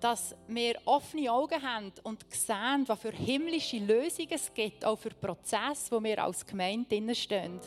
dass 0.00 0.34
wir 0.46 0.76
offene 0.84 1.32
Augen 1.32 1.62
haben 1.62 1.92
und 2.02 2.24
sehen, 2.32 2.84
was 2.86 3.00
für 3.00 3.12
himmlische 3.12 3.78
Lösungen 3.78 4.28
es 4.30 4.52
gibt, 4.52 4.84
auch 4.84 4.98
für 4.98 5.10
Prozesse, 5.10 5.90
wo 5.90 6.02
wir 6.02 6.22
als 6.22 6.44
Gemeinde 6.44 7.14
stehen. 7.14 7.60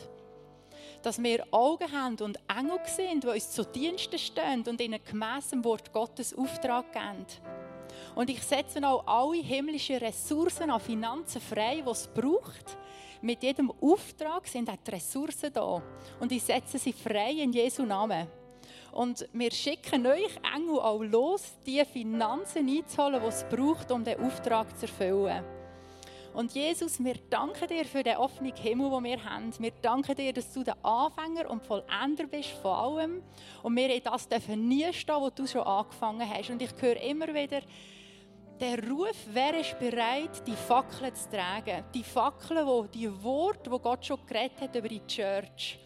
Dass 1.02 1.22
wir 1.22 1.46
Augen 1.50 1.90
haben 1.92 2.16
und 2.20 2.38
Engel 2.48 2.78
sind, 2.86 3.24
die 3.24 3.28
uns 3.28 3.50
zu 3.50 3.64
Diensten 3.64 4.18
stehen 4.18 4.62
und 4.66 4.80
ihnen 4.80 5.00
gemäss 5.04 5.50
dem 5.50 5.64
Wort 5.64 5.92
Gottes 5.92 6.34
Auftrag 6.34 6.92
geben. 6.92 7.26
Und 8.20 8.28
ich 8.28 8.42
setze 8.42 8.86
auch 8.86 9.06
alle 9.06 9.42
himmlischen 9.42 9.96
Ressourcen 9.96 10.70
an 10.70 10.78
Finanzen 10.78 11.40
frei, 11.40 11.82
die 11.82 11.90
es 11.90 12.06
braucht. 12.06 12.76
Mit 13.22 13.42
jedem 13.42 13.72
Auftrag 13.80 14.46
sind 14.46 14.68
auch 14.68 14.76
die 14.76 14.90
Ressourcen 14.90 15.50
da. 15.50 15.82
Und 16.20 16.30
ich 16.30 16.42
setze 16.42 16.76
sie 16.76 16.92
frei 16.92 17.30
in 17.30 17.50
Jesu 17.50 17.82
Namen. 17.82 18.26
Und 18.92 19.26
wir 19.32 19.50
schicken 19.50 20.06
euch 20.06 20.38
Engel 20.54 20.80
auch 20.80 21.02
los, 21.02 21.54
die 21.64 21.82
Finanzen 21.86 22.68
einzuholen, 22.68 23.22
die 23.22 23.28
es 23.28 23.46
braucht, 23.48 23.90
um 23.90 24.04
den 24.04 24.20
Auftrag 24.20 24.78
zu 24.78 24.84
erfüllen. 24.84 25.42
Und 26.34 26.52
Jesus, 26.52 27.02
wir 27.02 27.14
danken 27.30 27.68
dir 27.68 27.86
für 27.86 28.02
den 28.02 28.18
offenen 28.18 28.54
Himmel, 28.54 28.90
den 28.90 29.04
wir 29.04 29.24
haben. 29.24 29.50
Wir 29.58 29.72
danken 29.80 30.14
dir, 30.14 30.34
dass 30.34 30.52
du 30.52 30.62
der 30.62 30.76
Anfänger 30.84 31.48
und 31.48 31.62
Vollender 31.62 32.26
bist 32.26 32.50
von 32.50 32.72
allem. 32.72 33.22
Und 33.62 33.76
wir 33.76 33.88
in 33.94 34.02
das 34.02 34.28
dürfen 34.28 34.68
nie 34.68 34.92
stehen, 34.92 35.16
wo 35.20 35.30
du 35.30 35.46
schon 35.46 35.62
angefangen 35.62 36.28
hast. 36.28 36.50
Und 36.50 36.60
ich 36.60 36.70
höre 36.82 37.00
immer 37.00 37.32
wieder, 37.32 37.62
der 38.60 38.86
Ruf, 38.88 39.16
wer 39.32 39.58
ist 39.58 39.78
bereit, 39.78 40.46
die 40.46 40.54
Fackeln 40.54 41.14
zu 41.14 41.30
tragen? 41.30 41.82
Die 41.94 42.04
Fackeln, 42.04 42.66
wo 42.66 42.82
die 42.84 43.10
Worte, 43.22 43.70
wo 43.70 43.78
Gott 43.78 44.04
schon 44.04 44.18
geredet 44.26 44.60
hat 44.60 44.76
über 44.76 44.88
die 44.88 45.06
Church 45.06 45.78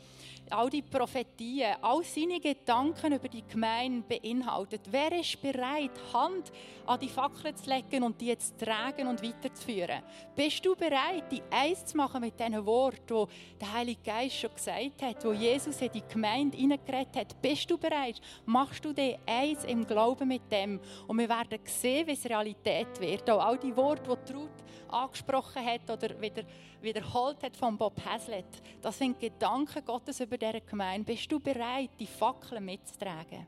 all 0.51 0.71
die 0.71 0.83
Prophetien, 0.83 1.77
all 1.81 2.03
seine 2.03 2.41
Gedanken 2.41 3.13
über 3.13 3.29
die 3.29 3.45
Gemeinde 3.47 4.05
beinhaltet. 4.07 4.83
Wer 4.91 5.13
ist 5.13 5.41
bereit, 5.41 5.93
Hand 6.13 6.53
an 6.87 7.01
die 7.01 7.09
Fackel 7.09 7.55
zu 7.55 7.71
legen 7.71 8.03
und 8.03 8.21
die 8.21 8.37
zu 8.37 8.57
tragen 8.57 9.07
und 9.07 9.23
weiterzuführen? 9.23 10.03
Bist 10.35 10.65
du 10.65 10.75
bereit, 10.75 11.25
die 11.31 11.43
eins 11.51 11.85
zu 11.87 11.97
machen 11.97 12.21
mit 12.21 12.39
diesen 12.39 12.65
Worten, 12.67 13.27
die 13.27 13.59
der 13.61 13.73
Heilige 13.73 14.03
Geist 14.03 14.37
schon 14.37 14.55
gesagt 14.55 15.03
hat, 15.03 15.25
wo 15.25 15.33
Jesus 15.33 15.81
in 15.81 15.93
die 15.93 16.03
Gemeinde 16.07 16.57
hineingeredet 16.57 17.17
hat? 17.17 17.43
Bist 17.43 17.71
du 17.71 17.79
bereit? 17.79 18.21
Machst 18.45 18.85
du 18.85 18.93
die 18.93 19.17
eins 19.27 19.65
im 19.65 19.87
Glauben 19.87 20.29
mit 20.29 20.51
dem? 20.51 20.81
Und 21.07 21.19
wir 21.19 21.29
werden 21.29 21.61
sehen, 21.65 22.07
wie 22.07 22.13
es 22.13 22.25
Realität 22.25 23.01
wird. 23.01 23.29
Auch 23.31 23.45
all 23.45 23.59
die 23.59 23.77
Worte, 23.77 24.17
die 24.29 24.33
Ruth 24.33 24.51
angesprochen 24.89 25.65
hat 25.65 25.91
oder 25.91 26.21
wieder 26.21 26.45
wiederholt 26.85 27.43
hat 27.43 27.57
von 27.57 27.77
Bob 27.77 27.95
Hazlett. 28.05 28.63
Das 28.81 28.99
sind 28.99 29.19
Gedanken 29.19 29.85
Gottes 29.85 30.21
über 30.21 30.34
diese 30.39 30.61
Gemeinde. 30.61 31.13
Bist 31.13 31.31
du 31.31 31.41
bereit, 31.41 31.91
die 31.99 32.07
Fackeln 32.07 32.65
mitzutragen? 32.65 33.47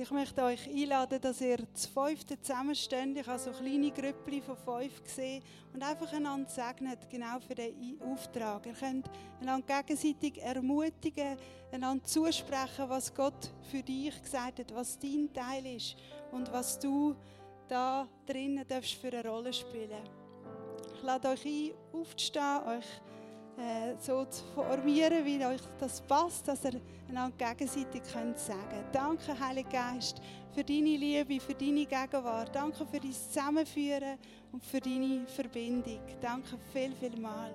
Ich 0.00 0.12
möchte 0.12 0.44
euch 0.44 0.68
einladen, 0.68 1.20
dass 1.20 1.40
ihr 1.40 1.58
zu 1.74 1.88
fünften 1.88 2.40
zusammensteht. 2.40 3.16
Ich 3.16 3.26
habe 3.26 3.38
so 3.40 3.50
kleine 3.50 3.90
Grüppchen 3.90 4.42
von 4.42 4.56
fünf 4.56 5.02
gesehen 5.02 5.42
und 5.74 5.82
einfach 5.82 6.12
einander 6.12 6.48
segnet, 6.48 7.10
genau 7.10 7.40
für 7.40 7.56
den 7.56 8.00
Auftrag. 8.00 8.64
Ihr 8.66 8.74
könnt 8.74 9.10
einander 9.40 9.82
gegenseitig 9.82 10.40
ermutigen, 10.40 11.36
einander 11.72 12.04
zusprechen, 12.04 12.88
was 12.88 13.12
Gott 13.12 13.50
für 13.72 13.82
dich 13.82 14.22
gesagt 14.22 14.60
hat, 14.60 14.72
was 14.72 14.96
dein 15.00 15.32
Teil 15.32 15.66
ist 15.66 15.96
und 16.30 16.52
was 16.52 16.78
du 16.78 17.16
da 17.66 18.06
drinnen 18.24 18.64
darfst 18.68 18.94
für 18.94 19.08
eine 19.08 19.28
Rolle 19.28 19.52
spielen. 19.52 20.04
Ich 20.94 21.02
lade 21.02 21.28
euch 21.28 21.44
ein, 21.44 21.72
aufzustehen, 21.92 22.62
euch 22.68 22.86
äh, 23.58 23.96
so 23.98 24.24
zu 24.24 24.44
formieren, 24.54 25.24
wie 25.24 25.44
euch 25.44 25.60
das 25.80 26.00
passt, 26.00 26.46
dass 26.46 26.64
ihr 26.64 26.80
einander 27.08 27.54
gegenseitig 27.54 28.02
könnt 28.12 28.38
sagen 28.38 28.84
Danke, 28.92 29.38
Heiliger 29.38 29.68
Geist, 29.68 30.20
für 30.54 30.62
deine 30.62 30.96
Liebe, 30.96 31.40
für 31.40 31.54
deine 31.54 31.84
Gegenwart. 31.84 32.54
Danke 32.54 32.86
für 32.86 33.00
dein 33.00 33.12
Zusammenführen 33.12 34.18
und 34.52 34.64
für 34.64 34.80
deine 34.80 35.26
Verbindung. 35.26 36.00
Danke 36.20 36.56
viel, 36.72 36.92
viel 36.92 37.20
mal. 37.20 37.50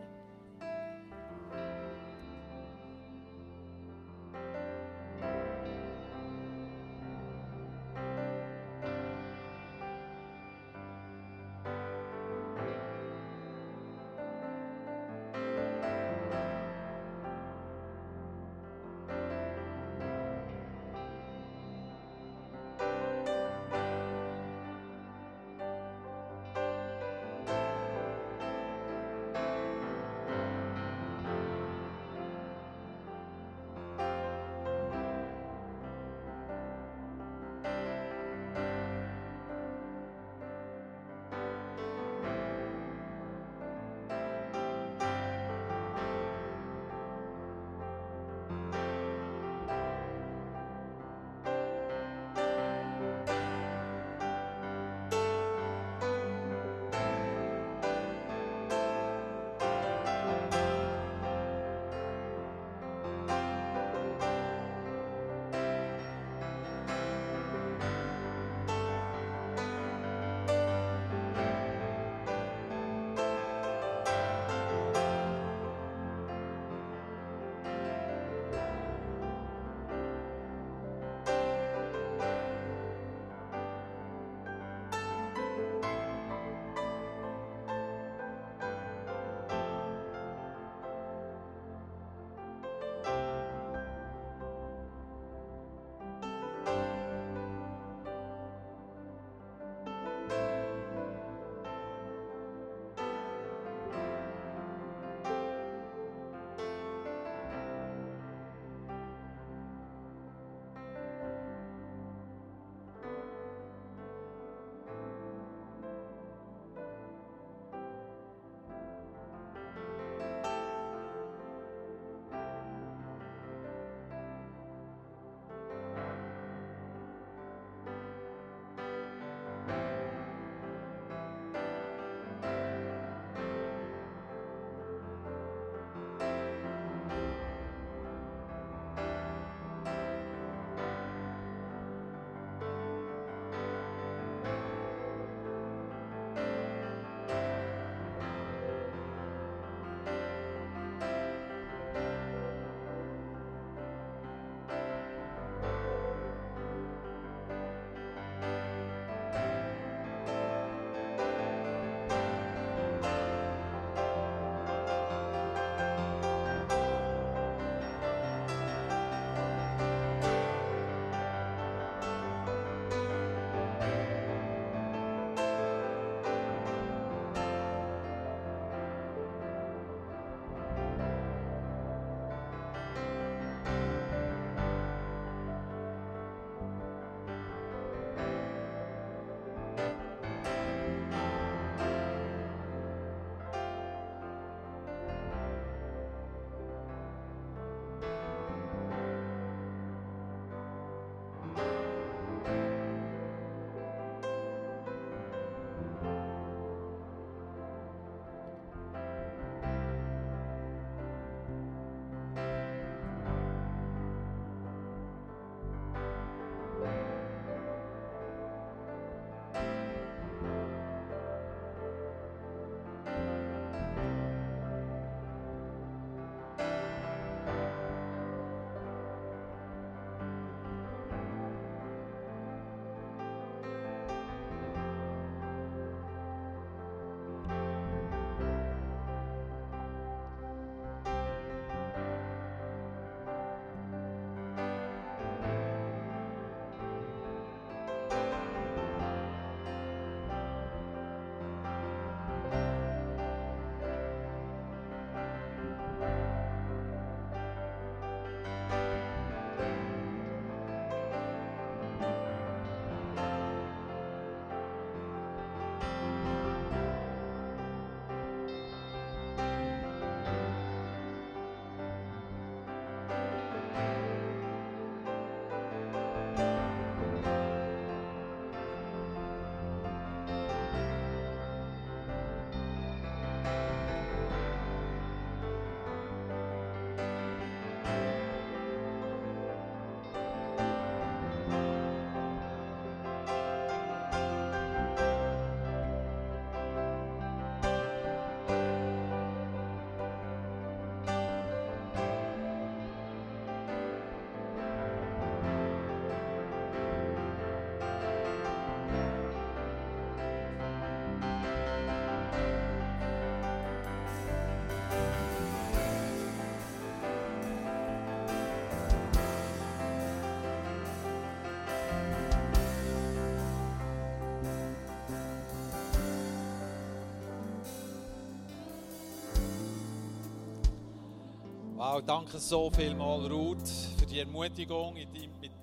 Wow, 331.85 332.01
danke 332.01 332.39
so 332.39 332.71
vielmal, 332.71 333.27
Ruth, 333.29 333.67
für 333.99 334.05
die 334.05 334.19
Ermutigung 334.19 334.93
mit 334.93 335.09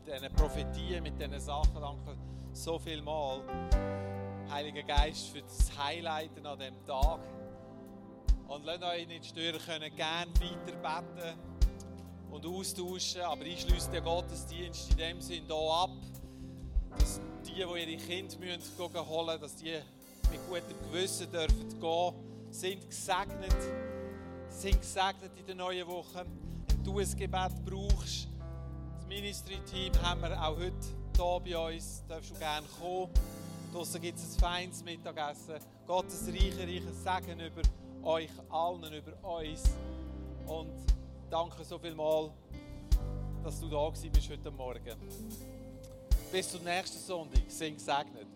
diesen 0.07 0.31
Prophetien, 0.37 1.03
mit 1.03 1.19
diesen 1.19 1.41
Sachen. 1.41 1.81
Danke 1.81 2.15
so 2.53 2.79
vielmal, 2.79 3.41
Heiliger 4.51 4.83
Geist, 4.83 5.29
für 5.29 5.41
das 5.41 5.71
Highlighten 5.79 6.45
an 6.45 6.59
diesem 6.59 6.85
Tag. 6.85 7.21
Und 8.49 8.67
lasst 8.67 8.83
euch 8.83 9.09
nicht 9.09 9.25
stören, 9.25 9.59
können 9.65 9.97
gerne 9.97 10.31
weiter 10.35 10.77
beten 10.77 11.39
und 12.31 12.45
austauschen. 12.45 13.23
Aber 13.23 13.47
ich 13.47 13.63
schließe 13.63 13.91
den 13.91 14.05
Gottesdienst 14.05 14.91
in 14.91 14.97
dem 14.99 15.21
Sinn 15.23 15.45
hier 15.47 15.73
ab, 15.73 15.91
dass 16.99 17.19
die, 17.47 17.55
die 17.55 17.61
ihre 17.61 17.97
Kinder 17.97 18.37
holen 19.09 19.27
müssen, 19.27 19.41
dass 19.41 19.57
die 19.57 19.79
mit 20.31 20.47
gutem 20.51 20.79
Gewissen 20.83 21.33
dürfen 21.33 21.81
gehen, 21.81 22.15
sind 22.51 22.87
gesegnet 22.91 23.57
sind 24.51 24.81
gesegnet 24.81 25.33
in 25.39 25.47
der 25.47 25.55
neuen 25.55 25.87
Woche. 25.87 26.27
Wenn 26.69 26.85
du 26.85 26.99
ein 26.99 27.17
Gebet 27.17 27.53
brauchst, 27.65 28.29
das 28.99 29.07
Ministry-Team 29.09 29.93
haben 30.03 30.21
wir 30.23 30.41
auch 30.43 30.57
heute 30.57 30.75
hier 31.17 31.41
bei 31.41 31.75
uns. 31.75 32.05
Darfst 32.09 32.31
du 32.31 32.35
gerne 32.35 32.67
kommen. 32.79 33.11
Draußen 33.73 34.01
gibt 34.01 34.19
es 34.19 34.35
ein 34.35 34.41
feines 34.41 34.85
Mittagessen. 34.85 35.55
Gottes 35.87 36.27
reiche, 36.29 36.61
reiche 36.61 36.93
Segen 36.93 37.41
über 37.41 37.63
euch 38.03 38.31
allen, 38.51 38.93
über 38.93 39.39
uns. 39.39 39.63
Und 40.47 40.73
danke 41.31 41.65
so 41.65 41.79
viel 41.79 41.95
mal, 41.95 42.31
dass 43.45 43.61
du 43.61 43.69
da 43.69 43.89
bist 43.91 44.31
heute 44.31 44.51
Morgen. 44.51 44.97
Bis 46.33 46.51
zum 46.51 46.65
nächsten 46.65 46.99
Sonntag. 46.99 47.43
Sind 47.49 47.77
gesegnet. 47.77 48.30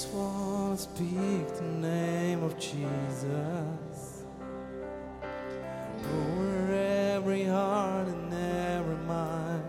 Just 0.00 0.14
want 0.14 0.78
to 0.78 0.84
speak 0.84 1.56
the 1.56 1.62
name 1.64 2.40
of 2.44 2.56
Jesus 2.56 4.22
over 6.04 6.72
every 6.72 7.42
heart 7.42 8.06
and 8.06 8.32
every 8.32 8.96
mind. 9.08 9.64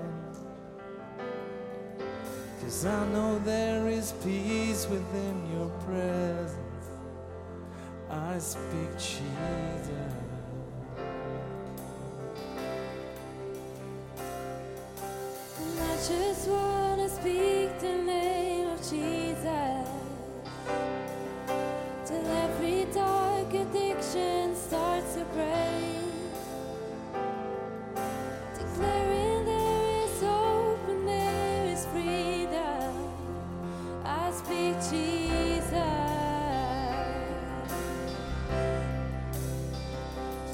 Cause 2.61 2.85
I 2.85 3.07
know 3.11 3.39
there 3.39 3.89
is 3.89 4.13
peace 4.23 4.87
within 4.87 5.51
your 5.51 5.69
presence. 5.87 6.85
I 8.07 8.37
speak 8.37 8.91
Jesus. 8.99 10.18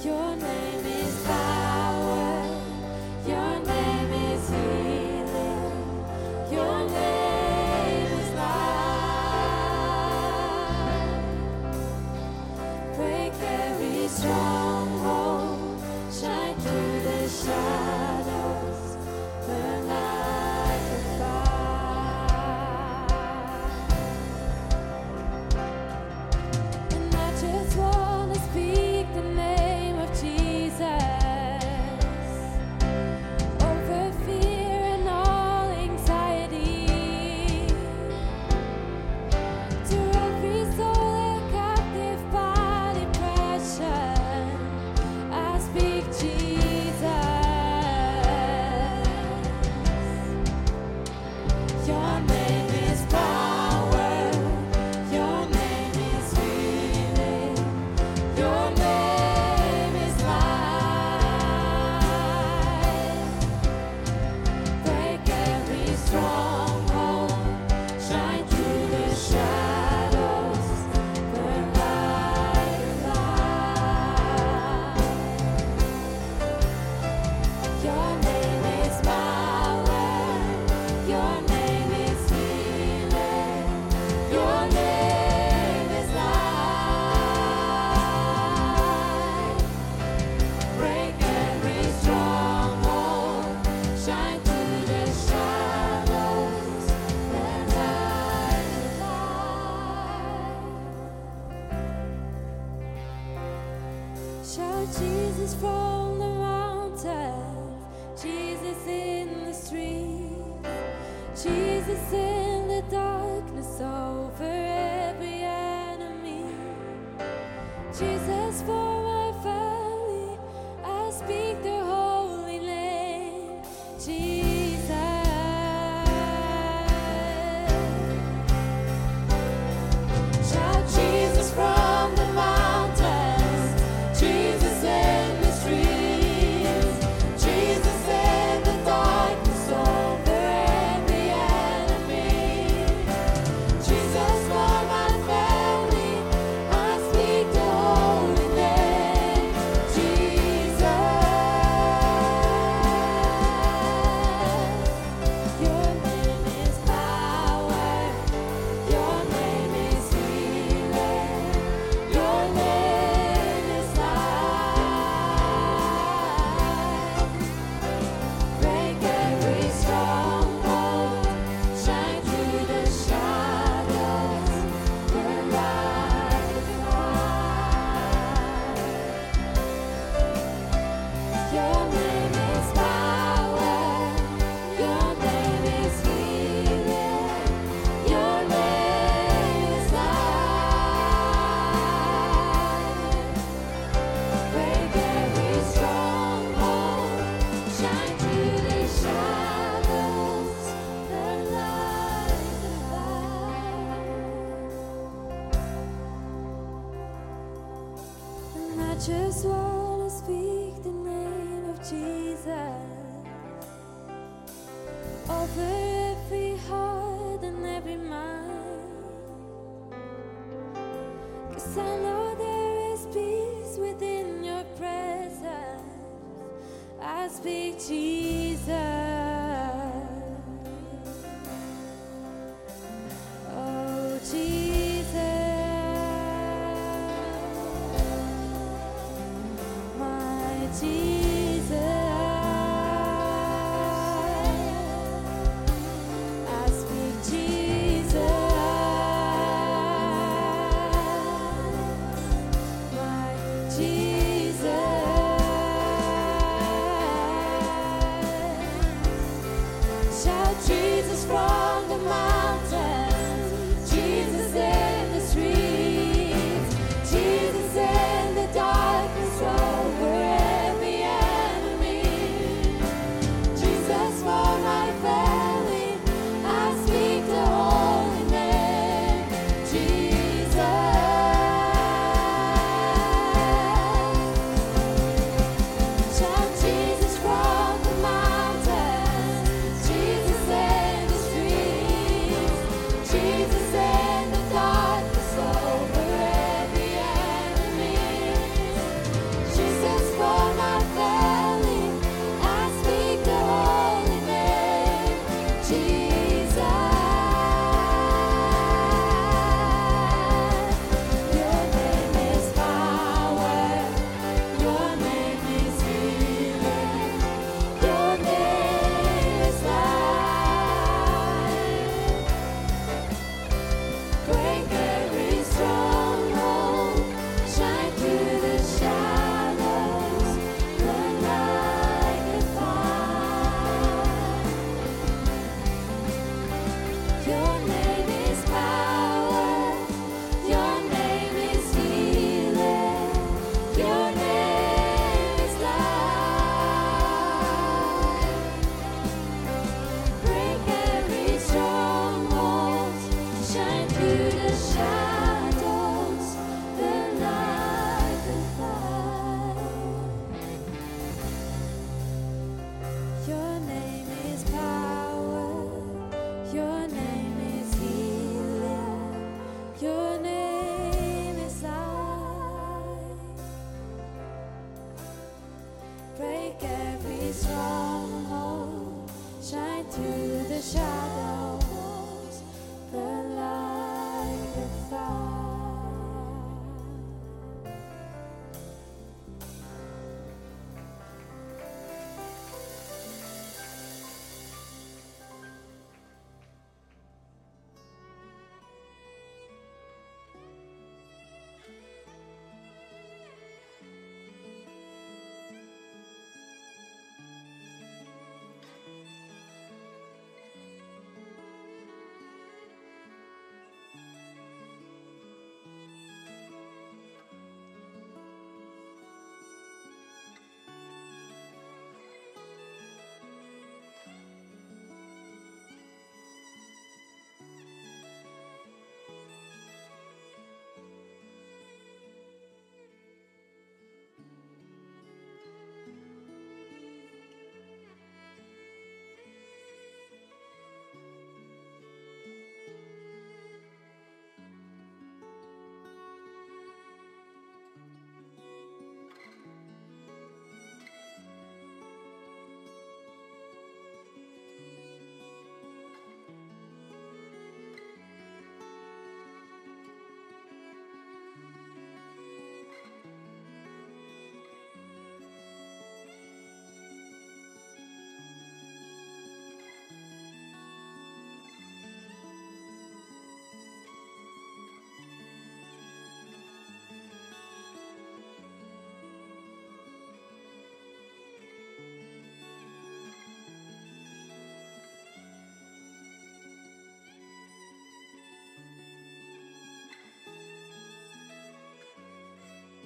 Your 0.06 0.36
name 0.36 0.65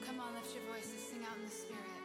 Come 0.09 0.21
on, 0.21 0.33
lift 0.33 0.55
your 0.55 0.63
voices, 0.73 1.05
sing 1.05 1.21
out 1.21 1.37
in 1.37 1.45
the 1.45 1.51
Spirit. 1.51 1.98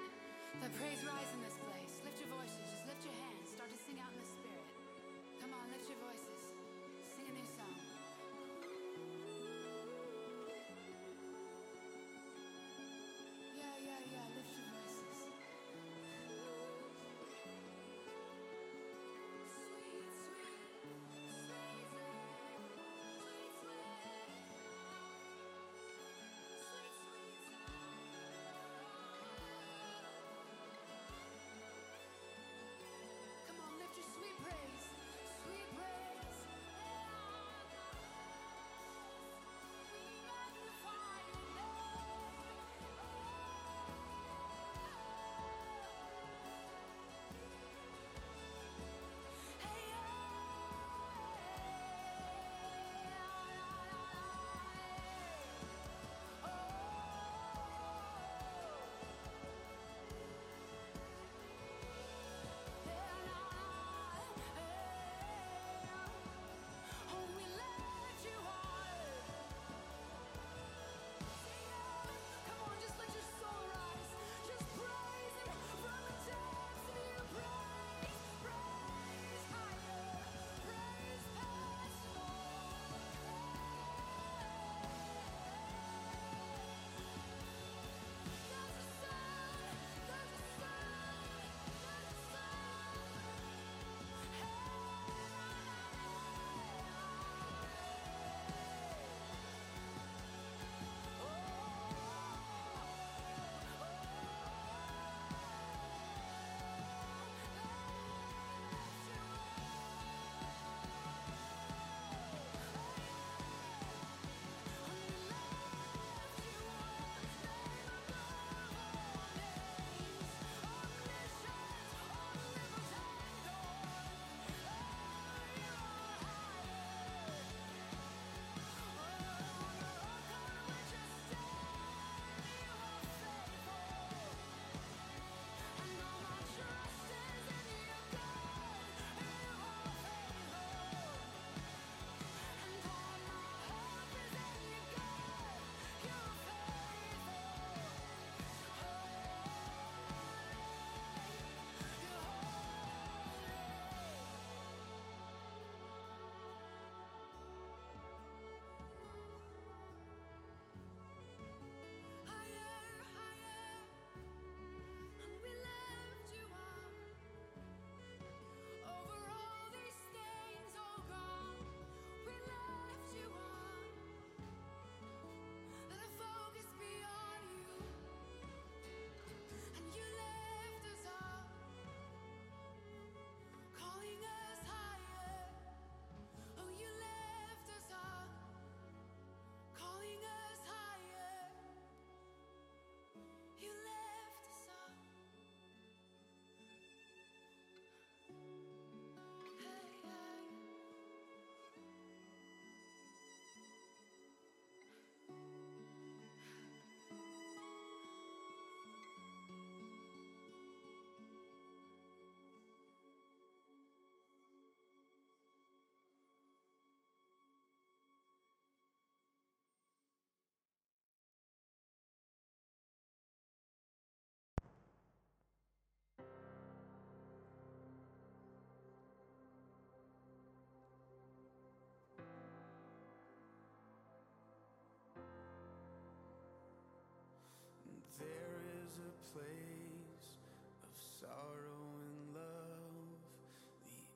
place 239.35 240.39
of 240.86 240.94
sorrow 240.94 241.90
and 242.06 242.35
love. 242.39 243.19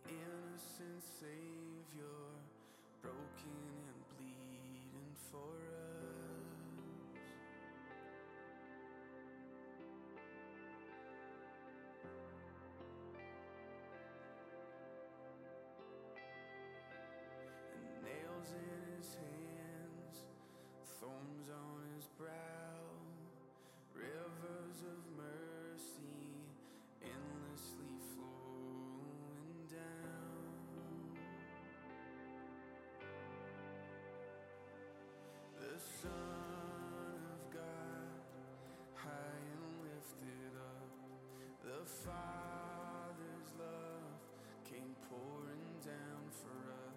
The 0.06 0.14
innocent 0.14 1.02
Savior, 1.18 2.22
broken 3.02 3.58
and 3.90 3.98
bleeding 4.14 5.10
for 5.32 5.58
us. 5.74 5.77
The 41.78 41.84
Father's 41.86 43.50
love 43.56 44.18
came 44.68 44.96
pouring 45.08 45.78
down 45.84 46.24
for 46.30 46.72
us. 46.72 46.87